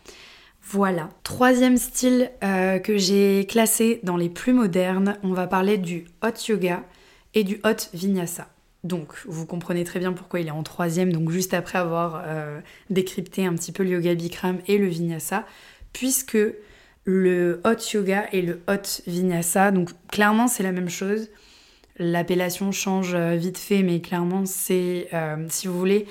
Voilà. 0.63 1.09
Troisième 1.23 1.79
style 1.79 2.31
que 2.41 2.99
j'ai 2.99 3.47
classé 3.47 4.01
dans 4.03 4.19
les 4.19 4.29
plus 4.29 4.53
modernes, 4.53 5.17
on 5.23 5.33
va 5.33 5.47
parler 5.47 5.79
du 5.79 6.07
hot 6.23 6.37
yoga 6.47 6.85
et 7.35 7.43
du 7.43 7.61
hot 7.65 7.89
vinyasa. 7.95 8.49
Donc, 8.85 9.15
vous 9.27 9.45
comprenez 9.45 9.85
très 9.85 9.99
bien 9.99 10.13
pourquoi 10.13 10.41
il 10.41 10.47
est 10.47 10.53
en 10.53 10.63
troisième, 10.63 11.13
donc 11.13 11.31
juste 11.31 11.53
après 11.53 11.79
avoir 11.79 12.23
euh, 12.25 12.61
décrypté 12.91 13.45
un 13.45 13.55
petit 13.55 13.73
peu 13.73 13.83
le 13.83 13.91
yoga 13.91 14.15
Bikram 14.15 14.59
et 14.69 14.79
le 14.79 14.87
vinyasa, 14.87 15.45
puisque 15.93 16.39
le 17.11 17.63
hot 17.65 17.95
yoga 17.95 18.27
et 18.33 18.43
le 18.43 18.61
hot 18.69 19.01
vinyasa, 19.07 19.71
donc 19.71 19.89
clairement 20.09 20.47
c'est 20.47 20.63
la 20.63 20.73
même 20.73 20.91
chose. 20.91 21.31
L'appellation 21.99 22.71
change 22.71 23.15
euh, 23.15 23.35
vite 23.35 23.57
fait, 23.57 23.83
mais 23.83 24.03
clairement 24.03 24.45
c'est, 24.45 25.09
euh, 25.15 25.47
si 25.49 25.69
vous 25.69 25.79
voulez, 25.79 26.07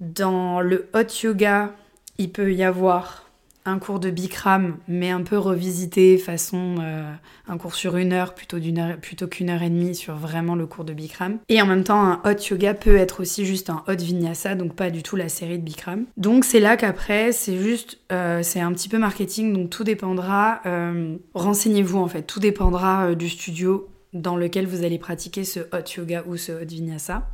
dans 0.00 0.60
le 0.60 0.90
hot 0.92 1.08
yoga, 1.22 1.74
il 2.18 2.30
peut 2.30 2.52
y 2.52 2.62
avoir 2.62 3.21
un 3.64 3.78
cours 3.78 4.00
de 4.00 4.10
Bikram, 4.10 4.76
mais 4.88 5.10
un 5.10 5.22
peu 5.22 5.38
revisité, 5.38 6.18
façon 6.18 6.76
euh, 6.80 7.12
un 7.48 7.58
cours 7.58 7.74
sur 7.74 7.96
une 7.96 8.12
heure 8.12 8.34
plutôt, 8.34 8.56
heure, 8.56 8.96
plutôt 9.00 9.28
qu'une 9.28 9.50
heure 9.50 9.62
et 9.62 9.70
demie 9.70 9.94
sur 9.94 10.14
vraiment 10.16 10.54
le 10.54 10.66
cours 10.66 10.84
de 10.84 10.92
Bikram. 10.92 11.38
Et 11.48 11.62
en 11.62 11.66
même 11.66 11.84
temps, 11.84 12.02
un 12.02 12.20
hot 12.24 12.38
yoga 12.50 12.74
peut 12.74 12.96
être 12.96 13.20
aussi 13.20 13.46
juste 13.46 13.70
un 13.70 13.84
hot 13.86 13.96
vinyasa, 13.96 14.54
donc 14.54 14.74
pas 14.74 14.90
du 14.90 15.02
tout 15.02 15.16
la 15.16 15.28
série 15.28 15.58
de 15.58 15.64
Bikram. 15.64 16.06
Donc 16.16 16.44
c'est 16.44 16.60
là 16.60 16.76
qu'après, 16.76 17.32
c'est 17.32 17.56
juste, 17.56 17.98
euh, 18.10 18.42
c'est 18.42 18.60
un 18.60 18.72
petit 18.72 18.88
peu 18.88 18.98
marketing, 18.98 19.52
donc 19.52 19.70
tout 19.70 19.84
dépendra, 19.84 20.60
euh, 20.66 21.16
renseignez-vous 21.34 21.98
en 21.98 22.08
fait, 22.08 22.22
tout 22.22 22.40
dépendra 22.40 23.14
du 23.14 23.28
studio 23.28 23.88
dans 24.12 24.36
lequel 24.36 24.66
vous 24.66 24.84
allez 24.84 24.98
pratiquer 24.98 25.44
ce 25.44 25.60
hot 25.60 25.84
yoga 25.96 26.24
ou 26.26 26.36
ce 26.36 26.52
hot 26.52 26.66
vinyasa. 26.66 27.28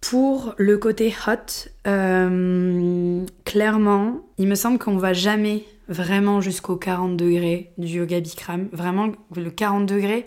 Pour 0.00 0.54
le 0.56 0.78
côté 0.78 1.14
hot, 1.26 1.68
euh, 1.86 3.24
clairement, 3.44 4.22
il 4.38 4.48
me 4.48 4.54
semble 4.54 4.78
qu'on 4.78 4.96
va 4.96 5.12
jamais 5.12 5.64
vraiment 5.88 6.40
jusqu'au 6.40 6.76
40 6.76 7.16
degrés 7.16 7.72
du 7.76 7.98
yoga 7.98 8.20
Bikram. 8.20 8.68
Vraiment, 8.72 9.12
le 9.36 9.50
40 9.50 9.84
degrés, 9.84 10.24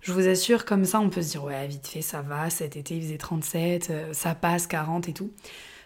je 0.00 0.12
vous 0.12 0.26
assure, 0.26 0.64
comme 0.64 0.86
ça, 0.86 1.00
on 1.00 1.10
peut 1.10 1.20
se 1.20 1.32
dire, 1.32 1.44
ouais, 1.44 1.66
vite 1.66 1.86
fait, 1.86 2.00
ça 2.00 2.22
va, 2.22 2.48
cet 2.48 2.76
été 2.76 2.96
il 2.96 3.02
faisait 3.02 3.18
37, 3.18 3.88
euh, 3.90 4.12
ça 4.12 4.34
passe 4.34 4.66
40 4.66 5.10
et 5.10 5.12
tout. 5.12 5.30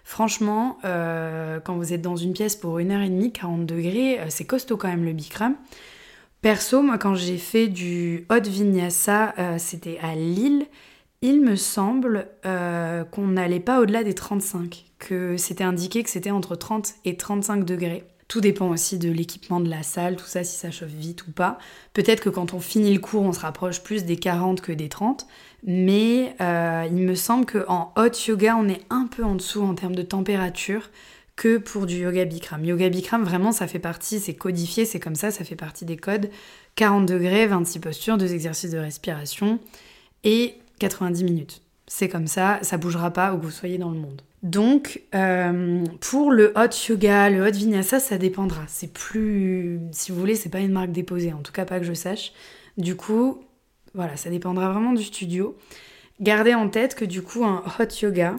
Franchement, 0.04 0.78
euh, 0.84 1.58
quand 1.58 1.76
vous 1.76 1.92
êtes 1.92 2.02
dans 2.02 2.16
une 2.16 2.34
pièce 2.34 2.54
pour 2.54 2.78
une 2.78 2.92
heure 2.92 3.02
et 3.02 3.08
demie, 3.08 3.32
40 3.32 3.66
degrés, 3.66 4.20
c'est 4.28 4.44
costaud 4.44 4.76
quand 4.76 4.88
même 4.88 5.04
le 5.04 5.12
Bikram. 5.12 5.56
Perso, 6.40 6.82
moi 6.82 6.98
quand 6.98 7.14
j'ai 7.14 7.38
fait 7.38 7.68
du 7.68 8.26
hot 8.30 8.42
vinyasa, 8.42 9.34
c'était 9.56 9.98
à 10.02 10.14
Lille. 10.14 10.66
Il 11.26 11.40
me 11.40 11.56
semble 11.56 12.28
qu'on 12.42 13.26
n'allait 13.28 13.58
pas 13.58 13.80
au-delà 13.80 14.04
des 14.04 14.12
35, 14.12 14.84
que 14.98 15.38
c'était 15.38 15.64
indiqué 15.64 16.02
que 16.02 16.10
c'était 16.10 16.30
entre 16.30 16.54
30 16.54 16.96
et 17.06 17.16
35 17.16 17.64
degrés. 17.64 18.04
Tout 18.28 18.42
dépend 18.42 18.68
aussi 18.68 18.98
de 18.98 19.10
l'équipement 19.10 19.58
de 19.58 19.70
la 19.70 19.82
salle, 19.82 20.16
tout 20.16 20.26
ça, 20.26 20.44
si 20.44 20.58
ça 20.58 20.70
chauffe 20.70 20.90
vite 20.90 21.26
ou 21.26 21.30
pas. 21.30 21.56
Peut-être 21.94 22.20
que 22.20 22.28
quand 22.28 22.52
on 22.52 22.60
finit 22.60 22.92
le 22.92 23.00
cours, 23.00 23.22
on 23.22 23.32
se 23.32 23.40
rapproche 23.40 23.82
plus 23.82 24.04
des 24.04 24.16
40 24.16 24.60
que 24.60 24.72
des 24.72 24.90
30. 24.90 25.26
Mais 25.62 26.36
euh, 26.42 26.84
il 26.90 26.96
me 26.96 27.14
semble 27.14 27.46
qu'en 27.46 27.94
hot 27.96 28.14
yoga, 28.28 28.54
on 28.58 28.68
est 28.68 28.82
un 28.90 29.06
peu 29.06 29.24
en 29.24 29.34
dessous 29.34 29.62
en 29.62 29.74
termes 29.74 29.96
de 29.96 30.02
température 30.02 30.90
que 31.36 31.56
pour 31.56 31.86
du 31.86 32.02
yoga 32.02 32.26
Bikram. 32.26 32.66
Yoga 32.66 32.90
Bikram, 32.90 33.24
vraiment, 33.24 33.50
ça 33.50 33.66
fait 33.66 33.78
partie, 33.78 34.20
c'est 34.20 34.34
codifié, 34.34 34.84
c'est 34.84 35.00
comme 35.00 35.16
ça, 35.16 35.30
ça 35.30 35.42
fait 35.42 35.56
partie 35.56 35.86
des 35.86 35.96
codes. 35.96 36.28
40 36.76 37.06
degrés, 37.06 37.46
26 37.46 37.78
postures, 37.78 38.18
deux 38.18 38.34
exercices 38.34 38.72
de 38.72 38.78
respiration 38.78 39.58
et 40.22 40.56
90 40.78 41.24
minutes. 41.24 41.62
C'est 41.86 42.08
comme 42.08 42.26
ça, 42.26 42.58
ça 42.62 42.78
bougera 42.78 43.10
pas 43.10 43.34
où 43.34 43.38
que 43.38 43.44
vous 43.44 43.50
soyez 43.50 43.78
dans 43.78 43.90
le 43.90 43.98
monde. 43.98 44.22
Donc, 44.42 45.02
euh, 45.14 45.84
pour 46.00 46.30
le 46.30 46.52
hot 46.56 46.88
yoga, 46.88 47.30
le 47.30 47.46
hot 47.46 47.52
vinyasa, 47.52 47.98
ça 47.98 48.18
dépendra. 48.18 48.62
C'est 48.68 48.92
plus, 48.92 49.80
si 49.92 50.12
vous 50.12 50.18
voulez, 50.18 50.34
c'est 50.34 50.50
pas 50.50 50.60
une 50.60 50.72
marque 50.72 50.92
déposée, 50.92 51.32
en 51.32 51.40
tout 51.40 51.52
cas 51.52 51.64
pas 51.64 51.78
que 51.78 51.86
je 51.86 51.94
sache. 51.94 52.32
Du 52.76 52.96
coup, 52.96 53.42
voilà, 53.94 54.16
ça 54.16 54.30
dépendra 54.30 54.70
vraiment 54.70 54.92
du 54.92 55.02
studio. 55.02 55.56
Gardez 56.20 56.54
en 56.54 56.68
tête 56.68 56.94
que 56.94 57.04
du 57.04 57.22
coup, 57.22 57.44
un 57.44 57.62
hot 57.78 57.88
yoga, 58.02 58.36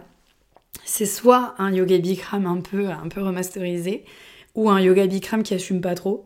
c'est 0.84 1.06
soit 1.06 1.56
un 1.58 1.74
yoga 1.74 1.98
Bikram 1.98 2.46
un 2.46 2.62
peu, 2.62 2.90
un 2.90 3.08
peu 3.10 3.22
remasterisé, 3.22 4.06
ou 4.54 4.70
un 4.70 4.80
yoga 4.80 5.08
Bikram 5.08 5.44
qui 5.44 5.54
assume 5.54 5.82
pas 5.82 5.96
trop, 5.96 6.26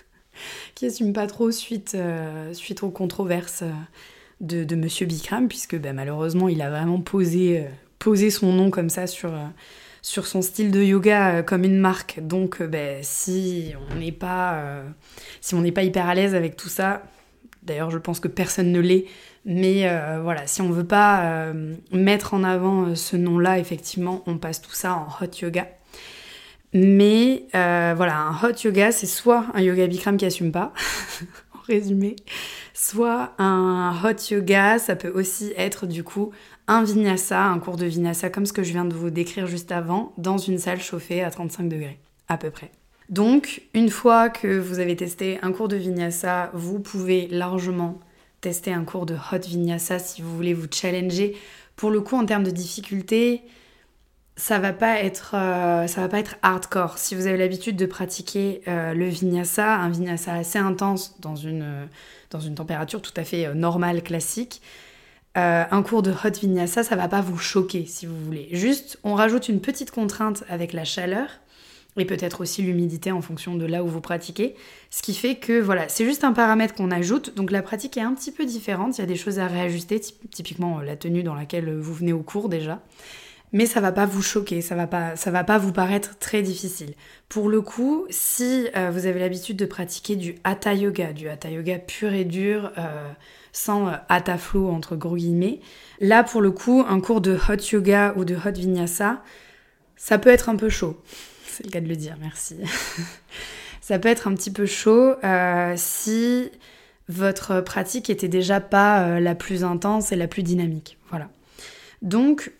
qui 0.74 0.86
assume 0.86 1.12
pas 1.12 1.26
trop 1.26 1.50
suite, 1.50 1.92
euh, 1.94 2.52
suite 2.54 2.82
aux 2.82 2.90
controverses 2.90 3.62
euh, 3.62 3.72
de, 4.40 4.74
Monsieur 4.74 5.06
Bikram, 5.06 5.48
puisque 5.48 5.76
ben, 5.76 5.94
malheureusement, 5.94 6.48
il 6.48 6.62
a 6.62 6.70
vraiment 6.70 7.00
posé 7.00 7.66
poser 8.00 8.30
son 8.30 8.52
nom 8.52 8.70
comme 8.70 8.90
ça 8.90 9.06
sur, 9.06 9.32
euh, 9.32 9.46
sur 10.02 10.26
son 10.26 10.42
style 10.42 10.72
de 10.72 10.82
yoga 10.82 11.36
euh, 11.36 11.42
comme 11.44 11.62
une 11.62 11.78
marque. 11.78 12.18
Donc, 12.20 12.60
euh, 12.60 12.66
ben, 12.66 12.98
si 13.02 13.72
on 13.92 13.94
n'est 14.00 14.10
pas, 14.10 14.82
si 15.40 15.54
on 15.54 15.60
n'est 15.60 15.70
pas 15.70 15.84
hyper 15.84 16.08
à 16.08 16.16
l'aise 16.16 16.34
avec 16.34 16.56
tout 16.56 16.68
ça, 16.68 17.02
d'ailleurs, 17.62 17.90
je 17.90 17.98
pense 17.98 18.18
que 18.18 18.26
personne 18.26 18.72
ne 18.72 18.80
l'est. 18.80 19.06
Mais 19.46 19.88
voilà, 20.22 20.46
si 20.46 20.60
on 20.60 20.70
veut 20.70 20.86
pas 20.86 21.50
mettre 21.92 22.34
en 22.34 22.44
avant 22.44 22.94
ce 22.94 23.16
nom-là, 23.16 23.58
effectivement, 23.58 24.22
on 24.26 24.36
passe 24.36 24.60
tout 24.60 24.72
ça 24.72 24.94
en 24.94 25.06
hot 25.06 25.30
yoga. 25.40 25.66
Mais 26.74 27.44
voilà, 27.52 28.18
un 28.18 28.34
hot 28.34 28.52
yoga, 28.62 28.92
c'est 28.92 29.06
soit 29.06 29.46
un 29.54 29.62
yoga 29.62 29.86
Bikram 29.86 30.18
qui 30.18 30.26
assume 30.26 30.52
pas, 30.52 30.74
en 31.70 31.74
résumé, 31.74 32.16
soit 32.74 33.34
un 33.38 33.94
hot 34.04 34.16
yoga, 34.30 34.78
ça 34.78 34.96
peut 34.96 35.10
aussi 35.10 35.52
être 35.56 35.86
du 35.86 36.04
coup 36.04 36.30
un 36.66 36.82
vinyasa, 36.84 37.44
un 37.44 37.58
cours 37.58 37.76
de 37.76 37.86
vinyasa 37.86 38.30
comme 38.30 38.46
ce 38.46 38.52
que 38.52 38.62
je 38.62 38.72
viens 38.72 38.84
de 38.84 38.94
vous 38.94 39.10
décrire 39.10 39.46
juste 39.46 39.72
avant, 39.72 40.12
dans 40.18 40.38
une 40.38 40.58
salle 40.58 40.80
chauffée 40.80 41.22
à 41.22 41.30
35 41.30 41.68
degrés, 41.68 41.98
à 42.28 42.36
peu 42.36 42.50
près. 42.50 42.70
Donc, 43.08 43.62
une 43.74 43.90
fois 43.90 44.28
que 44.28 44.58
vous 44.58 44.78
avez 44.78 44.94
testé 44.94 45.38
un 45.42 45.50
cours 45.50 45.66
de 45.66 45.76
vinyasa, 45.76 46.50
vous 46.54 46.78
pouvez 46.78 47.26
largement 47.28 47.98
tester 48.40 48.72
un 48.72 48.84
cours 48.84 49.04
de 49.04 49.14
hot 49.14 49.40
vinyasa 49.46 49.98
si 49.98 50.22
vous 50.22 50.34
voulez 50.34 50.54
vous 50.54 50.68
challenger. 50.70 51.36
Pour 51.74 51.90
le 51.90 52.00
coup, 52.00 52.16
en 52.16 52.24
termes 52.24 52.44
de 52.44 52.50
difficulté, 52.50 53.42
ça 54.40 54.58
va 54.58 54.72
pas 54.72 55.02
être, 55.02 55.34
euh, 55.34 55.86
va 55.94 56.08
pas 56.08 56.18
être 56.18 56.36
hardcore. 56.40 56.96
Si 56.96 57.14
vous 57.14 57.26
avez 57.26 57.36
l'habitude 57.36 57.76
de 57.76 57.84
pratiquer 57.84 58.62
euh, 58.68 58.94
le 58.94 59.04
vinyasa, 59.06 59.76
un 59.76 59.90
vinyasa 59.90 60.32
assez 60.32 60.58
intense 60.58 61.14
dans 61.20 61.36
une, 61.36 61.86
dans 62.30 62.40
une 62.40 62.54
température 62.54 63.02
tout 63.02 63.12
à 63.16 63.24
fait 63.24 63.44
euh, 63.44 63.52
normale, 63.52 64.02
classique, 64.02 64.62
euh, 65.36 65.64
un 65.70 65.82
cours 65.82 66.00
de 66.00 66.10
hot 66.10 66.30
vinyasa, 66.40 66.82
ça 66.82 66.96
va 66.96 67.06
pas 67.06 67.20
vous 67.20 67.36
choquer 67.36 67.84
si 67.84 68.06
vous 68.06 68.16
voulez. 68.18 68.48
Juste, 68.52 68.98
on 69.04 69.14
rajoute 69.14 69.50
une 69.50 69.60
petite 69.60 69.90
contrainte 69.90 70.42
avec 70.48 70.72
la 70.72 70.84
chaleur 70.84 71.28
et 71.98 72.06
peut-être 72.06 72.40
aussi 72.40 72.62
l'humidité 72.62 73.12
en 73.12 73.20
fonction 73.20 73.56
de 73.56 73.66
là 73.66 73.84
où 73.84 73.88
vous 73.88 74.00
pratiquez. 74.00 74.54
Ce 74.88 75.02
qui 75.02 75.12
fait 75.12 75.34
que 75.34 75.60
voilà, 75.60 75.90
c'est 75.90 76.06
juste 76.06 76.24
un 76.24 76.32
paramètre 76.32 76.74
qu'on 76.74 76.90
ajoute. 76.90 77.36
Donc 77.36 77.50
la 77.50 77.60
pratique 77.60 77.98
est 77.98 78.02
un 78.02 78.14
petit 78.14 78.32
peu 78.32 78.46
différente. 78.46 78.96
Il 78.96 79.02
y 79.02 79.04
a 79.04 79.06
des 79.06 79.16
choses 79.16 79.38
à 79.38 79.46
réajuster, 79.48 80.00
typiquement 80.00 80.78
euh, 80.78 80.82
la 80.82 80.96
tenue 80.96 81.22
dans 81.22 81.34
laquelle 81.34 81.76
vous 81.76 81.92
venez 81.92 82.14
au 82.14 82.22
cours 82.22 82.48
déjà. 82.48 82.80
Mais 83.52 83.66
ça 83.66 83.80
va 83.80 83.90
pas 83.90 84.06
vous 84.06 84.22
choquer, 84.22 84.60
ça 84.60 84.76
va 84.76 84.86
pas, 84.86 85.14
va 85.14 85.44
pas 85.44 85.58
vous 85.58 85.72
paraître 85.72 86.16
très 86.18 86.42
difficile. 86.42 86.94
Pour 87.28 87.48
le 87.48 87.60
coup, 87.60 88.06
si 88.10 88.68
euh, 88.76 88.90
vous 88.90 89.06
avez 89.06 89.18
l'habitude 89.18 89.56
de 89.56 89.66
pratiquer 89.66 90.14
du 90.14 90.36
hatha 90.44 90.74
yoga, 90.74 91.12
du 91.12 91.28
hatha 91.28 91.50
yoga 91.50 91.78
pur 91.78 92.12
et 92.12 92.24
dur, 92.24 92.70
sans 93.52 93.88
euh, 93.88 93.96
ataflo 94.08 94.68
entre 94.68 94.96
gros 94.96 95.16
guillemets. 95.16 95.60
Là, 96.00 96.24
pour 96.24 96.40
le 96.40 96.50
coup, 96.50 96.84
un 96.88 97.00
cours 97.00 97.20
de 97.20 97.36
hot 97.36 97.62
yoga 97.72 98.14
ou 98.16 98.24
de 98.24 98.34
hot 98.34 98.52
vinyasa, 98.52 99.22
ça 99.96 100.18
peut 100.18 100.30
être 100.30 100.48
un 100.48 100.56
peu 100.56 100.68
chaud. 100.68 101.00
C'est 101.46 101.64
le 101.64 101.70
cas 101.70 101.80
de 101.80 101.88
le 101.88 101.96
dire, 101.96 102.16
merci. 102.20 102.56
ça 103.80 103.98
peut 103.98 104.08
être 104.08 104.28
un 104.28 104.34
petit 104.34 104.52
peu 104.52 104.66
chaud 104.66 105.14
euh, 105.24 105.74
si 105.76 106.50
votre 107.08 107.60
pratique 107.60 108.08
était 108.08 108.28
déjà 108.28 108.60
pas 108.60 109.02
euh, 109.02 109.20
la 109.20 109.34
plus 109.34 109.64
intense 109.64 110.12
et 110.12 110.16
la 110.16 110.28
plus 110.28 110.42
dynamique. 110.42 110.98
Voilà. 111.10 111.28
Donc, 112.02 112.52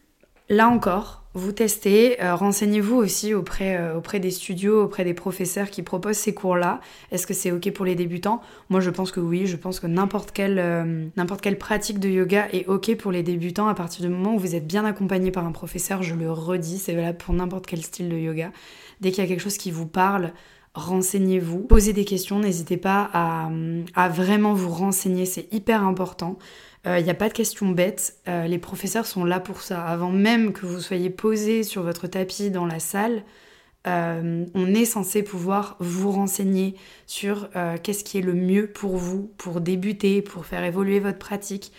là 0.50 0.68
encore, 0.68 1.20
vous 1.32 1.52
testez, 1.52 2.20
euh, 2.22 2.34
renseignez-vous 2.34 2.96
aussi 2.96 3.34
auprès, 3.34 3.76
euh, 3.76 3.96
auprès 3.96 4.18
des 4.18 4.32
studios, 4.32 4.82
auprès 4.82 5.04
des 5.04 5.14
professeurs 5.14 5.70
qui 5.70 5.82
proposent 5.82 6.16
ces 6.16 6.34
cours-là. 6.34 6.80
Est-ce 7.12 7.24
que 7.24 7.34
c'est 7.34 7.52
OK 7.52 7.70
pour 7.70 7.84
les 7.84 7.94
débutants? 7.94 8.40
Moi, 8.68 8.80
je 8.80 8.90
pense 8.90 9.12
que 9.12 9.20
oui. 9.20 9.46
Je 9.46 9.56
pense 9.56 9.78
que 9.78 9.86
n'importe 9.86 10.32
quelle, 10.32 10.58
euh, 10.58 11.06
n'importe 11.16 11.40
quelle 11.40 11.56
pratique 11.56 12.00
de 12.00 12.08
yoga 12.08 12.48
est 12.52 12.66
OK 12.66 12.96
pour 12.96 13.12
les 13.12 13.22
débutants 13.22 13.68
à 13.68 13.74
partir 13.74 14.04
du 14.04 14.08
moment 14.08 14.34
où 14.34 14.38
vous 14.40 14.56
êtes 14.56 14.66
bien 14.66 14.84
accompagné 14.84 15.30
par 15.30 15.46
un 15.46 15.52
professeur. 15.52 16.02
Je 16.02 16.16
le 16.16 16.32
redis, 16.32 16.78
c'est 16.78 16.94
valable 16.94 17.18
pour 17.18 17.32
n'importe 17.32 17.66
quel 17.66 17.82
style 17.82 18.08
de 18.08 18.16
yoga. 18.16 18.50
Dès 19.00 19.12
qu'il 19.12 19.22
y 19.22 19.26
a 19.26 19.28
quelque 19.28 19.42
chose 19.42 19.56
qui 19.56 19.70
vous 19.70 19.86
parle, 19.86 20.32
renseignez-vous. 20.74 21.60
Posez 21.60 21.92
des 21.92 22.04
questions, 22.04 22.40
n'hésitez 22.40 22.76
pas 22.76 23.08
à 23.94 24.08
vraiment 24.08 24.54
vous 24.54 24.70
renseigner, 24.70 25.26
c'est 25.26 25.52
hyper 25.52 25.84
important. 25.84 26.38
Il 26.86 26.90
euh, 26.90 27.00
n'y 27.02 27.10
a 27.10 27.14
pas 27.14 27.28
de 27.28 27.34
questions 27.34 27.68
bêtes, 27.68 28.16
euh, 28.26 28.46
les 28.46 28.58
professeurs 28.58 29.06
sont 29.06 29.24
là 29.24 29.38
pour 29.38 29.60
ça. 29.60 29.84
Avant 29.84 30.10
même 30.10 30.52
que 30.52 30.64
vous 30.64 30.80
soyez 30.80 31.10
posé 31.10 31.62
sur 31.62 31.82
votre 31.82 32.06
tapis 32.06 32.50
dans 32.50 32.64
la 32.64 32.78
salle, 32.78 33.22
euh, 33.86 34.46
on 34.54 34.74
est 34.74 34.86
censé 34.86 35.22
pouvoir 35.22 35.76
vous 35.78 36.10
renseigner 36.10 36.74
sur 37.06 37.48
qu'est-ce 37.82 38.04
qui 38.04 38.18
est 38.18 38.22
le 38.22 38.34
mieux 38.34 38.66
pour 38.66 38.96
vous, 38.96 39.30
pour 39.36 39.60
débuter, 39.60 40.22
pour 40.22 40.46
faire 40.46 40.64
évoluer 40.64 41.00
votre 41.00 41.18
pratique. 41.18 41.72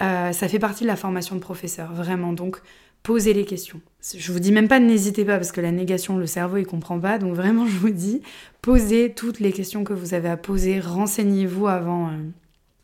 ça 0.00 0.32
fait 0.32 0.58
partie 0.58 0.84
de 0.84 0.88
la 0.88 0.96
formation 0.96 1.36
de 1.36 1.40
professeur, 1.40 1.92
vraiment. 1.92 2.32
Donc, 2.32 2.60
posez 3.02 3.34
les 3.34 3.44
questions. 3.44 3.80
Je 4.16 4.32
vous 4.32 4.40
dis 4.40 4.52
même 4.52 4.68
pas 4.68 4.80
n'hésitez 4.80 5.24
pas 5.24 5.36
parce 5.36 5.52
que 5.52 5.60
la 5.60 5.72
négation, 5.72 6.16
le 6.16 6.26
cerveau, 6.26 6.56
il 6.56 6.66
comprend 6.66 6.98
pas. 6.98 7.18
Donc 7.18 7.34
vraiment, 7.34 7.66
je 7.66 7.76
vous 7.76 7.90
dis, 7.90 8.22
posez 8.62 9.12
toutes 9.14 9.40
les 9.40 9.52
questions 9.52 9.84
que 9.84 9.92
vous 9.92 10.14
avez 10.14 10.28
à 10.28 10.36
poser, 10.36 10.80
renseignez-vous 10.80 11.68
avant 11.68 12.10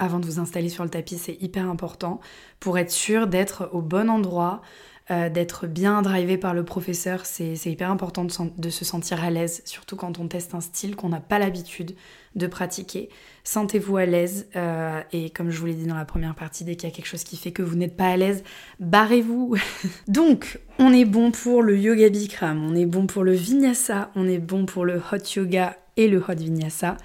avant 0.04 0.20
de 0.20 0.26
vous 0.26 0.38
installer 0.38 0.68
sur 0.68 0.84
le 0.84 0.90
tapis, 0.90 1.18
c'est 1.18 1.40
hyper 1.42 1.68
important 1.68 2.20
pour 2.60 2.78
être 2.78 2.90
sûr 2.90 3.26
d'être 3.26 3.70
au 3.72 3.80
bon 3.80 4.08
endroit, 4.08 4.62
euh, 5.10 5.28
d'être 5.28 5.66
bien 5.66 6.00
drivé 6.00 6.38
par 6.38 6.54
le 6.54 6.64
professeur. 6.64 7.26
C'est 7.26 7.56
hyper 7.66 7.90
important 7.90 8.24
de, 8.24 8.70
se 8.70 8.84
sentir 8.84 9.22
à 9.22 9.30
l'aise, 9.30 9.62
surtout 9.66 9.96
quand 9.96 10.18
on 10.18 10.28
teste 10.28 10.54
un 10.54 10.60
style 10.60 10.96
qu'on 10.96 11.10
n'a 11.10 11.20
pas 11.20 11.38
l'habitude 11.38 11.94
de 12.36 12.46
pratiquer. 12.46 13.10
Sentez-vous 13.44 13.98
à 13.98 14.06
l'aise 14.06 14.48
euh, 14.56 15.02
et 15.12 15.28
comme 15.28 15.50
je 15.50 15.58
vous 15.58 15.66
l'ai 15.66 15.74
dit 15.74 15.86
dans 15.86 15.94
la 15.94 16.06
première 16.06 16.34
partie, 16.34 16.64
dès 16.64 16.76
qu'il 16.76 16.88
y 16.88 16.92
a 16.92 16.94
quelque 16.94 17.06
chose 17.06 17.24
qui 17.24 17.36
fait 17.36 17.52
que 17.52 17.62
vous 17.62 17.76
n'êtes 17.76 17.96
pas 17.96 18.08
à 18.08 18.16
l'aise, 18.16 18.44
barrez-vous. 18.80 19.56
Donc, 20.08 20.58
on 20.78 20.92
est 20.92 21.04
bon 21.04 21.32
pour 21.32 21.62
le 21.62 21.78
yoga 21.78 22.08
Bikram, 22.08 22.64
on 22.64 22.74
est 22.74 22.86
bon 22.86 23.06
pour 23.06 23.24
le 23.24 23.32
vinyasa, 23.32 24.10
on 24.14 24.26
est 24.26 24.38
bon 24.38 24.64
pour 24.64 24.84
le 24.84 24.96
hot 25.12 25.24
yoga 25.36 25.76
et 25.96 26.08
le 26.08 26.18
hot 26.18 26.34
vinyasa. 26.34 26.96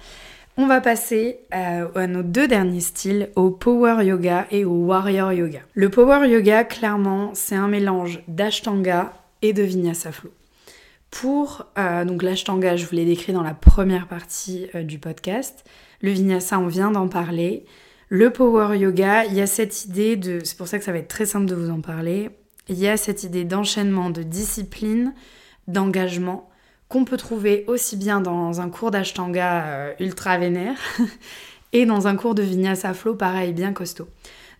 On 0.56 0.66
va 0.66 0.80
passer 0.80 1.40
euh, 1.54 1.88
à, 1.94 2.06
nos 2.06 2.22
deux 2.22 2.48
derniers 2.48 2.80
styles, 2.80 3.30
au 3.36 3.50
power 3.50 4.04
yoga 4.04 4.46
et 4.50 4.64
au 4.64 4.84
warrior 4.84 5.32
yoga. 5.32 5.60
Le 5.74 5.88
power 5.88 6.28
yoga, 6.28 6.64
clairement, 6.64 7.30
c'est 7.34 7.54
un 7.54 7.68
mélange 7.68 8.22
d'ashtanga 8.28 9.12
et 9.42 9.52
de 9.52 9.62
vinyasa 9.62 10.12
flow. 10.12 10.30
Pour 11.10 11.66
euh, 11.78 12.04
donc 12.04 12.22
l'ashtanga, 12.22 12.76
je 12.76 12.84
vous 12.84 12.94
l'ai 12.94 13.04
décrit 13.04 13.32
dans 13.32 13.42
la 13.42 13.54
première 13.54 14.06
partie 14.06 14.66
euh, 14.74 14.82
du 14.82 14.98
podcast. 14.98 15.64
Le 16.02 16.10
vinyasa, 16.10 16.58
on 16.58 16.66
vient 16.66 16.90
d'en 16.90 17.08
parler. 17.08 17.64
Le 18.08 18.30
power 18.30 18.76
yoga, 18.76 19.24
il 19.24 19.34
y 19.34 19.40
a 19.40 19.46
cette 19.46 19.84
idée 19.84 20.16
de, 20.16 20.40
c'est 20.42 20.56
pour 20.56 20.68
ça 20.68 20.78
que 20.78 20.84
ça 20.84 20.92
va 20.92 20.98
être 20.98 21.08
très 21.08 21.26
simple 21.26 21.46
de 21.46 21.54
vous 21.54 21.70
en 21.70 21.80
parler. 21.80 22.30
Il 22.68 22.78
y 22.78 22.88
a 22.88 22.96
cette 22.96 23.22
idée 23.22 23.44
d'enchaînement, 23.44 24.10
de 24.10 24.22
discipline, 24.22 25.14
d'engagement 25.68 26.49
qu'on 26.90 27.06
peut 27.06 27.16
trouver 27.16 27.64
aussi 27.68 27.96
bien 27.96 28.20
dans 28.20 28.60
un 28.60 28.68
cours 28.68 28.90
d'ashtanga 28.90 29.64
euh, 29.64 29.92
ultra 30.00 30.36
vénère 30.36 30.76
et 31.72 31.86
dans 31.86 32.08
un 32.08 32.16
cours 32.16 32.34
de 32.34 32.42
vinyasa 32.42 32.92
flow 32.92 33.14
pareil, 33.14 33.54
bien 33.54 33.72
costaud. 33.72 34.08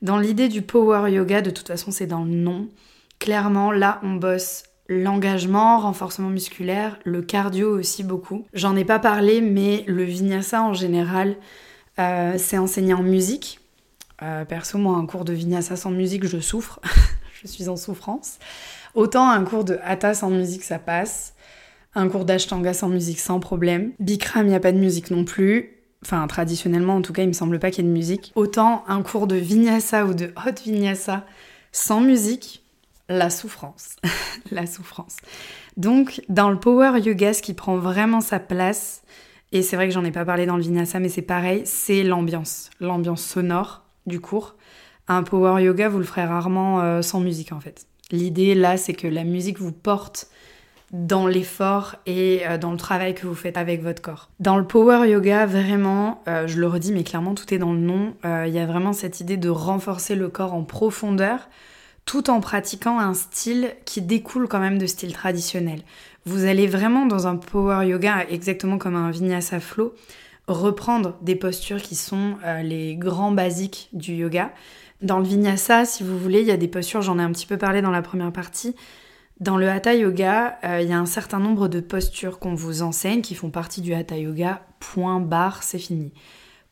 Dans 0.01 0.19
l'idée 0.19 0.49
du 0.49 0.63
power 0.63 1.11
yoga, 1.11 1.43
de 1.43 1.51
toute 1.51 1.69
façon 1.69 1.91
c'est 1.91 2.07
dans 2.07 2.25
le 2.25 2.31
nom, 2.31 2.69
clairement 3.19 3.73
là 3.73 4.01
on 4.03 4.15
bosse 4.15 4.63
l'engagement, 4.89 5.79
renforcement 5.81 6.31
musculaire, 6.31 6.99
le 7.05 7.21
cardio 7.21 7.79
aussi 7.79 8.03
beaucoup. 8.03 8.47
J'en 8.53 8.77
ai 8.77 8.85
pas 8.85 8.99
parlé, 8.99 9.41
mais 9.41 9.85
le 9.87 10.03
vinyasa 10.03 10.63
en 10.63 10.75
général, 10.75 11.37
euh, 11.99 12.35
c'est 12.39 12.59
enseigné 12.59 12.95
en 12.95 13.03
musique. 13.03 13.61
Euh, 14.23 14.45
perso, 14.45 14.79
moi, 14.79 14.97
un 14.97 15.07
cours 15.07 15.25
de 15.25 15.33
vinyasa 15.33 15.77
sans 15.77 15.91
musique, 15.91 16.25
je 16.27 16.41
souffre. 16.41 16.81
je 17.41 17.47
suis 17.47 17.69
en 17.69 17.77
souffrance. 17.77 18.39
Autant 18.95 19.31
un 19.31 19.45
cours 19.45 19.65
de 19.65 19.79
hatha 19.85 20.13
sans 20.13 20.31
musique, 20.31 20.65
ça 20.65 20.79
passe. 20.81 21.35
Un 21.95 22.09
cours 22.09 22.25
d'ashtanga 22.25 22.73
sans 22.73 22.89
musique, 22.89 23.21
sans 23.21 23.41
problème. 23.41 23.93
Bikram, 23.99 24.47
il 24.47 24.51
n'y 24.51 24.55
a 24.55 24.61
pas 24.61 24.73
de 24.73 24.79
musique 24.79 25.11
non 25.11 25.25
plus. 25.25 25.77
Enfin, 26.05 26.27
traditionnellement, 26.29 26.97
en 26.97 27.03
tout 27.03 27.13
cas, 27.13 27.23
il 27.23 27.29
me 27.29 27.33
semble 27.33 27.59
pas 27.59 27.71
qu'il 27.71 27.85
y 27.85 27.87
ait 27.87 27.91
de 27.91 27.95
musique. 27.95 28.33
Autant 28.35 28.85
un 28.89 29.03
cours 29.03 29.27
de 29.27 29.37
vinyasa 29.37 30.07
ou 30.07 30.15
de 30.15 30.33
hot 30.37 30.63
vinyasa 30.65 31.27
sans 31.73 32.01
musique, 32.01 32.63
la 33.09 33.29
souffrance. 33.29 33.97
la 34.51 34.67
souffrance. 34.67 35.17
Donc, 35.77 36.23
dans 36.29 36.51
le 36.51 36.59
power 36.59 36.99
yoga, 37.01 37.33
ce 37.33 37.43
qui 37.43 37.55
prend 37.55 37.77
vraiment 37.77 38.21
sa 38.21 38.39
place, 38.39 39.03
et 39.53 39.63
c'est 39.63 39.77
vrai 39.77 39.89
que 39.89 39.95
j'en 39.95 40.05
ai 40.05 40.13
pas 40.13 40.25
parlé 40.25 40.47
dans 40.47 40.57
le 40.57 40.63
vinyasa, 40.63 41.01
mais 41.01 41.09
c'est 41.09 41.23
pareil, 41.23 41.63
c'est 41.65 42.05
l'ambiance. 42.05 42.71
L'ambiance 42.81 43.23
sonore 43.23 43.85
du 44.07 44.21
cours. 44.21 44.55
Un 45.09 45.25
power 45.25 45.63
yoga, 45.63 45.89
vous 45.89 45.99
le 45.99 46.05
ferez 46.05 46.25
rarement 46.25 46.81
euh, 46.81 47.03
sans 47.03 47.21
musique 47.21 47.53
en 47.53 47.61
fait. 47.61 47.87
L'idée 48.13 48.55
là, 48.55 48.77
c'est 48.77 48.95
que 48.95 49.09
la 49.09 49.25
musique 49.25 49.59
vous 49.59 49.73
porte 49.73 50.29
dans 50.93 51.27
l'effort 51.27 51.97
et 52.07 52.43
euh, 52.47 52.59
dans 52.59 52.73
le 52.73 52.77
travail 52.77 53.15
que 53.15 53.27
vous 53.27 53.35
faites 53.35 53.57
avec 53.57 53.83
votre 53.83 54.03
corps. 54.03 54.31
Dans 54.41 54.57
le 54.57 54.65
power 54.65 55.09
yoga, 55.09 55.47
vraiment, 55.47 56.23
euh, 56.29 56.47
je 56.47 56.59
le 56.59 56.67
redis, 56.67 56.93
mais 56.93 57.05
clairement 57.05 57.35
tout 57.35 57.53
est 57.55 57.59
dans 57.59 57.73
le 57.73 57.79
nom, 57.79 58.15
il 58.25 58.53
y 58.53 58.59
a 58.59 58.67
vraiment 58.67 58.93
cette 58.93 59.21
idée 59.21 59.37
de 59.37 59.49
renforcer 59.49 60.15
le 60.15 60.29
corps 60.29 60.55
en 60.55 60.65
profondeur 60.65 61.49
tout 62.05 62.29
en 62.31 62.41
pratiquant 62.41 62.99
un 62.99 63.15
style 63.15 63.73
qui 63.85 64.03
découle 64.03 64.49
quand 64.49 64.59
même 64.59 64.79
de 64.79 64.87
style 64.87 65.13
traditionnel. 65.13 65.83
Vous 66.25 66.45
allez 66.45 66.67
vraiment 66.67 67.07
dans 67.07 67.27
un 67.27 67.37
power 67.37 67.87
yoga, 67.87 68.25
exactement 68.29 68.79
comme 68.79 68.97
un 68.97 69.11
vinyasa 69.11 69.61
flow, 69.61 69.95
reprendre 70.49 71.17
des 71.23 71.37
postures 71.37 71.81
qui 71.81 71.95
sont 71.95 72.37
euh, 72.45 72.63
les 72.63 72.97
grands 72.97 73.33
basiques 73.33 73.89
du 73.93 74.15
yoga. 74.15 74.53
Dans 75.03 75.19
le 75.19 75.25
vinyasa, 75.25 75.85
si 75.85 76.03
vous 76.03 76.19
voulez, 76.19 76.41
il 76.41 76.47
y 76.47 76.51
a 76.51 76.57
des 76.57 76.69
postures, 76.69 77.01
j'en 77.01 77.19
ai 77.19 77.23
un 77.23 77.31
petit 77.31 77.47
peu 77.47 77.57
parlé 77.57 77.81
dans 77.81 77.91
la 77.91 78.03
première 78.03 78.33
partie. 78.33 78.75
Dans 79.41 79.57
le 79.57 79.71
hatha 79.71 79.95
yoga, 79.95 80.59
euh, 80.65 80.83
il 80.83 80.89
y 80.91 80.93
a 80.93 80.99
un 80.99 81.07
certain 81.07 81.39
nombre 81.39 81.69
de 81.69 81.81
postures 81.81 82.39
qu'on 82.39 82.55
vous 82.55 82.83
enseigne 82.83 83.23
qui 83.23 83.35
font 83.35 83.49
partie 83.49 83.81
du 83.81 83.95
hatha 83.95 84.19
yoga. 84.19 84.61
Point 84.81 85.19
barre, 85.19 85.63
c'est 85.63 85.79
fini. 85.79 86.13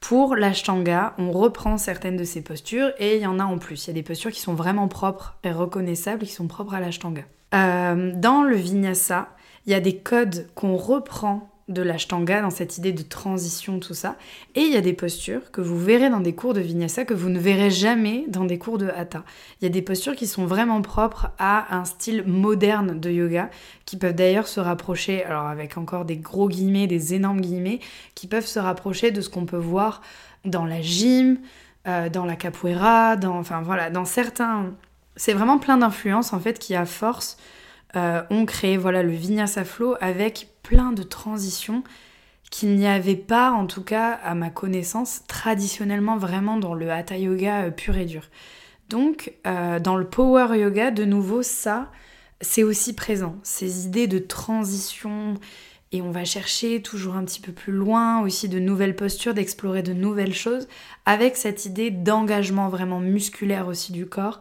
Pour 0.01 0.37
l'ashtanga, 0.37 1.15
on 1.17 1.33
reprend 1.33 1.79
certaines 1.79 2.17
de 2.17 2.25
ces 2.25 2.43
postures 2.43 2.91
et 2.99 3.17
il 3.17 3.23
y 3.23 3.27
en 3.27 3.39
a 3.39 3.45
en 3.45 3.57
plus. 3.57 3.87
Il 3.87 3.89
y 3.89 3.91
a 3.93 3.95
des 3.95 4.03
postures 4.03 4.31
qui 4.31 4.41
sont 4.41 4.55
vraiment 4.55 4.87
propres 4.87 5.39
et 5.45 5.51
reconnaissables, 5.51 6.27
qui 6.27 6.33
sont 6.33 6.47
propres 6.47 6.75
à 6.75 6.81
l'ashtanga. 6.81 7.23
Euh, 7.55 8.13
dans 8.15 8.43
le 8.43 8.57
vinyasa, 8.57 9.31
il 9.65 9.73
y 9.73 9.75
a 9.75 9.81
des 9.81 9.97
codes 9.97 10.47
qu'on 10.55 10.77
reprend 10.77 11.49
de 11.69 11.83
l'ashtanga 11.83 12.41
dans 12.41 12.51
cette 12.51 12.79
idée 12.79 12.93
de 12.93 13.03
transition, 13.03 13.79
tout 13.79 13.95
ça. 13.95 14.17
Et 14.55 14.61
il 14.61 14.73
y 14.73 14.77
a 14.77 14.81
des 14.81 14.95
postures 14.95 15.51
que 15.51 15.61
vous 15.61 15.79
verrez 15.79 16.09
dans 16.09 16.21
des 16.21 16.35
cours 16.35 16.55
de 16.55 16.61
vinyasa 16.61 17.05
que 17.05 17.15
vous 17.15 17.29
ne 17.29 17.39
verrez 17.39 17.71
jamais 17.71 18.25
dans 18.29 18.45
des 18.45 18.59
cours 18.59 18.79
de 18.79 18.89
hatha. 18.89 19.23
Il 19.61 19.65
y 19.65 19.67
a 19.67 19.71
des 19.71 19.83
postures 19.83 20.17
qui 20.17 20.27
sont 20.27 20.47
vraiment 20.47 20.81
propres 20.81 21.31
à 21.39 21.77
un 21.77 21.85
style 21.85 22.25
moderne 22.27 22.99
de 22.99 23.11
yoga, 23.11 23.51
qui 23.85 23.97
peuvent 23.97 24.15
d'ailleurs 24.15 24.49
se 24.49 24.61
rapprocher, 24.61 25.25
alors 25.25 25.47
avec 25.47 25.77
encore 25.77 26.05
des 26.05 26.17
gros 26.17 26.49
guillemets, 26.49 26.87
des 26.87 27.15
énormes 27.15 27.41
guillemets, 27.41 27.81
qui 28.15 28.27
peuvent 28.27 28.47
se 28.47 28.59
rapprocher 28.59 29.11
de 29.11 29.21
ce 29.21 29.29
qu'on 29.29 29.45
peut 29.45 29.57
voir 29.57 30.01
dans 30.45 30.65
la 30.65 30.81
gym, 30.81 31.39
euh, 31.87 32.09
dans 32.09 32.25
la 32.25 32.37
capoeira, 32.37 33.17
dans, 33.17 33.39
enfin 33.39 33.61
voilà, 33.61 33.91
dans 33.91 34.05
certains... 34.05 34.73
C'est 35.17 35.33
vraiment 35.33 35.59
plein 35.59 35.79
d'influences 35.79 36.33
en 36.33 36.39
fait 36.39 36.59
qui 36.59 36.77
à 36.77 36.87
force 36.87 37.37
euh, 37.97 38.23
ont 38.31 38.45
créé 38.45 38.77
voilà 38.77 39.03
le 39.03 39.13
vinyasa 39.13 39.65
flow 39.65 39.95
avec 40.01 40.49
plein 40.63 40.93
de 40.93 41.03
transitions 41.03 41.83
qu'il 42.51 42.77
n'y 42.77 42.87
avait 42.87 43.17
pas, 43.17 43.51
en 43.51 43.67
tout 43.67 43.83
cas 43.83 44.13
à 44.13 44.35
ma 44.35 44.51
connaissance, 44.51 45.23
traditionnellement 45.27 46.17
vraiment 46.17 46.57
dans 46.57 46.75
le 46.75 46.91
hatha 46.91 47.17
yoga 47.17 47.65
euh, 47.65 47.71
pur 47.71 47.97
et 47.97 48.05
dur. 48.05 48.23
Donc, 48.89 49.35
euh, 49.47 49.81
dans 49.81 49.97
le 49.97 50.07
power 50.07 50.59
yoga, 50.59 50.91
de 50.91 51.05
nouveau, 51.05 51.43
ça, 51.43 51.91
c'est 52.41 52.63
aussi 52.63 52.95
présent. 52.95 53.37
Ces 53.43 53.87
idées 53.87 54.07
de 54.07 54.19
transition, 54.19 55.35
et 55.93 56.01
on 56.01 56.11
va 56.11 56.25
chercher 56.25 56.81
toujours 56.81 57.17
un 57.17 57.25
petit 57.25 57.41
peu 57.41 57.53
plus 57.53 57.73
loin, 57.73 58.23
aussi 58.23 58.49
de 58.49 58.59
nouvelles 58.59 58.97
postures, 58.97 59.35
d'explorer 59.35 59.83
de 59.83 59.93
nouvelles 59.93 60.35
choses, 60.35 60.69
avec 61.05 61.37
cette 61.37 61.67
idée 61.67 61.91
d'engagement 61.91 62.69
vraiment 62.69 63.01
musculaire 63.01 63.67
aussi 63.67 63.93
du 63.93 64.07
corps. 64.07 64.41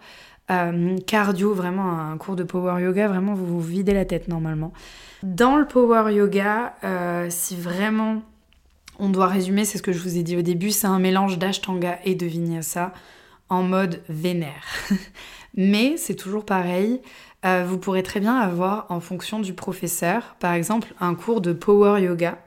Euh, 0.49 0.97
cardio, 1.05 1.53
vraiment 1.53 1.99
un 1.99 2.17
cours 2.17 2.37
de 2.37 2.43
power 2.43 2.81
yoga, 2.81 3.09
vraiment 3.09 3.33
vous 3.33 3.45
vous 3.45 3.61
videz 3.61 3.93
la 3.93 4.05
tête 4.05 4.29
normalement. 4.29 4.71
Dans 5.23 5.57
le 5.57 5.65
power 5.65 6.13
yoga, 6.13 6.75
euh, 6.85 7.27
si 7.29 7.57
vraiment 7.57 8.21
on 8.97 9.09
doit 9.09 9.27
résumer, 9.27 9.65
c'est 9.65 9.77
ce 9.77 9.83
que 9.83 9.91
je 9.91 9.99
vous 9.99 10.17
ai 10.17 10.23
dit 10.23 10.37
au 10.37 10.41
début, 10.41 10.71
c'est 10.71 10.87
un 10.87 10.99
mélange 10.99 11.37
d'ashtanga 11.37 11.99
et 12.05 12.15
de 12.15 12.25
vinyasa 12.25 12.93
en 13.49 13.63
mode 13.63 14.01
vénère. 14.07 14.63
Mais 15.57 15.97
c'est 15.97 16.15
toujours 16.15 16.45
pareil, 16.45 17.01
euh, 17.45 17.65
vous 17.67 17.77
pourrez 17.77 18.03
très 18.03 18.19
bien 18.19 18.35
avoir 18.37 18.85
en 18.89 18.99
fonction 18.99 19.39
du 19.39 19.53
professeur, 19.53 20.35
par 20.39 20.53
exemple, 20.53 20.93
un 21.01 21.13
cours 21.13 21.41
de 21.41 21.51
power 21.51 22.01
yoga 22.01 22.37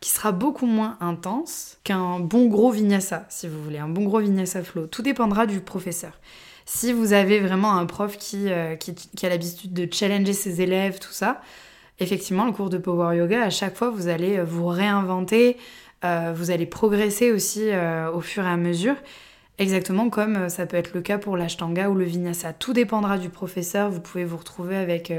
qui 0.00 0.10
sera 0.10 0.32
beaucoup 0.32 0.66
moins 0.66 0.96
intense 1.00 1.78
qu'un 1.84 2.20
bon 2.20 2.46
gros 2.46 2.70
vinyasa, 2.70 3.26
si 3.28 3.48
vous 3.48 3.62
voulez, 3.62 3.78
un 3.78 3.88
bon 3.88 4.04
gros 4.04 4.18
vinyasa 4.18 4.62
flow. 4.62 4.86
Tout 4.86 5.02
dépendra 5.02 5.46
du 5.46 5.60
professeur. 5.60 6.12
Si 6.66 6.92
vous 6.92 7.12
avez 7.12 7.40
vraiment 7.40 7.76
un 7.76 7.84
prof 7.86 8.16
qui, 8.16 8.50
euh, 8.50 8.76
qui, 8.76 8.94
qui 8.94 9.26
a 9.26 9.28
l'habitude 9.28 9.72
de 9.72 9.86
challenger 9.92 10.32
ses 10.32 10.62
élèves, 10.62 10.98
tout 10.98 11.12
ça, 11.12 11.42
effectivement, 12.00 12.46
le 12.46 12.52
cours 12.52 12.70
de 12.70 12.78
Power 12.78 13.16
Yoga, 13.16 13.42
à 13.42 13.50
chaque 13.50 13.76
fois, 13.76 13.90
vous 13.90 14.08
allez 14.08 14.38
euh, 14.38 14.44
vous 14.44 14.66
réinventer, 14.66 15.58
euh, 16.04 16.32
vous 16.34 16.50
allez 16.50 16.66
progresser 16.66 17.32
aussi 17.32 17.70
au 18.12 18.20
fur 18.20 18.44
et 18.44 18.50
à 18.50 18.56
mesure, 18.56 18.96
exactement 19.58 20.10
comme 20.10 20.48
ça 20.48 20.66
peut 20.66 20.76
être 20.76 20.94
le 20.94 21.00
cas 21.00 21.18
pour 21.18 21.36
l'Ashtanga 21.36 21.88
ou 21.90 21.94
le 21.94 22.04
Vinyasa. 22.04 22.52
Tout 22.52 22.72
dépendra 22.72 23.18
du 23.18 23.28
professeur, 23.30 23.90
vous 23.90 24.00
pouvez 24.00 24.24
vous 24.24 24.36
retrouver 24.36 24.76
avec 24.76 25.12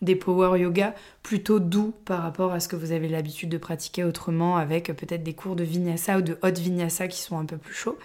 des 0.00 0.16
Power 0.16 0.58
Yoga 0.58 0.94
plutôt 1.22 1.60
doux 1.60 1.94
par 2.04 2.22
rapport 2.22 2.52
à 2.52 2.60
ce 2.60 2.68
que 2.68 2.76
vous 2.76 2.92
avez 2.92 3.08
l'habitude 3.08 3.50
de 3.50 3.58
pratiquer 3.58 4.04
autrement, 4.04 4.56
avec 4.56 4.86
peut-être 4.96 5.22
des 5.22 5.34
cours 5.34 5.54
de 5.54 5.64
Vinyasa 5.64 6.18
ou 6.18 6.22
de 6.22 6.38
Hot 6.42 6.58
Vinyasa 6.58 7.08
qui 7.08 7.20
sont 7.20 7.38
un 7.38 7.44
peu 7.44 7.56
plus 7.56 7.74
chauds. 7.74 7.98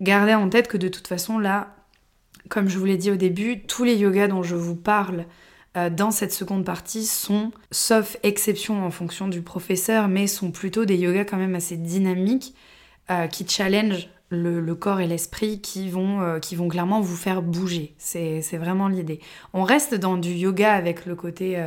Gardez 0.00 0.34
en 0.34 0.48
tête 0.48 0.68
que 0.68 0.76
de 0.76 0.88
toute 0.88 1.08
façon, 1.08 1.38
là, 1.38 1.74
comme 2.48 2.68
je 2.68 2.78
vous 2.78 2.84
l'ai 2.84 2.96
dit 2.96 3.10
au 3.10 3.16
début, 3.16 3.62
tous 3.62 3.84
les 3.84 3.96
yogas 3.96 4.28
dont 4.28 4.42
je 4.42 4.56
vous 4.56 4.76
parle, 4.76 5.26
euh, 5.76 5.90
dans 5.90 6.10
cette 6.10 6.32
seconde 6.32 6.64
partie 6.64 7.04
sont, 7.04 7.52
sauf 7.70 8.16
exception 8.22 8.84
en 8.84 8.90
fonction 8.90 9.28
du 9.28 9.42
professeur, 9.42 10.08
mais 10.08 10.26
sont 10.26 10.50
plutôt 10.50 10.84
des 10.84 10.96
yogas 10.96 11.24
quand 11.24 11.36
même 11.36 11.54
assez 11.54 11.76
dynamiques 11.76 12.54
euh, 13.10 13.26
qui 13.26 13.46
challenge 13.46 14.08
le, 14.30 14.74
corps 14.74 15.00
et 15.00 15.06
l'esprit, 15.06 15.60
qui, 15.60 15.88
vont 15.88 16.20
euh, 16.20 16.38
qui 16.38 16.56
vont 16.56 16.68
clairement 16.68 17.00
vous 17.00 17.16
faire 17.16 17.42
bouger. 17.42 17.94
C'est 17.98 18.40
vraiment 18.52 18.88
l'idée. 18.88 19.20
On 19.52 19.62
reste 19.62 19.94
dans 19.94 20.16
du 20.16 20.32
yoga 20.32 20.72
avec 20.72 21.06
le 21.06 21.14
côté 21.14 21.62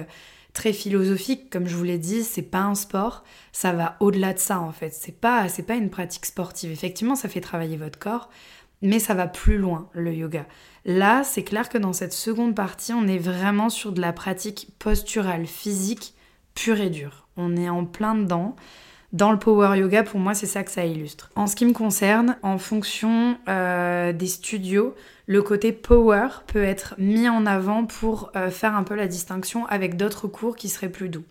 très 0.54 0.74
philosophique, 0.74 1.50
comme 1.50 1.68
je 1.68 1.76
vous 1.76 1.84
l'ai 1.84 1.98
dit, 1.98 2.24
c'est 2.24 2.42
pas 2.42 2.62
un 2.62 2.76
sport, 2.76 3.24
ça 3.52 3.72
va 3.72 3.96
au-delà 4.00 4.34
de 4.34 4.40
ça 4.40 4.60
en 4.60 4.72
fait. 4.72 4.94
C'est 4.94 5.20
pas, 5.20 5.48
pas 5.68 5.76
une 5.76 5.90
pratique 5.90 6.26
sportive. 6.26 6.72
Effectivement, 6.72 7.16
ça 7.16 7.30
fait 7.30 7.42
travailler 7.42 7.78
votre 7.78 7.98
corps, 7.98 8.30
mais 8.82 9.00
ça 9.00 9.14
va 9.14 9.28
plus 9.28 9.58
loin, 9.58 9.90
le 9.94 10.14
yoga. 10.14 10.46
Là, 10.86 11.24
c'est 11.24 11.44
clair 11.44 11.70
que 11.70 11.78
dans 11.78 11.94
cette 11.94 12.14
seconde 12.14 12.56
partie, 12.56 12.94
on 12.94 13.08
est 13.08 13.20
vraiment 13.20 13.70
sur 13.70 13.92
de 13.92 14.02
la 14.02 14.14
pratique 14.14 14.70
posturale, 14.80 15.46
physique, 15.46 16.16
pure 16.56 16.80
et 16.80 16.90
dure. 16.90 17.28
On 17.38 17.56
est 17.56 17.70
en 17.70 17.86
plein 17.86 18.16
dedans. 18.16 18.56
Dans 19.14 19.32
le 19.32 19.40
power 19.40 19.78
yoga, 19.78 20.04
pour 20.04 20.20
moi, 20.20 20.34
c'est 20.34 20.48
ça 20.48 20.64
que 20.64 20.72
ça 20.72 20.86
illustre. 20.86 21.32
En 21.36 21.46
ce 21.46 21.56
qui 21.56 21.66
me 21.66 21.74
concerne, 21.74 22.38
en 22.44 22.58
fonction 22.58 23.38
euh, 23.50 24.14
des 24.14 24.28
studios, 24.28 24.96
le 25.28 25.42
côté 25.42 25.74
power 25.74 26.28
peut 26.48 26.64
être 26.64 26.96
mis 26.98 27.28
en 27.28 27.46
avant 27.46 27.86
pour 27.86 28.32
euh, 28.36 28.50
faire 28.50 28.76
un 28.76 28.84
peu 28.84 28.96
la 28.96 29.08
distinction 29.08 29.66
avec 29.68 29.98
d'autres 29.98 30.28
cours 30.28 30.56
qui 30.56 30.70
seraient 30.70 30.90
plus 30.90 31.10
doux. 31.10 31.24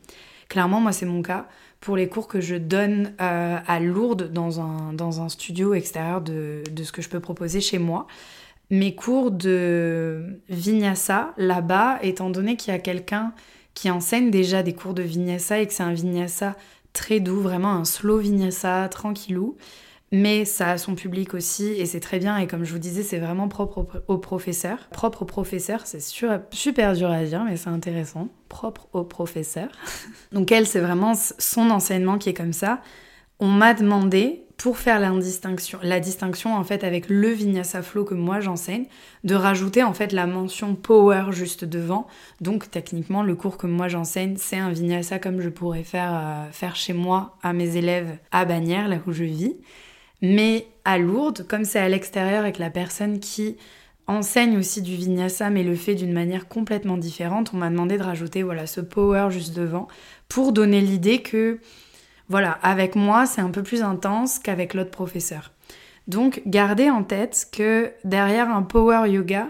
Clairement, 0.49 0.81
moi, 0.81 0.93
c'est 0.93 1.07
mon 1.07 1.23
cas 1.23 1.47
pour 1.81 1.97
les 1.97 2.09
cours 2.09 2.29
que 2.29 2.41
je 2.41 2.57
donne 2.57 3.15
euh, 3.21 3.59
à 3.67 3.81
Lourdes 3.81 4.31
dans 4.33 4.61
un, 4.61 5.29
studio 5.29 5.75
extérieur 5.75 6.21
de, 6.21 6.63
de, 6.71 6.85
ce 6.85 6.93
que 6.93 7.03
je 7.03 7.09
peux 7.09 7.21
proposer 7.21 7.61
chez 7.61 7.79
moi. 7.79 8.07
Mes 8.71 8.95
cours 8.95 9.31
de 9.31 10.41
vinyasa 10.49 11.35
là-bas, 11.39 11.99
étant 12.03 12.31
donné 12.31 12.57
qu'il 12.57 12.73
y 12.73 12.77
a 12.77 12.79
quelqu'un 12.79 13.33
qui 13.75 13.91
enseigne 13.91 14.31
déjà 14.31 14.63
des 14.63 14.75
cours 14.75 14.95
de 14.95 15.03
vinyasa 15.03 15.61
et 15.61 15.67
que 15.67 15.73
c'est 15.73 15.83
un 15.83 15.93
vinyasa 15.93 16.57
très 16.93 17.21
doux, 17.21 17.41
vraiment 17.41 17.73
un 17.73 17.85
slow 17.85 18.19
vinyasa, 18.19 18.89
tranquillou, 18.89 19.57
mais 20.13 20.45
ça 20.45 20.71
a 20.71 20.79
son 20.79 20.95
public 20.95 21.35
aussi 21.35 21.67
et 21.67 21.87
c'est 21.87 22.01
très 22.01 22.19
bien 22.19 22.37
et 22.39 22.49
comme 22.49 22.65
je 22.65 22.73
vous 22.73 22.79
disais 22.79 23.03
c'est 23.03 23.19
vraiment 23.19 23.49
propre 23.49 24.05
au, 24.09 24.19
professeur. 24.19 24.89
Propre 24.91 25.23
au 25.23 25.25
professeur, 25.25 25.83
c'est 25.87 26.01
super 26.01 26.95
dur 26.95 27.11
à 27.11 27.23
dire 27.25 27.45
mais 27.45 27.57
c'est 27.57 27.71
intéressant. 27.71 28.29
Propre 28.49 28.89
au 28.93 29.05
professeur. 29.05 29.69
Donc 30.33 30.51
elle 30.51 30.67
c'est 30.67 30.81
vraiment 30.81 31.15
son 31.15 31.71
enseignement 31.71 32.19
qui 32.19 32.29
est 32.29 32.35
comme 32.35 32.53
ça. 32.53 32.81
On 33.39 33.49
m'a 33.49 33.73
demandé 33.73 34.45
pour 34.57 34.77
faire 34.77 35.01
la 35.01 35.11
distinction, 35.11 35.79
la 35.83 36.01
distinction 36.01 36.55
en 36.55 36.65
fait 36.65 36.85
avec 36.85 37.09
le 37.09 37.29
vinyasa 37.29 37.81
flow 37.81 38.05
que 38.05 38.13
moi 38.13 38.41
j'enseigne, 38.41 38.85
de 39.25 39.35
rajouter 39.35 39.83
en 39.83 39.95
fait 39.95 40.13
la 40.13 40.27
mention 40.27 40.75
power 40.75 41.27
juste 41.31 41.65
devant. 41.65 42.09
Donc 42.41 42.69
techniquement 42.69 43.23
le 43.23 43.37
cours 43.37 43.57
que 43.57 43.69
moi 43.69 43.87
j'enseigne 43.87 44.35
c'est 44.37 44.59
un 44.59 44.71
vinyasa 44.71 45.21
comme 45.21 45.41
je 45.41 45.49
pourrais 45.49 45.85
faire, 45.85 46.13
euh, 46.13 46.51
faire 46.51 46.75
chez 46.75 46.95
moi 46.95 47.39
à 47.43 47.53
mes 47.53 47.77
élèves 47.77 48.19
à 48.33 48.45
Bagnères 48.45 48.89
là 48.89 48.99
où 49.07 49.13
je 49.13 49.25
vis. 49.25 49.57
Mais 50.23 50.67
à 50.85 50.99
Lourdes, 50.99 51.47
comme 51.49 51.65
c'est 51.65 51.79
à 51.79 51.89
l'extérieur 51.89 52.45
et 52.45 52.53
que 52.53 52.61
la 52.61 52.71
personne 52.71 53.21
qui 53.21 53.57
enseigne 54.07 54.59
aussi 54.59 54.83
du 54.83 54.97
vinyasa 54.97 55.51
mais 55.51 55.63
le 55.63 55.77
fait 55.77 55.95
d'une 55.95 56.13
manière 56.13 56.49
complètement 56.49 56.97
différente, 56.97 57.53
on 57.55 57.59
m'a 57.59 57.71
demandé 57.71 57.97
de 57.97 58.03
rajouter 58.03 58.43
voilà 58.43 58.67
ce 58.67 58.81
power 58.81 59.29
juste 59.31 59.55
devant 59.55 59.89
pour 60.29 60.53
donner 60.53 60.81
l'idée 60.81 61.23
que 61.23 61.61
voilà, 62.31 62.53
avec 62.63 62.95
moi, 62.95 63.27
c'est 63.27 63.41
un 63.41 63.51
peu 63.51 63.65
plus 63.65 63.83
intense 63.83 64.39
qu'avec 64.39 64.75
l'autre 64.75 64.93
professeur. 64.93 65.51
Donc, 66.07 66.43
gardez 66.47 66.89
en 66.89 67.03
tête 67.03 67.49
que 67.53 67.91
derrière 68.05 68.49
un 68.49 68.63
power 68.63 69.11
yoga, 69.11 69.49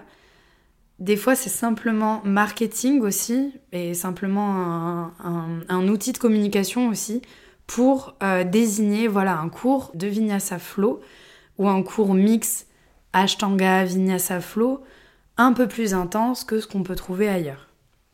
des 0.99 1.17
fois, 1.17 1.35
c'est 1.35 1.51
simplement 1.51 2.23
marketing 2.25 3.03
aussi, 3.03 3.53
et 3.73 3.93
simplement 3.93 5.11
un, 5.21 5.89
outil 5.89 6.13
de 6.13 6.19
communication 6.19 6.89
aussi, 6.89 7.21
pour 7.71 8.17
euh, 8.25 8.43
désigner 8.43 9.07
voilà, 9.07 9.39
un 9.39 9.49
cours 9.49 9.93
de 9.95 10.09
Vinyasa 10.09 10.59
Flow 10.59 11.01
ou 11.57 11.69
un 11.69 11.85
cours 11.85 12.15
mix 12.15 12.67
Ashtanga 13.13 13.85
Vinyasa 13.85 14.41
Flow 14.41 14.83
un 15.37 15.53
peu 15.53 15.69
plus 15.69 15.95
intense 15.95 16.43
que 16.43 16.59
ce 16.59 16.67
qu'on 16.67 16.83
peut 16.83 16.97
trouver 16.97 17.29
ailleurs. 17.29 17.69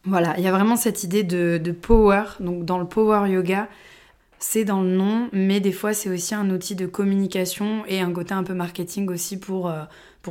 Voilà, 0.05 0.35
il 0.37 0.45
y 0.45 0.47
a 0.47 0.53
vraiment 0.53 0.77
cette 0.77 1.05
idée 1.05 1.25
de, 1.25 1.73
power. 1.73 2.25
Donc, 2.39 2.67
dans 2.67 2.77
le 2.77 2.85
power 2.85 3.31
yoga, 3.31 3.67
c'est 4.39 4.65
dans 4.65 4.83
le 4.83 4.91
nom, 4.91 5.31
mais 5.33 5.61
des 5.61 5.73
fois 5.73 5.95
c'est 5.95 6.11
aussi 6.11 6.35
un 6.35 6.51
outil 6.51 6.75
de 6.75 6.85
communication 6.85 7.83
et 7.89 8.03
un 8.03 8.13
côté 8.13 8.35
un 8.35 8.45
peu 8.45 8.53
marketing 8.53 9.09
aussi 9.09 9.41
pour, 9.41 9.71
euh, 9.71 9.85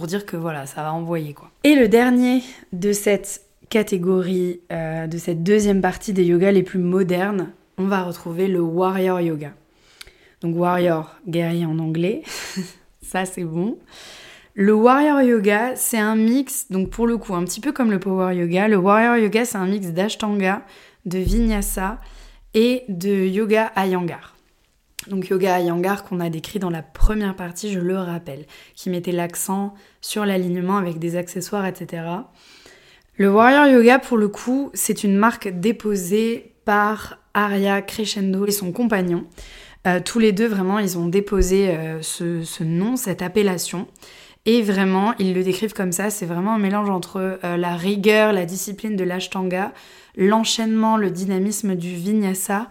dire 0.06 0.28
que 0.28 0.38
voilà, 0.38 0.68
ça 0.68 0.84
va 0.84 0.94
envoyer 0.94 1.34
quoi. 1.34 1.50
Et 1.64 1.74
le 1.74 1.88
dernier 1.88 2.44
de 2.74 2.94
cette 2.94 3.42
catégorie, 3.70 4.60
euh, 4.72 5.08
de 5.08 5.18
cette 5.18 5.42
deuxième 5.42 5.82
partie 5.82 6.14
des 6.14 6.26
yogas 6.26 6.52
les 6.52 6.62
plus 6.62 6.80
modernes, 6.80 7.50
on 7.78 7.86
va 7.86 8.04
retrouver 8.04 8.48
le 8.48 8.62
warrior 8.62 9.22
yoga. 9.22 9.54
Donc 10.42 10.56
warrior, 10.56 11.16
guerrier 11.28 11.66
en 11.66 11.80
anglais, 11.80 12.24
ça 13.02 13.26
c'est 13.26 13.44
bon. 13.44 13.78
Le 14.54 14.74
warrior 14.74 15.22
yoga, 15.22 15.76
c'est 15.76 15.98
un 15.98 16.16
mix, 16.16 16.72
donc 16.72 16.90
pour 16.90 17.08
le 17.08 17.18
coup, 17.18 17.36
un 17.36 17.44
petit 17.44 17.60
peu 17.60 17.74
comme 17.74 17.92
le 17.92 18.00
power 18.00 18.34
yoga. 18.36 18.68
Le 18.68 18.78
warrior 18.78 19.18
yoga, 19.18 19.44
c'est 19.44 19.58
un 19.58 19.68
mix 19.68 19.88
d'ashtanga, 19.88 20.62
de 21.06 21.20
vinyasa 21.20 22.00
et 22.54 22.84
de 22.88 23.10
yoga 23.10 23.74
Iyengar. 23.76 24.36
Donc 25.08 25.28
yoga 25.28 25.60
Iyengar 25.60 26.04
qu'on 26.04 26.22
a 26.22 26.30
décrit 26.30 26.60
dans 26.60 26.70
la 26.70 26.82
première 26.82 27.36
partie, 27.36 27.72
je 27.72 27.80
le 27.80 27.98
rappelle, 27.98 28.46
qui 28.76 28.90
mettait 28.90 29.12
l'accent 29.12 29.74
sur 30.00 30.26
l'alignement 30.26 30.78
avec 30.78 31.00
des 31.00 31.18
accessoires, 31.18 31.66
etc. 31.66 32.04
Le 33.18 33.30
Warrior 33.30 33.68
Yoga, 33.68 34.00
pour 34.00 34.18
le 34.18 34.28
coup, 34.28 34.72
c'est 34.74 35.06
une 35.06 35.16
marque 35.16 35.48
déposée 35.48 36.54
par 36.66 37.20
Arya 37.36 37.84
Crescendo 37.84 38.48
et 38.48 38.52
son 38.52 38.72
compagnon. 38.72 39.26
Euh, 39.86 40.00
tous 40.04 40.18
les 40.18 40.32
deux, 40.32 40.48
vraiment, 40.48 40.80
ils 40.80 40.98
ont 40.98 41.08
déposé 41.08 41.70
euh, 41.70 42.02
ce, 42.02 42.64
nom, 42.64 42.96
cette 42.96 43.22
appellation. 43.22 43.88
Et 44.48 44.62
vraiment, 44.62 45.14
ils 45.20 45.34
le 45.34 45.44
décrivent 45.44 45.74
comme 45.74 45.92
ça. 45.92 46.10
C'est 46.10 46.26
vraiment 46.26 46.56
un 46.56 46.60
mélange 46.60 46.90
entre 46.90 47.40
euh, 47.44 47.58
la 47.58 47.76
rigueur, 47.76 48.34
la 48.34 48.46
discipline 48.46 48.96
de 48.96 49.04
l'ashtanga, 49.04 49.74
l'enchaînement, 50.16 50.98
le 50.98 51.12
dynamisme 51.12 51.76
du 51.76 51.94
vinyasa 51.94 52.68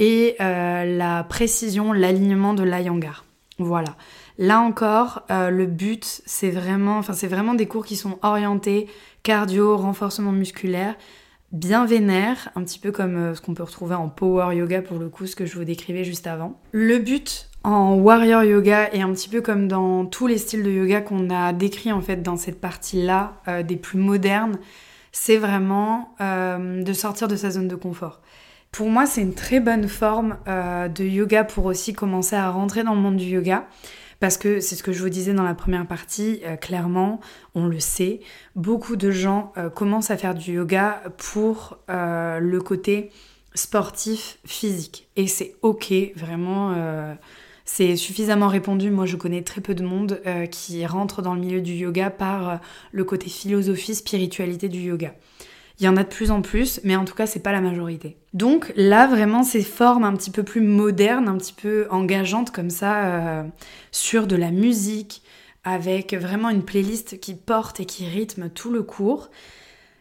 et 0.00 0.36
la 0.38 1.24
précision, 1.24 1.92
l'alignement 1.92 2.54
de 2.54 2.62
l'ayangar. 2.62 3.24
Voilà. 3.58 3.96
Là 4.38 4.60
encore, 4.60 5.24
le 5.28 5.66
but, 5.66 6.22
c'est 6.24 6.50
vraiment, 6.50 6.98
enfin, 6.98 7.14
c'est 7.14 7.26
vraiment 7.26 7.54
des 7.54 7.66
cours 7.66 7.84
qui 7.84 7.96
sont 7.96 8.16
orientés 8.22 8.86
cardio, 9.24 9.76
renforcement 9.76 10.30
musculaire, 10.30 10.94
bien 11.52 11.86
vénère, 11.86 12.50
un 12.56 12.62
petit 12.62 12.78
peu 12.78 12.92
comme 12.92 13.16
euh, 13.16 13.34
ce 13.34 13.40
qu'on 13.40 13.54
peut 13.54 13.62
retrouver 13.62 13.94
en 13.94 14.08
power 14.08 14.54
yoga 14.54 14.82
pour 14.82 14.98
le 14.98 15.08
coup, 15.08 15.26
ce 15.26 15.36
que 15.36 15.46
je 15.46 15.56
vous 15.56 15.64
décrivais 15.64 16.04
juste 16.04 16.26
avant. 16.26 16.60
Le 16.72 16.98
but 16.98 17.48
en 17.64 17.94
warrior 17.94 18.44
yoga 18.44 18.88
et 18.92 19.02
un 19.02 19.12
petit 19.12 19.28
peu 19.28 19.40
comme 19.40 19.66
dans 19.66 20.06
tous 20.06 20.26
les 20.26 20.38
styles 20.38 20.62
de 20.62 20.70
yoga 20.70 21.00
qu'on 21.00 21.28
a 21.30 21.52
décrits 21.52 21.92
en 21.92 22.00
fait 22.00 22.22
dans 22.22 22.36
cette 22.36 22.60
partie-là, 22.60 23.34
des 23.66 23.76
plus 23.76 23.98
modernes, 23.98 24.58
c'est 25.12 25.36
vraiment 25.36 26.14
euh, 26.20 26.82
de 26.82 26.92
sortir 26.92 27.28
de 27.28 27.36
sa 27.36 27.50
zone 27.50 27.68
de 27.68 27.76
confort. 27.76 28.20
Pour 28.70 28.88
moi, 28.88 29.06
c'est 29.06 29.22
une 29.22 29.34
très 29.34 29.60
bonne 29.60 29.88
forme 29.88 30.36
euh, 30.46 30.88
de 30.88 31.04
yoga 31.04 31.44
pour 31.44 31.66
aussi 31.66 31.92
commencer 31.92 32.36
à 32.36 32.50
rentrer 32.50 32.84
dans 32.84 32.94
le 32.94 33.00
monde 33.00 33.16
du 33.16 33.24
yoga. 33.24 33.66
Parce 34.20 34.36
que 34.36 34.60
c'est 34.60 34.74
ce 34.74 34.82
que 34.82 34.92
je 34.92 35.00
vous 35.02 35.08
disais 35.08 35.32
dans 35.32 35.44
la 35.44 35.54
première 35.54 35.86
partie, 35.86 36.40
euh, 36.44 36.56
clairement, 36.56 37.20
on 37.54 37.66
le 37.66 37.78
sait, 37.78 38.20
beaucoup 38.56 38.96
de 38.96 39.10
gens 39.10 39.52
commencent 39.74 40.10
à 40.10 40.16
faire 40.16 40.34
du 40.34 40.54
yoga 40.54 41.02
pour 41.16 41.78
le 41.88 42.58
côté 42.58 43.10
sportif, 43.54 44.38
physique. 44.44 45.08
Et 45.16 45.26
c'est 45.26 45.54
ok, 45.62 45.92
vraiment 46.16 46.74
c'est 47.68 47.96
suffisamment 47.96 48.48
répandu. 48.48 48.90
Moi, 48.90 49.04
je 49.04 49.16
connais 49.16 49.42
très 49.42 49.60
peu 49.60 49.74
de 49.74 49.84
monde 49.84 50.22
euh, 50.26 50.46
qui 50.46 50.84
rentre 50.86 51.20
dans 51.20 51.34
le 51.34 51.40
milieu 51.40 51.60
du 51.60 51.74
yoga 51.74 52.08
par 52.08 52.48
euh, 52.48 52.56
le 52.92 53.04
côté 53.04 53.28
philosophie, 53.28 53.94
spiritualité 53.94 54.70
du 54.70 54.80
yoga. 54.80 55.14
Il 55.80 55.84
y 55.84 55.88
en 55.88 55.96
a 55.96 56.02
de 56.02 56.08
plus 56.08 56.30
en 56.30 56.42
plus, 56.42 56.80
mais 56.82 56.96
en 56.96 57.04
tout 57.04 57.14
cas, 57.14 57.26
c'est 57.26 57.42
pas 57.42 57.52
la 57.52 57.60
majorité. 57.60 58.16
Donc 58.34 58.72
là, 58.74 59.06
vraiment, 59.06 59.42
ces 59.42 59.62
formes 59.62 60.04
un 60.04 60.14
petit 60.14 60.30
peu 60.30 60.42
plus 60.42 60.60
modernes, 60.60 61.28
un 61.28 61.36
petit 61.36 61.52
peu 61.52 61.86
engageantes 61.90 62.50
comme 62.50 62.70
ça, 62.70 63.04
euh, 63.04 63.42
sur 63.92 64.26
de 64.26 64.36
la 64.36 64.50
musique, 64.50 65.22
avec 65.64 66.14
vraiment 66.14 66.50
une 66.50 66.64
playlist 66.64 67.20
qui 67.20 67.34
porte 67.34 67.80
et 67.80 67.84
qui 67.84 68.06
rythme 68.08 68.48
tout 68.48 68.72
le 68.72 68.82
cours 68.82 69.30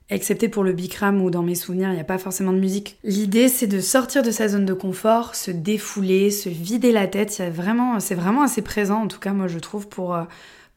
excepté 0.10 0.48
pour 0.48 0.64
le 0.64 0.72
Bikram 0.72 1.22
où 1.22 1.30
dans 1.30 1.44
mes 1.44 1.56
souvenirs 1.56 1.90
il 1.90 1.96
n'y 1.96 2.00
a 2.00 2.06
pas 2.06 2.18
forcément 2.18 2.54
de 2.54 2.60
musique. 2.60 2.98
L'idée 3.04 3.50
c'est 3.50 3.68
de 3.68 3.80
sortir 3.80 4.24
de 4.24 4.32
sa 4.32 4.48
zone 4.48 4.66
de 4.66 4.74
confort, 4.74 5.36
se 5.36 5.52
défouler, 5.52 6.32
se 6.32 6.50
vider 6.50 6.92
la 6.92 7.08
tête. 7.08 7.32
C'est 7.32 7.50
vraiment, 7.50 7.96
assez 8.44 8.62
présent 8.62 9.04
en 9.04 9.08
tout 9.08 9.20
cas 9.20 9.34
moi 9.34 9.48
je 9.48 9.60
trouve 9.60 9.88
pour 9.88 10.16
euh, 10.16 10.24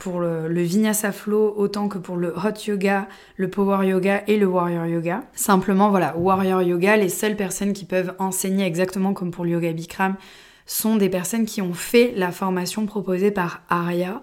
pour 0.01 0.21
le, 0.21 0.49
Vinyasa 0.63 1.13
Flow 1.13 1.55
autant 1.57 1.89
que 1.89 1.99
pour 1.99 2.17
le 2.17 2.35
Hot 2.35 2.59
Yoga, 2.67 3.07
le 3.37 3.49
Power 3.49 3.87
Yoga 3.87 4.25
et 4.27 4.39
le 4.39 4.47
Warrior 4.47 4.87
Yoga. 4.87 5.23
Simplement 5.35 5.91
voilà, 5.91 6.17
Warrior 6.17 6.63
Yoga, 6.63 6.97
les 6.97 7.11
seules 7.11 7.37
personnes 7.37 7.75
qui 7.75 7.85
peuvent 7.85 8.15
enseigner 8.19 8.65
exactement 8.65 9.13
comme 9.13 9.31
pour 9.31 9.45
le 9.45 9.53
Yoga 9.53 9.73
Bikram 9.73 10.17
sont 10.65 10.97
des 10.97 11.11
personnes 11.11 11.45
qui 11.45 11.61
ont 11.61 11.75
fait 11.75 12.13
la 12.17 12.33
formation 12.33 12.87
proposée 12.87 13.31
par 13.31 13.63
Arya 13.69 14.23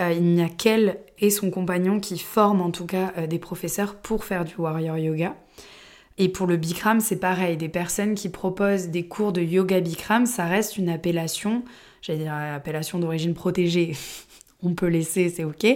euh, 0.00 0.12
il 0.12 0.22
n'y 0.22 0.42
a 0.42 0.48
qu'elle 0.48 0.98
et 1.18 1.30
son 1.30 1.50
compagnon 1.50 2.00
qui 2.00 2.18
forment 2.18 2.62
en 2.62 2.70
tout 2.70 2.86
cas 2.86 3.12
euh, 3.18 3.26
des 3.26 3.38
professeurs 3.38 3.96
pour 3.96 4.24
faire 4.24 4.44
du 4.44 4.54
warrior 4.56 4.96
yoga. 4.96 5.34
Et 6.18 6.28
pour 6.28 6.46
le 6.46 6.56
Bikram, 6.56 7.00
c'est 7.00 7.16
pareil, 7.16 7.56
des 7.56 7.68
personnes 7.68 8.14
qui 8.14 8.28
proposent 8.28 8.88
des 8.88 9.06
cours 9.06 9.32
de 9.32 9.40
yoga 9.40 9.80
Bikram, 9.80 10.26
ça 10.26 10.46
reste 10.46 10.76
une 10.76 10.88
appellation, 10.88 11.64
j'allais 12.00 12.20
dire 12.20 12.32
appellation 12.32 12.98
d'origine 12.98 13.34
protégée, 13.34 13.92
on 14.62 14.74
peut 14.74 14.86
laisser, 14.86 15.28
c'est 15.28 15.44
ok. 15.44 15.66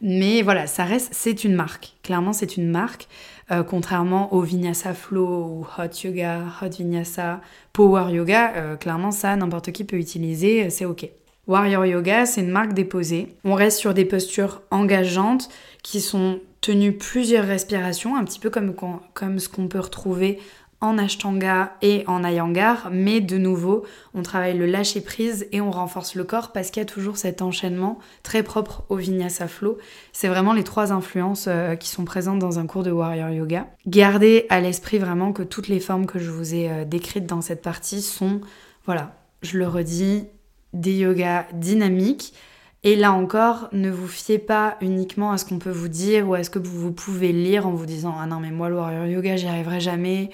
Mais 0.00 0.42
voilà, 0.42 0.66
ça 0.66 0.84
reste, 0.84 1.10
c'est 1.12 1.44
une 1.44 1.54
marque. 1.54 1.94
Clairement, 2.02 2.32
c'est 2.32 2.56
une 2.56 2.68
marque. 2.68 3.08
Euh, 3.50 3.62
contrairement 3.62 4.32
au 4.34 4.42
Vinyasa 4.42 4.92
Flow 4.92 5.26
ou 5.26 5.66
Hot 5.78 6.04
Yoga, 6.04 6.42
Hot 6.60 6.68
Vinyasa, 6.78 7.40
Power 7.72 8.12
Yoga, 8.12 8.76
clairement 8.76 9.10
ça, 9.10 9.34
n'importe 9.36 9.72
qui 9.72 9.84
peut 9.84 9.96
utiliser, 9.96 10.68
c'est 10.68 10.84
ok. 10.84 11.08
Warrior 11.48 11.86
Yoga, 11.86 12.26
c'est 12.26 12.42
une 12.42 12.50
marque 12.50 12.74
déposée. 12.74 13.34
On 13.42 13.54
reste 13.54 13.78
sur 13.78 13.94
des 13.94 14.04
postures 14.04 14.60
engageantes 14.70 15.48
qui 15.82 16.02
sont 16.02 16.40
tenues 16.60 16.92
plusieurs 16.92 17.46
respirations, 17.46 18.16
un 18.16 18.24
petit 18.24 18.38
peu 18.38 18.50
comme, 18.50 18.74
comme 19.14 19.38
ce 19.38 19.48
qu'on 19.48 19.66
peut 19.66 19.80
retrouver 19.80 20.38
en 20.80 20.96
Ashtanga 20.96 21.72
et 21.82 22.04
en 22.06 22.22
Iyengar, 22.22 22.90
mais 22.92 23.20
de 23.20 23.36
nouveau, 23.36 23.84
on 24.14 24.22
travaille 24.22 24.56
le 24.56 24.66
lâcher 24.66 25.00
prise 25.00 25.48
et 25.50 25.60
on 25.60 25.72
renforce 25.72 26.14
le 26.14 26.22
corps 26.22 26.52
parce 26.52 26.70
qu'il 26.70 26.80
y 26.80 26.86
a 26.86 26.88
toujours 26.88 27.16
cet 27.16 27.42
enchaînement 27.42 27.98
très 28.22 28.44
propre 28.44 28.84
au 28.88 28.96
Vinyasa 28.96 29.48
Flow. 29.48 29.78
C'est 30.12 30.28
vraiment 30.28 30.52
les 30.52 30.62
trois 30.62 30.92
influences 30.92 31.46
euh, 31.48 31.74
qui 31.74 31.88
sont 31.88 32.04
présentes 32.04 32.38
dans 32.38 32.60
un 32.60 32.66
cours 32.66 32.84
de 32.84 32.92
Warrior 32.92 33.30
Yoga. 33.30 33.66
Gardez 33.86 34.46
à 34.50 34.60
l'esprit 34.60 34.98
vraiment 34.98 35.32
que 35.32 35.42
toutes 35.42 35.68
les 35.68 35.80
formes 35.80 36.06
que 36.06 36.20
je 36.20 36.30
vous 36.30 36.54
ai 36.54 36.70
euh, 36.70 36.84
décrites 36.84 37.26
dans 37.26 37.40
cette 37.40 37.62
partie 37.62 38.00
sont, 38.00 38.40
voilà, 38.86 39.16
je 39.42 39.58
le 39.58 39.66
redis, 39.66 40.26
des 40.72 40.94
yogas 40.94 41.46
dynamiques. 41.54 42.34
Et 42.84 42.94
là 42.94 43.12
encore, 43.12 43.68
ne 43.72 43.90
vous 43.90 44.06
fiez 44.06 44.38
pas 44.38 44.76
uniquement 44.80 45.32
à 45.32 45.38
ce 45.38 45.44
qu'on 45.44 45.58
peut 45.58 45.70
vous 45.70 45.88
dire 45.88 46.28
ou 46.28 46.34
à 46.34 46.44
ce 46.44 46.50
que 46.50 46.60
vous, 46.60 46.92
pouvez 46.92 47.32
lire 47.32 47.66
en 47.66 47.72
vous 47.72 47.86
disant 47.86 48.14
Ah 48.16 48.26
non, 48.26 48.38
mais 48.38 48.52
moi, 48.52 48.68
le 48.68 48.76
warrior 48.76 49.06
yoga, 49.06 49.36
j'y 49.36 49.48
arriverai 49.48 49.80
jamais, 49.80 50.30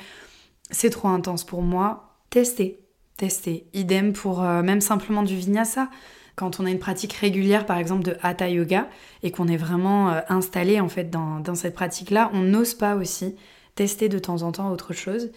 c'est 0.70 0.90
trop 0.90 1.08
intense 1.08 1.44
pour 1.44 1.62
moi. 1.62 2.16
Testez, 2.30 2.80
testez. 3.16 3.66
Idem 3.74 4.12
pour 4.12 4.42
euh, 4.42 4.62
même 4.62 4.80
simplement 4.80 5.22
du 5.22 5.36
vinyasa. 5.36 5.88
Quand 6.36 6.58
on 6.58 6.66
a 6.66 6.70
une 6.70 6.80
pratique 6.80 7.12
régulière, 7.12 7.64
par 7.64 7.78
exemple, 7.78 8.02
de 8.02 8.16
hatha 8.22 8.48
yoga, 8.48 8.88
et 9.22 9.30
qu'on 9.30 9.46
est 9.46 9.56
vraiment 9.56 10.10
euh, 10.10 10.20
installé 10.28 10.80
en 10.80 10.88
fait 10.88 11.10
dans, 11.10 11.54
cette 11.54 11.74
pratique-là, 11.74 12.30
on 12.32 12.40
n'ose 12.40 12.74
pas 12.74 12.96
aussi 12.96 13.36
tester 13.76 14.08
de 14.08 14.18
temps 14.18 14.42
en 14.42 14.52
temps 14.52 14.70
autre 14.70 14.92
chose. 14.92 15.30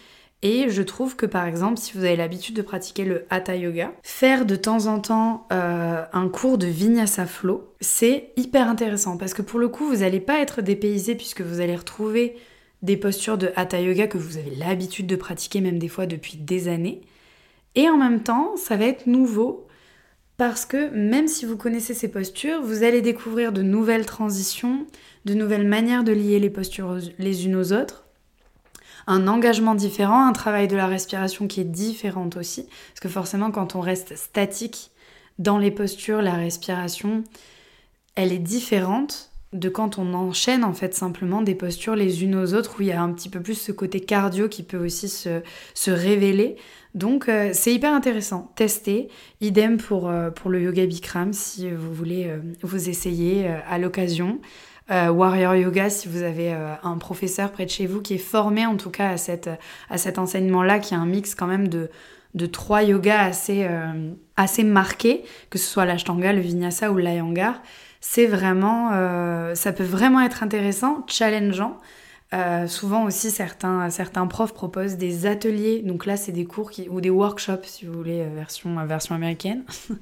Et 0.44 0.70
je 0.70 0.84
trouve 0.84 1.16
que 1.16 1.26
par 1.26 1.46
exemple, 1.46 1.80
si 1.80 1.94
vous 1.94 2.04
avez 2.04 2.16
l'habitude 2.16 2.56
de 2.56 2.62
pratiquer 2.62 3.06
le 3.06 3.26
Hatha 3.32 3.56
Yoga, 3.56 3.92
faire 4.04 4.46
de 4.46 4.56
temps 4.56 4.86
en 4.86 5.00
temps 5.00 5.48
euh, 5.52 6.04
un 6.14 6.30
cours 6.30 6.60
de 6.60 6.68
Vinyasa 6.68 7.26
Flow, 7.26 7.74
c'est 7.80 8.32
hyper 8.38 8.68
intéressant 8.68 9.18
parce 9.18 9.34
que 9.34 9.42
pour 9.42 9.60
le 9.60 9.68
coup, 9.68 9.88
vous 9.88 9.98
n'allez 9.98 10.20
pas 10.20 10.40
être 10.40 10.62
dépaysé 10.62 11.16
puisque 11.16 11.42
vous 11.42 11.60
allez 11.60 11.76
retrouver 11.76 12.38
des 12.82 12.98
postures 12.98 13.38
de 13.38 13.52
Hatha 13.56 13.80
Yoga 13.82 14.08
que 14.08 14.18
vous 14.18 14.38
avez 14.38 14.56
l'habitude 14.56 15.08
de 15.08 15.16
pratiquer 15.16 15.62
même 15.62 15.80
des 15.80 15.88
fois 15.88 16.06
depuis 16.06 16.38
des 16.38 16.68
années. 16.68 17.02
Et 17.76 17.90
en 17.90 17.98
même 17.98 18.22
temps, 18.22 18.56
ça 18.58 18.76
va 18.76 18.86
être 18.86 19.08
nouveau 19.08 19.68
parce 20.38 20.66
que 20.66 20.90
même 20.92 21.28
si 21.28 21.46
vous 21.46 21.58
connaissez 21.58 21.94
ces 21.94 22.10
postures, 22.10 22.62
vous 22.62 22.84
allez 22.84 23.02
découvrir 23.02 23.52
de 23.52 23.64
nouvelles 23.64 24.06
transitions, 24.06 24.86
de 25.26 25.34
nouvelles 25.34 25.68
manières 25.68 26.04
de 26.04 26.12
lier 26.12 26.40
les 26.40 26.52
postures 26.52 26.98
les 27.18 27.46
unes 27.46 27.56
aux 27.56 27.74
autres 27.74 28.08
un 29.08 29.28
engagement 29.28 29.74
différent, 29.74 30.28
un 30.28 30.34
travail 30.34 30.68
de 30.68 30.76
la 30.76 30.86
respiration 30.86 31.48
qui 31.48 31.62
est 31.62 31.66
différent 31.66 32.30
aussi. 32.36 32.68
Parce 32.90 33.00
que 33.02 33.08
forcément, 33.10 33.52
quand 33.52 33.76
on 33.76 33.80
reste 33.80 34.16
statique 34.18 34.92
dans 35.40 35.58
les 35.58 35.72
postures, 35.72 36.22
la 36.22 36.34
respiration, 36.34 37.24
elle 38.16 38.34
est 38.34 38.40
différente 38.40 39.32
de 39.54 39.70
quand 39.70 39.98
on 39.98 40.14
enchaîne 40.14 40.64
en 40.64 40.74
fait 40.74 40.94
simplement 40.94 41.42
des 41.42 41.56
postures 41.56 41.96
les 41.96 42.24
unes 42.24 42.36
aux 42.36 42.54
autres 42.54 42.76
où 42.78 42.82
il 42.82 42.90
y 42.90 42.92
a 42.92 43.02
un 43.02 43.14
petit 43.14 43.30
peu 43.30 43.40
plus 43.40 43.56
ce 43.56 43.72
côté 43.72 44.02
cardio 44.02 44.50
qui 44.50 44.64
peut 44.64 44.78
aussi 44.78 45.08
se, 45.08 45.42
révéler. 45.90 46.58
Donc 46.96 47.30
euh, 47.30 47.52
c'est 47.54 47.74
hyper 47.74 47.94
intéressant. 47.94 48.52
Testez. 48.56 49.08
Idem 49.40 49.78
pour, 49.78 50.10
euh, 50.10 50.32
pour 50.32 50.50
le 50.50 50.62
yoga 50.62 50.86
Bikram 50.86 51.32
si 51.32 51.72
vous 51.72 51.94
voulez 51.94 52.26
euh, 52.26 52.40
vous 52.62 52.90
essayer 52.90 53.48
à 53.48 53.78
l'occasion. 53.78 54.40
Warrior 54.90 55.56
Yoga 55.56 55.90
si 55.90 56.08
vous 56.08 56.24
avez 56.24 56.50
un 56.50 56.98
professeur 56.98 57.52
près 57.52 57.66
de 57.66 57.70
chez 57.70 57.86
vous 57.88 58.02
qui 58.02 58.14
est 58.14 58.18
formé 58.18 58.66
en 58.66 58.78
tout 58.78 58.90
cas 58.90 59.10
à, 59.10 59.18
cette, 59.18 59.50
à 59.90 59.98
cet 59.98 60.18
enseignement-là, 60.18 60.80
qui 60.80 60.94
est 60.94 60.98
un 60.98 61.06
mix 61.06 61.36
quand 61.36 61.46
même 61.46 61.68
de, 61.68 61.90
de 62.36 62.46
trois 62.46 62.84
yogas 62.84 63.20
assez, 63.20 63.68
assez 64.38 64.64
marqués, 64.64 65.26
que 65.50 65.58
ce 65.58 65.68
soit 65.68 65.84
l'Ashtanga, 65.84 66.32
le 66.32 66.40
Vinyasa 66.40 66.90
ou 66.90 66.96
l'Ayangar. 66.96 67.62
C'est 68.10 68.26
vraiment, 68.26 68.90
ça 69.54 69.74
peut 69.74 69.84
vraiment 69.84 70.22
être 70.22 70.42
intéressant, 70.42 71.06
challengeant. 71.08 71.78
souvent 72.68 73.04
aussi, 73.04 73.30
certains, 73.32 73.90
certains 73.90 74.26
profs 74.28 74.54
proposent 74.54 74.96
des 74.96 75.26
ateliers. 75.26 75.82
Donc 75.84 76.06
là, 76.06 76.16
c'est 76.16 76.32
des 76.32 76.46
cours 76.46 76.72
qui, 76.72 76.88
ou 76.90 77.02
des 77.02 77.10
workshops, 77.10 77.66
si 77.66 77.86
vous 77.86 77.94
voulez, 77.94 78.26
version, 78.34 78.84
version 78.86 79.14
américaine, 79.14 79.66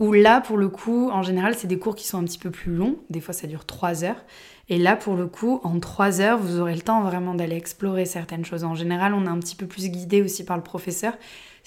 Où 0.00 0.12
là, 0.12 0.40
pour 0.40 0.58
le 0.58 0.68
coup, 0.68 1.10
en 1.10 1.22
général, 1.22 1.54
c'est 1.56 1.66
des 1.66 1.78
cours 1.78 1.96
qui 1.96 2.06
sont 2.06 2.18
un 2.18 2.24
petit 2.24 2.38
peu 2.38 2.50
plus 2.50 2.72
longs. 2.72 2.98
Des 3.10 3.20
fois, 3.20 3.34
ça 3.34 3.48
dure 3.48 3.64
trois 3.64 4.04
heures. 4.04 4.24
Et 4.68 4.78
là, 4.78 4.94
pour 4.94 5.16
le 5.16 5.26
coup, 5.26 5.60
en 5.64 5.80
trois 5.80 6.20
heures, 6.20 6.38
vous 6.38 6.60
aurez 6.60 6.74
le 6.74 6.82
temps 6.82 7.02
vraiment 7.02 7.34
d'aller 7.34 7.56
explorer 7.56 8.04
certaines 8.04 8.44
choses. 8.44 8.62
En 8.62 8.74
général, 8.74 9.12
on 9.14 9.24
est 9.24 9.30
un 9.30 9.38
petit 9.38 9.56
peu 9.56 9.66
plus 9.66 9.88
guidé 9.88 10.22
aussi 10.22 10.44
par 10.44 10.56
le 10.56 10.62
professeur, 10.62 11.14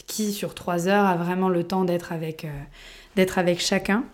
qui, 0.07 0.31
sur 0.31 0.53
trois 0.53 0.87
heures, 0.87 1.05
a 1.05 1.17
vraiment 1.17 1.49
le 1.49 1.63
temps 1.65 1.83
d'être 1.83 2.13
avec, 2.13 2.45
euh, 2.45 2.49
d'être 3.15 3.37
avec 3.37 3.59
chacun. 3.59 4.05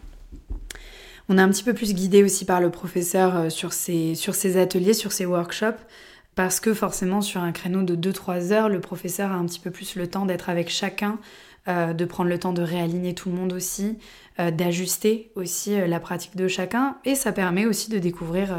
On 1.29 1.37
est 1.37 1.41
un 1.41 1.49
petit 1.49 1.63
peu 1.63 1.73
plus 1.73 1.93
guidé 1.93 2.23
aussi 2.23 2.45
par 2.45 2.61
le 2.61 2.69
professeur 2.69 3.35
euh, 3.35 3.49
sur 3.49 3.73
ses, 3.73 4.57
ateliers, 4.57 4.93
sur 4.93 5.11
ses 5.11 5.25
workshops, 5.25 5.81
parce 6.35 6.59
que 6.59 6.73
forcément, 6.73 7.21
sur 7.21 7.41
un 7.41 7.51
créneau 7.51 7.83
de 7.83 7.95
2-3 7.95 8.53
heures, 8.53 8.69
le 8.69 8.79
professeur 8.79 9.31
a 9.31 9.35
un 9.35 9.45
petit 9.45 9.59
peu 9.59 9.71
plus 9.71 9.95
le 9.95 10.07
temps 10.07 10.25
d'être 10.25 10.49
avec 10.49 10.69
chacun 10.69 11.19
euh, 11.67 11.91
de 11.93 12.05
prendre 12.05 12.29
le 12.29 12.39
temps 12.39 12.53
de 12.53 12.61
réaligner 12.61 13.13
tout 13.13 13.29
le 13.29 13.35
monde 13.35 13.51
aussi, 13.51 13.97
euh, 14.39 14.51
d'ajuster 14.51 15.31
aussi 15.35 15.75
la 15.75 15.99
pratique 15.99 16.37
de 16.37 16.47
chacun, 16.47 16.97
et 17.03 17.15
ça 17.15 17.33
permet 17.33 17.65
aussi 17.65 17.89
de 17.89 17.99
découvrir 17.99 18.55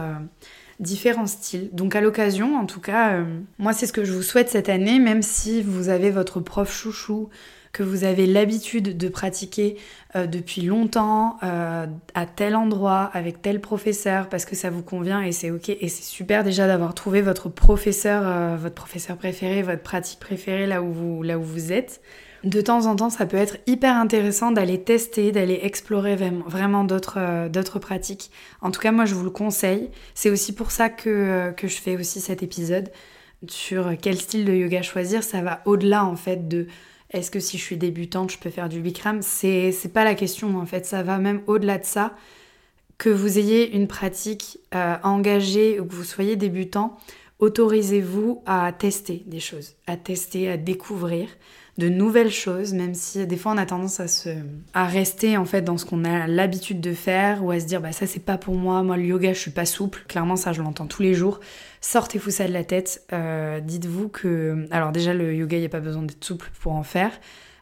différents 0.79 1.27
styles. 1.27 1.71
Donc 1.73 1.97
à 1.97 2.03
l'occasion, 2.03 2.57
en 2.59 2.67
tout 2.67 2.81
cas, 2.81 3.25
moi 3.59 3.73
c'est 3.73 3.87
ce 3.87 3.93
que 3.93 4.05
je 4.05 4.13
vous 4.13 4.23
souhaite 4.23 4.51
cette 4.51 4.69
année, 4.69 4.99
même 4.99 5.23
si 5.23 5.63
vous 5.63 5.89
avez 5.89 6.11
votre 6.11 6.41
prof 6.41 6.71
chouchou, 6.71 7.31
que 7.73 7.83
vous 7.83 8.05
avez 8.05 8.27
l'habitude 8.27 8.97
de 8.97 9.09
pratiquer 9.09 9.77
depuis 10.15 10.63
longtemps 10.63 11.39
à 11.43 12.27
tel 12.27 12.57
endroit 12.57 13.11
avec 13.13 13.43
tel 13.43 13.61
professeur 13.61 14.29
parce 14.29 14.45
que 14.45 14.57
ça 14.57 14.71
vous 14.71 14.83
convient 14.83 15.23
et 15.23 15.33
c'est 15.33 15.51
ok 15.51 15.69
et 15.69 15.89
c'est 15.89 16.03
super 16.03 16.45
déjà 16.45 16.67
d'avoir 16.67 16.95
trouvé 16.95 17.21
votre 17.21 17.49
professeur 17.49 18.57
votre 18.57 18.75
professeur 18.75 19.17
préféré 19.17 19.63
votre 19.63 19.83
pratique 19.83 20.19
préférée 20.19 20.67
là 20.67 20.83
où 20.83 20.93
vous 20.93 21.23
là 21.23 21.39
où 21.39 21.43
vous 21.43 21.73
êtes 21.73 22.01
de 22.45 22.61
temps 22.61 22.87
en 22.87 22.95
temps, 22.95 23.11
ça 23.11 23.27
peut 23.27 23.37
être 23.37 23.57
hyper 23.67 23.97
intéressant 23.97 24.53
d'aller 24.53 24.81
tester, 24.81 25.33
d'aller 25.33 25.59
explorer 25.63 26.17
vraiment 26.47 26.87
euh, 27.17 27.49
d'autres 27.49 27.79
pratiques. 27.79 28.31
En 28.61 28.71
tout 28.71 28.81
cas, 28.81 28.93
moi, 28.93 29.07
je 29.07 29.15
vous 29.15 29.25
le 29.25 29.31
conseille. 29.31 29.91
C'est 30.15 30.31
aussi 30.31 30.55
pour 30.55 30.71
ça 30.71 30.89
que, 30.89 31.09
euh, 31.09 31.53
que 31.53 31.67
je 31.67 31.77
fais 31.81 31.97
aussi 31.97 32.21
cet 32.21 32.43
épisode 32.43 32.91
sur 33.49 33.93
quel 34.01 34.19
style 34.19 34.45
de 34.45 34.53
yoga 34.53 34.83
choisir. 34.83 35.23
Ça 35.25 35.43
va 35.43 35.63
au-delà, 35.65 36.05
en 36.05 36.17
fait, 36.17 36.49
de 36.49 36.69
est-ce 37.11 37.31
que 37.31 37.41
si 37.41 37.57
je 37.57 37.63
suis 37.63 37.77
débutante, 37.77 38.31
je 38.31 38.39
peux 38.39 38.51
faire 38.51 38.69
du 38.69 38.81
Bikram? 38.81 39.23
C'est 39.23 39.93
pas 39.93 40.05
la 40.05 40.15
question, 40.15 40.59
en 40.59 40.67
fait. 40.67 40.85
Ça 40.85 41.03
va 41.03 41.19
même 41.19 41.43
au-delà 41.47 41.79
de 41.79 41.85
ça. 41.85 42.15
Que 42.99 43.09
vous 43.09 43.39
ayez 43.39 43.75
une 43.77 43.87
pratique 43.87 44.59
euh, 44.75 44.97
engagée 45.05 45.79
ou 45.79 45.87
que 45.87 45.95
vous 45.95 46.05
soyez 46.05 46.35
débutant, 46.35 46.99
autorisez-vous 47.39 48.43
à 48.45 48.73
tester 48.73 49.23
des 49.27 49.39
choses, 49.39 49.75
à 49.87 49.97
tester, 49.97 50.51
à 50.51 50.57
découvrir 50.57 51.29
de 51.79 51.89
nouvelles 51.89 52.31
choses, 52.31 52.75
même 52.75 52.93
si 52.93 53.25
des 53.27 53.37
fois 53.37 53.53
on 53.53 53.57
a 53.57 53.65
tendance 53.65 54.01
à 54.01 54.09
se 54.09 54.31
à 54.75 54.85
rester 54.85 55.37
en 55.37 55.45
fait 55.45 55.63
dans 55.63 55.79
ce 55.79 55.85
qu'on 55.85 56.05
a 56.05 56.27
l'habitude 56.27 56.81
de 56.81 56.93
faire 56.93 57.45
ou 57.45 57.53
à 57.53 57.61
se 57.61 57.67
dire 57.67 57.81
bah 57.81 57.93
ça 57.93 58.07
c'est 58.07 58.25
pas 58.25 58.37
pour 58.37 58.57
moi, 58.57 58.83
moi 58.83 58.97
le 58.97 59.05
yoga 59.05 59.33
je 59.33 59.39
suis 59.39 59.53
pas 59.53 59.65
souple. 59.65 60.05
Clairement 60.09 60.37
ça 60.37 60.53
je 60.53 60.61
l'entends 60.61 60.87
tous 60.87 61.03
les 61.03 61.15
jours. 61.15 61.39
Sortez-vous 61.81 62.31
ça 62.31 62.49
de 62.49 62.53
la 62.53 62.65
tête. 62.65 63.03
Euh, 63.13 63.61
dites-vous 63.61 64.09
que 64.09 64.67
alors 64.73 64.91
déjà 64.91 65.15
le 65.15 65.35
yoga 65.35 65.57
il 65.57 65.61
n'y 65.61 65.67
a 65.67 65.71
pas 65.71 65.81
besoin 65.81 66.03
d'être 66.03 66.25
souple 66.25 66.51
pour 66.61 66.73
en 66.73 66.83
faire. 66.83 67.13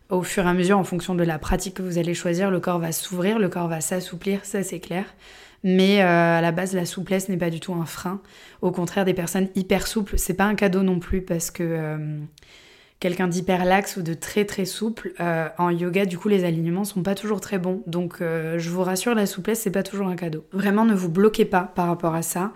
Au 0.08 0.22
fur 0.22 0.46
et 0.46 0.48
à 0.48 0.54
mesure, 0.54 0.78
en 0.78 0.84
fonction 0.84 1.14
de 1.14 1.24
la 1.24 1.38
pratique 1.38 1.74
que 1.74 1.82
vous 1.82 1.98
allez 1.98 2.14
choisir, 2.14 2.50
le 2.50 2.60
corps 2.60 2.78
va 2.78 2.92
s'ouvrir, 2.92 3.38
le 3.40 3.48
corps 3.48 3.68
va 3.68 3.80
s'assouplir, 3.80 4.44
ça 4.44 4.62
c'est 4.62 4.78
clair. 4.78 5.04
Mais 5.64 6.00
euh, 6.00 6.38
à 6.38 6.40
la 6.40 6.52
base, 6.52 6.74
la 6.74 6.86
souplesse 6.86 7.28
n'est 7.28 7.36
pas 7.36 7.50
du 7.50 7.58
tout 7.58 7.74
un 7.74 7.86
frein. 7.86 8.20
Au 8.62 8.70
contraire, 8.70 9.04
des 9.04 9.14
personnes 9.14 9.48
hyper 9.56 9.88
souples, 9.88 10.16
c'est 10.16 10.34
pas 10.34 10.44
un 10.44 10.54
cadeau 10.54 10.84
non 10.84 11.00
plus 11.00 11.22
parce 11.22 11.50
que 11.50 11.64
euh, 11.64 12.20
quelqu'un 13.00 13.28
d'hyper 13.28 13.64
laxe 13.64 13.96
ou 13.96 14.02
de 14.02 14.14
très 14.14 14.44
très 14.44 14.64
souple, 14.64 15.12
euh, 15.20 15.48
en 15.58 15.70
yoga, 15.70 16.06
du 16.06 16.18
coup, 16.18 16.28
les 16.28 16.44
alignements 16.44 16.84
sont 16.84 17.02
pas 17.02 17.14
toujours 17.14 17.40
très 17.40 17.58
bons. 17.58 17.82
Donc, 17.86 18.16
euh, 18.20 18.58
je 18.58 18.70
vous 18.70 18.82
rassure, 18.82 19.14
la 19.14 19.26
souplesse, 19.26 19.60
c'est 19.60 19.70
pas 19.70 19.82
toujours 19.82 20.08
un 20.08 20.16
cadeau. 20.16 20.44
Vraiment, 20.52 20.84
ne 20.84 20.94
vous 20.94 21.10
bloquez 21.10 21.44
pas 21.44 21.72
par 21.74 21.88
rapport 21.88 22.14
à 22.14 22.22
ça. 22.22 22.52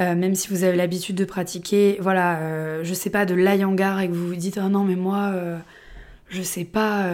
Euh, 0.00 0.14
même 0.14 0.34
si 0.34 0.48
vous 0.48 0.64
avez 0.64 0.76
l'habitude 0.76 1.16
de 1.16 1.24
pratiquer, 1.24 1.98
voilà, 2.00 2.82
je 2.82 2.94
sais 2.94 3.10
pas, 3.10 3.26
de 3.26 3.34
l'ayangar 3.34 4.00
et 4.00 4.08
que 4.08 4.12
vous 4.12 4.28
vous 4.28 4.36
dites, 4.36 4.58
oh 4.62 4.68
non, 4.68 4.84
mais 4.84 4.96
moi, 4.96 5.32
je 6.28 6.42
sais 6.42 6.64
pas, 6.64 7.08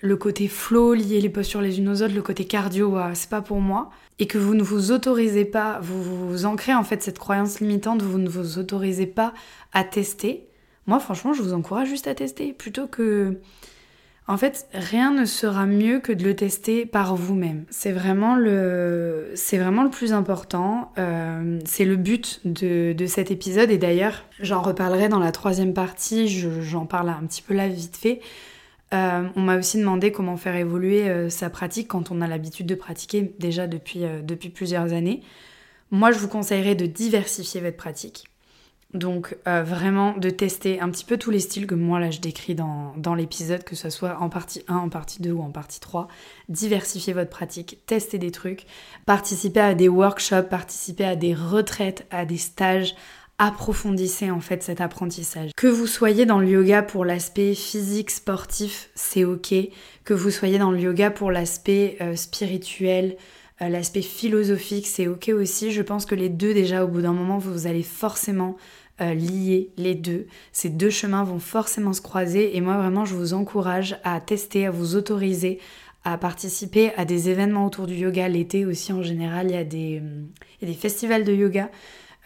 le 0.00 0.16
côté 0.16 0.48
flow, 0.48 0.94
lier 0.94 1.20
les 1.20 1.28
postures 1.28 1.60
les 1.60 1.78
unes 1.78 1.88
aux 1.90 2.02
autres, 2.02 2.14
le 2.14 2.22
côté 2.22 2.46
cardio, 2.46 2.96
c'est 3.12 3.28
pas 3.28 3.42
pour 3.42 3.60
moi. 3.60 3.90
Et 4.18 4.26
que 4.26 4.38
vous 4.38 4.54
ne 4.54 4.62
vous 4.62 4.90
autorisez 4.90 5.44
pas, 5.44 5.80
vous, 5.82 6.28
vous 6.28 6.46
ancrez 6.46 6.72
en 6.72 6.84
fait 6.84 7.02
cette 7.02 7.18
croyance 7.18 7.60
limitante, 7.60 8.00
vous 8.00 8.18
ne 8.18 8.28
vous 8.28 8.58
autorisez 8.58 9.06
pas 9.06 9.34
à 9.72 9.84
tester, 9.84 10.46
moi, 10.86 10.98
franchement, 10.98 11.32
je 11.32 11.42
vous 11.42 11.54
encourage 11.54 11.88
juste 11.88 12.06
à 12.06 12.14
tester 12.14 12.52
plutôt 12.52 12.86
que. 12.86 13.40
En 14.26 14.38
fait, 14.38 14.68
rien 14.72 15.12
ne 15.12 15.26
sera 15.26 15.66
mieux 15.66 16.00
que 16.00 16.10
de 16.10 16.24
le 16.24 16.34
tester 16.34 16.86
par 16.86 17.14
vous-même. 17.14 17.66
C'est 17.68 17.92
vraiment 17.92 18.36
le, 18.36 19.34
plus 19.92 20.14
important. 20.14 20.92
Euh, 20.96 21.58
c'est 21.66 21.84
le 21.84 21.96
but 21.96 22.40
de, 22.46 22.94
de, 22.94 23.06
cet 23.06 23.30
épisode. 23.30 23.70
Et 23.70 23.76
d'ailleurs, 23.76 24.24
j'en 24.40 24.62
reparlerai 24.62 25.10
dans 25.10 25.18
la 25.18 25.30
troisième 25.30 25.74
partie. 25.74 26.26
j'en 26.62 26.86
parle 26.86 27.10
un 27.10 27.26
petit 27.26 27.42
peu 27.42 27.52
là 27.52 27.68
vite 27.68 27.98
fait. 27.98 28.22
Euh, 28.94 29.28
on 29.36 29.42
m'a 29.42 29.58
aussi 29.58 29.76
demandé 29.76 30.10
comment 30.10 30.38
faire 30.38 30.56
évoluer 30.56 31.06
euh, 31.10 31.28
sa 31.28 31.50
pratique 31.50 31.88
quand 31.88 32.10
on 32.10 32.22
a 32.22 32.26
l'habitude 32.26 32.66
de 32.66 32.74
pratiquer 32.74 33.34
déjà 33.38 33.66
depuis, 33.66 34.04
depuis 34.22 34.48
plusieurs 34.48 34.94
années. 34.94 35.20
Moi, 35.90 36.12
je 36.12 36.18
vous 36.18 36.28
conseillerais 36.28 36.74
de 36.74 36.86
diversifier 36.86 37.60
votre 37.60 37.76
pratique. 37.76 38.24
Donc 38.94 39.36
euh, 39.48 39.64
vraiment 39.64 40.16
de 40.16 40.30
tester 40.30 40.80
un 40.80 40.88
petit 40.88 41.04
peu 41.04 41.16
tous 41.16 41.32
les 41.32 41.40
styles 41.40 41.66
que 41.66 41.74
moi 41.74 41.98
là 41.98 42.12
je 42.12 42.20
décris 42.20 42.54
dans, 42.54 43.14
l'épisode, 43.16 43.64
que 43.64 43.74
ce 43.74 43.90
soit 43.90 44.18
en 44.20 44.28
partie 44.28 44.62
1, 44.68 44.76
en 44.76 44.88
partie 44.88 45.20
2 45.20 45.32
ou 45.32 45.42
en 45.42 45.50
partie 45.50 45.80
3. 45.80 46.06
Diversifier 46.48 47.12
votre 47.12 47.30
pratique, 47.30 47.80
tester 47.86 48.18
des 48.18 48.30
trucs, 48.30 48.66
participer 49.04 49.60
à 49.60 49.74
des 49.74 49.88
workshops, 49.88 50.48
participer 50.48 51.04
à 51.04 51.16
des 51.16 51.34
retraites, 51.34 52.06
à 52.12 52.24
des 52.24 52.38
stages, 52.38 52.94
approfondissez 53.38 54.30
en 54.30 54.40
fait 54.40 54.62
cet 54.62 54.80
apprentissage. 54.80 55.50
Que 55.56 55.66
vous 55.66 55.88
soyez 55.88 56.24
dans 56.24 56.38
le 56.38 56.48
yoga 56.48 56.82
pour 56.82 57.04
l'aspect 57.04 57.54
physique, 57.54 58.12
sportif, 58.12 58.90
c'est 58.94 59.24
ok. 59.24 59.54
Que 60.04 60.14
vous 60.14 60.30
soyez 60.30 60.58
dans 60.58 60.70
le 60.70 60.78
yoga 60.78 61.10
pour 61.10 61.32
l'aspect 61.32 61.96
euh, 62.00 62.14
spirituel, 62.14 63.16
euh, 63.62 63.68
l'aspect 63.68 64.02
philosophique, 64.02 64.86
c'est 64.86 65.06
ok 65.06 65.30
aussi. 65.34 65.72
Je 65.72 65.82
pense 65.82 66.06
que 66.06 66.14
les 66.14 66.28
deux 66.28 66.54
déjà 66.54 66.84
au 66.84 66.88
bout 66.88 67.02
d'un 67.02 67.12
moment, 67.12 67.38
vous 67.38 67.66
allez 67.66 67.82
forcément 67.82 68.56
euh, 69.00 69.14
lier 69.14 69.70
les 69.76 69.94
deux. 69.94 70.26
Ces 70.52 70.70
deux 70.70 70.90
chemins 70.90 71.24
vont 71.24 71.38
forcément 71.38 71.92
se 71.92 72.00
croiser 72.00 72.56
et 72.56 72.60
moi 72.60 72.76
vraiment 72.76 73.04
je 73.04 73.14
vous 73.14 73.34
encourage 73.34 73.96
à 74.04 74.20
tester, 74.20 74.66
à 74.66 74.70
vous 74.70 74.96
autoriser 74.96 75.58
à 76.04 76.18
participer 76.18 76.92
à 76.96 77.04
des 77.04 77.30
événements 77.30 77.66
autour 77.66 77.86
du 77.86 77.94
yoga. 77.94 78.28
L'été 78.28 78.66
aussi 78.66 78.92
en 78.92 79.02
général, 79.02 79.46
il 79.48 79.54
y 79.54 79.58
a 79.58 79.64
des, 79.64 80.02
des 80.62 80.74
festivals 80.74 81.24
de 81.24 81.32
yoga. 81.32 81.70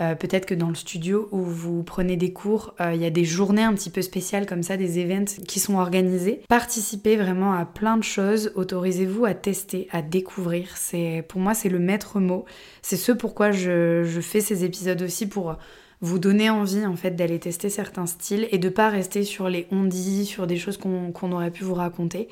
Euh, 0.00 0.14
peut-être 0.14 0.46
que 0.46 0.54
dans 0.54 0.68
le 0.68 0.76
studio 0.76 1.28
où 1.32 1.38
vous 1.38 1.82
prenez 1.82 2.16
des 2.16 2.32
cours, 2.32 2.74
euh, 2.80 2.92
il 2.94 3.00
y 3.00 3.06
a 3.06 3.10
des 3.10 3.24
journées 3.24 3.64
un 3.64 3.74
petit 3.74 3.90
peu 3.90 4.00
spéciales 4.00 4.46
comme 4.46 4.62
ça, 4.62 4.76
des 4.76 5.00
events 5.00 5.42
qui 5.46 5.58
sont 5.58 5.76
organisés. 5.76 6.42
Participez 6.48 7.16
vraiment 7.16 7.52
à 7.52 7.64
plein 7.64 7.96
de 7.96 8.04
choses, 8.04 8.52
autorisez-vous 8.54 9.24
à 9.24 9.34
tester, 9.34 9.88
à 9.90 10.02
découvrir. 10.02 10.76
C'est 10.76 11.24
Pour 11.28 11.40
moi, 11.40 11.54
c'est 11.54 11.68
le 11.68 11.80
maître 11.80 12.20
mot. 12.20 12.44
C'est 12.82 12.96
ce 12.96 13.10
pourquoi 13.10 13.50
je, 13.50 14.04
je 14.04 14.20
fais 14.20 14.40
ces 14.40 14.64
épisodes 14.64 15.02
aussi 15.02 15.28
pour 15.28 15.56
vous 16.00 16.18
donner 16.18 16.50
envie 16.50 16.86
en 16.86 16.96
fait 16.96 17.12
d'aller 17.12 17.38
tester 17.38 17.70
certains 17.70 18.06
styles 18.06 18.48
et 18.52 18.58
de 18.58 18.68
pas 18.68 18.88
rester 18.88 19.24
sur 19.24 19.48
les 19.48 19.66
on 19.70 19.84
dit, 19.84 20.26
sur 20.26 20.46
des 20.46 20.56
choses 20.56 20.76
qu'on 20.76 21.32
aurait 21.32 21.50
pu 21.50 21.64
vous 21.64 21.74
raconter. 21.74 22.28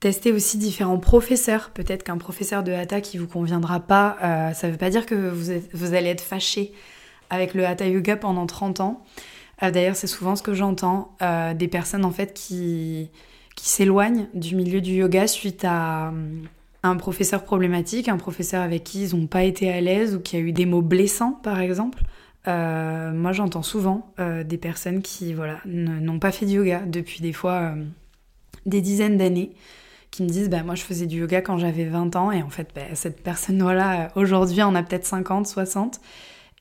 Testez 0.00 0.32
aussi 0.32 0.58
différents 0.58 0.98
professeurs. 0.98 1.70
Peut-être 1.70 2.02
qu'un 2.02 2.18
professeur 2.18 2.64
de 2.64 2.72
hatha 2.72 3.00
qui 3.00 3.18
vous 3.18 3.28
conviendra 3.28 3.78
pas, 3.80 4.16
euh, 4.22 4.52
ça 4.52 4.68
veut 4.68 4.76
pas 4.76 4.90
dire 4.90 5.06
que 5.06 5.14
vous, 5.14 5.52
vous 5.72 5.94
allez 5.94 6.08
être 6.08 6.22
fâché 6.22 6.72
avec 7.30 7.54
le 7.54 7.66
hatha 7.66 7.86
yoga 7.86 8.16
pendant 8.16 8.46
30 8.46 8.80
ans. 8.80 9.04
Euh, 9.62 9.70
d'ailleurs, 9.70 9.94
c'est 9.94 10.08
souvent 10.08 10.34
ce 10.34 10.42
que 10.42 10.54
j'entends 10.54 11.14
euh, 11.22 11.54
des 11.54 11.68
personnes 11.68 12.04
en 12.04 12.10
fait 12.10 12.34
qui, 12.34 13.10
qui 13.54 13.68
s'éloignent 13.68 14.26
du 14.34 14.56
milieu 14.56 14.80
du 14.80 14.92
yoga 14.92 15.26
suite 15.28 15.64
à 15.64 16.12
un 16.82 16.96
professeur 16.96 17.44
problématique, 17.44 18.08
un 18.08 18.16
professeur 18.16 18.62
avec 18.62 18.82
qui 18.82 19.04
ils 19.04 19.16
n'ont 19.16 19.28
pas 19.28 19.44
été 19.44 19.70
à 19.70 19.80
l'aise 19.80 20.16
ou 20.16 20.20
qui 20.20 20.36
a 20.36 20.40
eu 20.40 20.52
des 20.52 20.66
mots 20.66 20.82
blessants 20.82 21.38
par 21.44 21.60
exemple. 21.60 22.02
Euh, 22.48 23.12
moi, 23.12 23.32
j'entends 23.32 23.62
souvent 23.62 24.12
euh, 24.18 24.42
des 24.42 24.58
personnes 24.58 25.02
qui 25.02 25.32
voilà, 25.32 25.60
n'ont 25.64 26.18
pas 26.18 26.32
fait 26.32 26.46
de 26.46 26.50
yoga 26.50 26.80
depuis 26.86 27.20
des 27.20 27.32
fois 27.32 27.52
euh, 27.52 27.84
des 28.66 28.80
dizaines 28.80 29.16
d'années, 29.16 29.52
qui 30.10 30.22
me 30.22 30.28
disent 30.28 30.50
bah, 30.50 30.62
Moi, 30.62 30.74
je 30.74 30.82
faisais 30.82 31.06
du 31.06 31.20
yoga 31.20 31.40
quand 31.40 31.58
j'avais 31.58 31.84
20 31.84 32.16
ans, 32.16 32.32
et 32.32 32.42
en 32.42 32.50
fait, 32.50 32.70
bah, 32.74 32.94
cette 32.94 33.22
personne-là, 33.22 34.10
aujourd'hui, 34.16 34.62
en 34.62 34.74
a 34.74 34.82
peut-être 34.82 35.06
50, 35.06 35.46
60, 35.46 36.00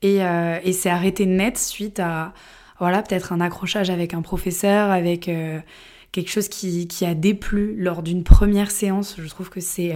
et, 0.03 0.17
et 0.17 0.73
c'est 0.73 0.89
arrêté 0.89 1.27
net 1.27 1.59
suite 1.59 1.99
à 1.99 2.33
voilà, 2.79 3.03
peut-être 3.03 3.33
un 3.33 3.41
accrochage 3.41 3.91
avec 3.91 4.15
un 4.15 4.23
professeur, 4.23 4.89
avec 4.89 5.29
quelque 6.11 6.29
chose 6.29 6.49
qui, 6.49 6.87
a 7.05 7.13
déplu 7.13 7.75
lors 7.77 8.03
d'une 8.03 8.23
première 8.23 8.71
séance. 8.71 9.15
Je 9.17 9.27
trouve 9.29 9.49
que 9.49 9.61
c'est 9.61 9.95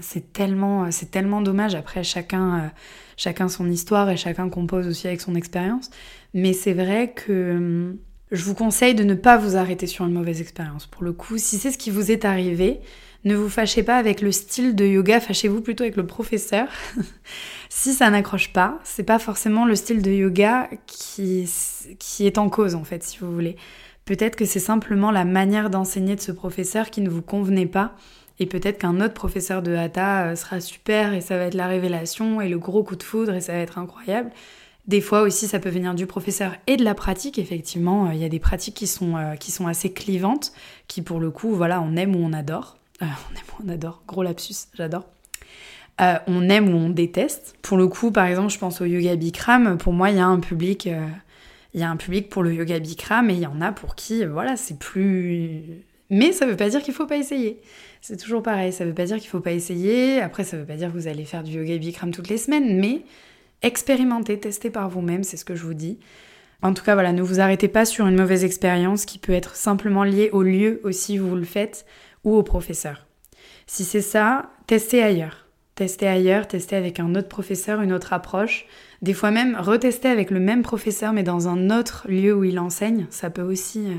c'est 0.00 0.32
tellement, 0.32 0.88
tellement 1.10 1.42
dommage. 1.42 1.74
Après, 1.74 2.02
chacun 2.02 2.72
chacun 3.16 3.48
son 3.48 3.70
histoire 3.70 4.08
et 4.08 4.16
chacun 4.16 4.48
compose 4.48 4.86
aussi 4.86 5.06
avec 5.06 5.20
son 5.20 5.34
expérience. 5.34 5.90
Mais 6.32 6.52
c'est 6.52 6.72
vrai 6.72 7.12
que 7.12 7.56
hum, 7.56 7.98
je 8.30 8.44
vous 8.44 8.54
conseille 8.54 8.94
de 8.94 9.04
ne 9.04 9.14
pas 9.14 9.36
vous 9.36 9.56
arrêter 9.56 9.86
sur 9.86 10.06
une 10.06 10.12
mauvaise 10.12 10.40
expérience. 10.40 10.86
Pour 10.86 11.02
le 11.02 11.12
coup, 11.12 11.36
si 11.36 11.58
c'est 11.58 11.70
ce 11.70 11.78
qui 11.78 11.90
vous 11.90 12.10
est 12.10 12.24
arrivé, 12.24 12.80
ne 13.24 13.34
vous 13.34 13.48
fâchez 13.48 13.82
pas 13.82 13.96
avec 13.96 14.22
le 14.22 14.32
style 14.32 14.74
de 14.74 14.86
yoga, 14.86 15.20
fâchez-vous 15.20 15.60
plutôt 15.60 15.82
avec 15.82 15.96
le 15.96 16.06
professeur. 16.06 16.68
si 17.68 17.92
ça 17.92 18.08
n'accroche 18.08 18.52
pas, 18.52 18.78
c'est 18.84 19.02
pas 19.02 19.18
forcément 19.18 19.66
le 19.66 19.74
style 19.74 20.00
de 20.00 20.10
yoga 20.10 20.70
qui, 20.86 21.50
qui 21.98 22.26
est 22.26 22.38
en 22.38 22.48
cause 22.48 22.74
en 22.74 22.84
fait, 22.84 23.02
si 23.02 23.18
vous 23.18 23.32
voulez. 23.32 23.56
Peut-être 24.04 24.36
que 24.36 24.44
c'est 24.44 24.58
simplement 24.58 25.10
la 25.10 25.24
manière 25.24 25.70
d'enseigner 25.70 26.16
de 26.16 26.20
ce 26.20 26.32
professeur 26.32 26.90
qui 26.90 27.00
ne 27.00 27.08
vous 27.08 27.22
convenait 27.22 27.66
pas 27.66 27.94
et 28.40 28.46
peut-être 28.46 28.78
qu'un 28.78 29.00
autre 29.02 29.12
professeur 29.12 29.62
de 29.62 29.74
Hatha 29.74 30.24
euh, 30.24 30.34
sera 30.34 30.60
super 30.60 31.12
et 31.12 31.20
ça 31.20 31.36
va 31.36 31.44
être 31.44 31.54
la 31.54 31.68
révélation 31.68 32.40
et 32.40 32.48
le 32.48 32.58
gros 32.58 32.82
coup 32.82 32.96
de 32.96 33.02
foudre 33.02 33.34
et 33.34 33.42
ça 33.42 33.52
va 33.52 33.58
être 33.58 33.78
incroyable. 33.78 34.30
Des 34.86 35.02
fois 35.02 35.20
aussi, 35.20 35.46
ça 35.46 35.60
peut 35.60 35.68
venir 35.68 35.94
du 35.94 36.06
professeur 36.06 36.54
et 36.66 36.78
de 36.78 36.82
la 36.82 36.94
pratique. 36.94 37.38
Effectivement, 37.38 38.06
euh, 38.06 38.14
il 38.14 38.18
y 38.18 38.24
a 38.24 38.30
des 38.30 38.38
pratiques 38.40 38.74
qui 38.74 38.86
sont, 38.86 39.16
euh, 39.16 39.34
qui 39.36 39.50
sont 39.50 39.66
assez 39.66 39.92
clivantes, 39.92 40.52
qui 40.88 41.02
pour 41.02 41.20
le 41.20 41.30
coup, 41.30 41.54
voilà, 41.54 41.82
on 41.82 41.94
aime 41.96 42.16
ou 42.16 42.18
on 42.18 42.32
adore. 42.32 42.78
on 43.02 43.04
aime 43.04 43.44
ou 43.58 43.62
on 43.66 43.68
adore. 43.68 44.02
Gros 44.08 44.22
lapsus, 44.22 44.68
j'adore. 44.72 45.04
on 45.98 46.48
aime 46.48 46.74
ou 46.74 46.78
on 46.78 46.88
déteste. 46.88 47.56
Pour 47.60 47.76
le 47.76 47.88
coup, 47.88 48.10
par 48.10 48.24
exemple, 48.24 48.50
je 48.50 48.58
pense 48.58 48.80
au 48.80 48.86
yoga 48.86 49.16
Bikram. 49.16 49.76
Pour 49.76 49.92
moi, 49.92 50.08
il 50.08 50.16
y 50.16 50.20
a 50.20 50.26
un 50.26 50.40
public, 50.40 50.88
il 51.74 51.80
y 51.80 51.82
a 51.82 51.90
un 51.90 51.96
public 51.96 52.28
pour 52.28 52.42
le 52.42 52.52
yoga 52.54 52.78
Bikram 52.78 53.30
et 53.30 53.34
il 53.34 53.40
y 53.40 53.46
en 53.46 53.60
a 53.60 53.72
pour 53.72 53.94
qui, 53.94 54.24
voilà, 54.24 54.56
c'est 54.56 54.78
plus. 54.78 55.62
Mais 56.10 56.32
ça 56.32 56.46
veut 56.46 56.56
pas 56.56 56.68
dire 56.68 56.82
qu'il 56.82 56.94
faut 56.94 57.06
pas 57.06 57.16
essayer. 57.16 57.60
C'est 58.00 58.16
toujours 58.16 58.42
pareil, 58.42 58.72
ça 58.72 58.84
veut 58.84 58.94
pas 58.94 59.04
dire 59.04 59.18
qu'il 59.18 59.28
faut 59.28 59.40
pas 59.40 59.52
essayer, 59.52 60.20
après 60.20 60.44
ça 60.44 60.56
veut 60.56 60.66
pas 60.66 60.76
dire 60.76 60.88
que 60.88 60.98
vous 60.98 61.06
allez 61.06 61.24
faire 61.24 61.42
du 61.42 61.52
yoga 61.52 61.78
Bikram 61.78 62.10
toutes 62.10 62.28
les 62.28 62.38
semaines, 62.38 62.80
mais 62.80 63.02
expérimentez, 63.62 64.40
testez 64.40 64.70
par 64.70 64.88
vous-même, 64.88 65.22
c'est 65.22 65.36
ce 65.36 65.44
que 65.44 65.54
je 65.54 65.64
vous 65.64 65.74
dis. 65.74 65.98
En 66.62 66.74
tout 66.74 66.84
cas, 66.84 66.94
voilà, 66.94 67.12
ne 67.12 67.22
vous 67.22 67.40
arrêtez 67.40 67.68
pas 67.68 67.84
sur 67.84 68.06
une 68.06 68.16
mauvaise 68.16 68.44
expérience 68.44 69.06
qui 69.06 69.18
peut 69.18 69.32
être 69.32 69.56
simplement 69.56 70.04
liée 70.04 70.30
au 70.32 70.42
lieu 70.42 70.80
aussi 70.84 71.18
où 71.18 71.28
vous 71.28 71.36
le 71.36 71.44
faites 71.44 71.86
ou 72.24 72.34
au 72.34 72.42
professeur. 72.42 73.06
Si 73.66 73.84
c'est 73.84 74.02
ça, 74.02 74.50
testez 74.66 75.02
ailleurs. 75.02 75.46
Testez 75.80 76.08
ailleurs, 76.08 76.46
testez 76.46 76.76
avec 76.76 77.00
un 77.00 77.14
autre 77.14 77.28
professeur, 77.28 77.80
une 77.80 77.94
autre 77.94 78.12
approche. 78.12 78.66
Des 79.00 79.14
fois 79.14 79.30
même, 79.30 79.56
retester 79.58 80.08
avec 80.08 80.30
le 80.30 80.38
même 80.38 80.60
professeur 80.60 81.14
mais 81.14 81.22
dans 81.22 81.48
un 81.48 81.70
autre 81.70 82.04
lieu 82.06 82.34
où 82.34 82.44
il 82.44 82.58
enseigne. 82.58 83.06
Ça 83.08 83.30
peut 83.30 83.40
aussi 83.40 83.86
euh, 83.86 83.94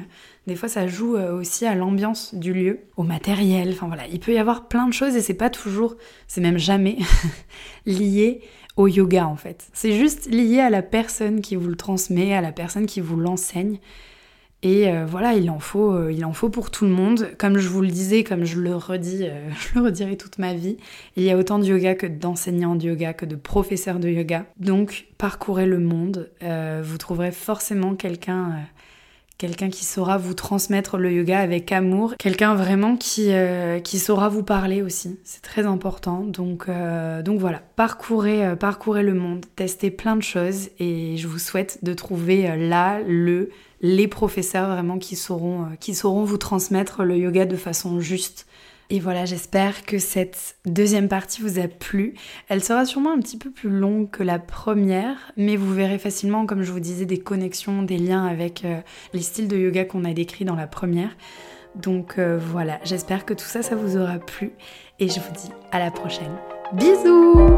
des 0.46 0.56
fois, 0.56 0.70
ça 0.70 0.86
joue 0.86 1.16
euh, 1.16 1.34
aussi 1.34 1.66
à 1.66 1.74
l'ambiance 1.74 2.36
du 2.36 2.54
lieu, 2.54 2.82
au 2.98 3.04
matériel. 3.04 3.70
Enfin 3.72 3.88
voilà, 3.88 4.06
il 4.12 4.20
peut 4.20 4.32
y 4.32 4.38
avoir 4.38 4.68
plein 4.68 4.86
de 4.86 4.94
choses 4.94 5.16
et 5.16 5.22
c'est 5.22 5.34
pas 5.34 5.50
toujours, 5.50 5.96
c'est 6.28 6.40
même 6.40 6.60
jamais 6.60 7.00
lié 7.88 8.42
au 8.78 8.88
yoga 8.88 9.26
en 9.26 9.36
fait. 9.36 9.68
C'est 9.74 9.94
juste 9.94 10.28
lié 10.28 10.60
à 10.60 10.70
la 10.70 10.84
personne 10.84 11.42
qui 11.42 11.56
vous 11.56 11.68
le 11.68 11.76
transmet, 11.76 12.36
à 12.36 12.42
la 12.42 12.52
personne 12.52 12.86
qui 12.86 13.02
vous 13.02 13.18
l'enseigne. 13.18 13.80
Et 14.64 14.90
euh, 14.90 15.06
voilà, 15.06 15.34
il 15.34 15.50
en 15.50 15.60
faut, 15.60 15.92
euh, 15.92 16.12
il 16.12 16.24
en 16.24 16.34
faut 16.34 16.50
pour 16.50 16.70
tout 16.70 16.86
le 16.86 16.92
monde. 16.92 17.30
Comme 17.38 17.58
je 17.58 17.68
vous 17.68 17.82
le 17.82 17.88
disais, 17.88 18.24
comme 18.24 18.46
je 18.46 18.60
le 18.60 18.76
redis, 18.76 19.26
je 19.60 19.80
le 19.80 19.86
redirai 19.86 20.18
toute 20.18 20.38
ma 20.38 20.54
vie. 20.54 20.78
Il 21.16 21.24
y 21.24 21.32
a 21.32 21.38
autant 21.38 21.60
de 21.60 21.66
yoga 21.66 21.96
que 21.96 22.08
d'enseignants 22.08 22.76
de 22.76 22.86
yoga, 22.86 23.14
que 23.14 23.26
de 23.26 23.36
professeurs 23.36 24.00
de 24.00 24.10
yoga. 24.10 24.46
Donc, 24.60 25.08
parcourez 25.18 25.66
le 25.66 25.80
monde. 25.80 26.30
vous 26.84 26.98
trouverez 26.98 27.32
forcément 27.32 27.96
quelqu'un 27.96 28.56
quelqu'un 29.42 29.72
qui 29.72 29.86
saura 29.86 30.20
vous 30.20 30.36
transmettre 30.36 30.98
le 30.98 31.12
yoga 31.12 31.40
avec 31.40 31.72
amour, 31.72 32.14
quelqu'un 32.20 32.54
vraiment 32.54 32.96
qui, 32.96 33.34
euh, 33.34 33.80
saura 33.84 34.30
vous 34.30 34.44
parler 34.44 34.84
aussi. 34.84 35.20
C'est 35.24 35.42
très 35.42 35.66
important. 35.66 36.20
Donc, 36.20 36.66
euh, 36.70 37.24
donc 37.24 37.40
voilà, 37.40 37.64
parcourez, 37.76 38.46
euh, 38.46 38.56
parcourez 38.56 39.02
le 39.02 39.16
monde, 39.16 39.44
testez 39.56 39.90
plein 39.90 40.16
de 40.16 40.22
choses 40.22 40.70
et 40.78 41.18
je 41.18 41.28
vous 41.28 41.40
souhaite 41.40 41.80
de 41.82 41.96
trouver 41.96 42.56
là 42.56 43.00
le 43.02 43.50
les 43.82 44.08
professeurs 44.08 44.70
vraiment 44.70 44.98
qui 44.98 45.16
sauront, 45.16 45.68
qui 45.80 45.94
sauront 45.94 46.24
vous 46.24 46.38
transmettre 46.38 47.04
le 47.04 47.18
yoga 47.18 47.46
de 47.46 47.58
façon 47.58 48.00
juste 48.00 48.48
et 48.92 49.00
voilà, 49.00 49.24
j'espère 49.24 49.86
que 49.86 50.00
cette 50.00 50.58
deuxième 50.66 51.08
partie 51.08 51.42
vous 51.42 51.60
a 51.60 51.70
plu. 51.70 52.14
Elle 52.50 52.62
sera 52.62 52.84
sûrement 52.84 53.14
un 53.14 53.20
petit 53.20 53.38
peu 53.38 53.50
plus 53.50 53.70
longue 53.70 54.10
que 54.10 54.22
la 54.22 54.38
première, 54.38 55.32
mais 55.38 55.56
vous 55.56 55.74
verrez 55.74 55.98
facilement, 55.98 56.46
comme 56.46 56.62
je 56.62 56.74
vous 56.74 56.82
disais, 56.82 57.06
des 57.06 57.18
connexions, 57.18 57.84
des 57.84 57.98
liens 57.98 58.26
avec 58.26 58.66
euh, 58.66 58.82
les 59.14 59.22
styles 59.22 59.48
de 59.48 59.56
yoga 59.56 59.86
qu'on 59.86 60.04
a 60.04 60.12
décrits 60.12 60.44
dans 60.44 60.58
la 60.58 60.68
première. 60.68 61.16
Donc 61.78 62.20
euh, 62.20 62.38
voilà, 62.38 62.80
j'espère 62.84 63.24
que 63.24 63.34
tout 63.34 63.46
ça, 63.46 63.64
ça 63.64 63.76
vous 63.78 63.96
aura 63.96 64.20
plu. 64.20 64.52
Et 65.00 65.08
je 65.08 65.22
vous 65.22 65.32
dis 65.32 65.52
à 65.72 65.80
la 65.80 65.90
prochaine. 65.90 66.36
Bisous 66.74 67.50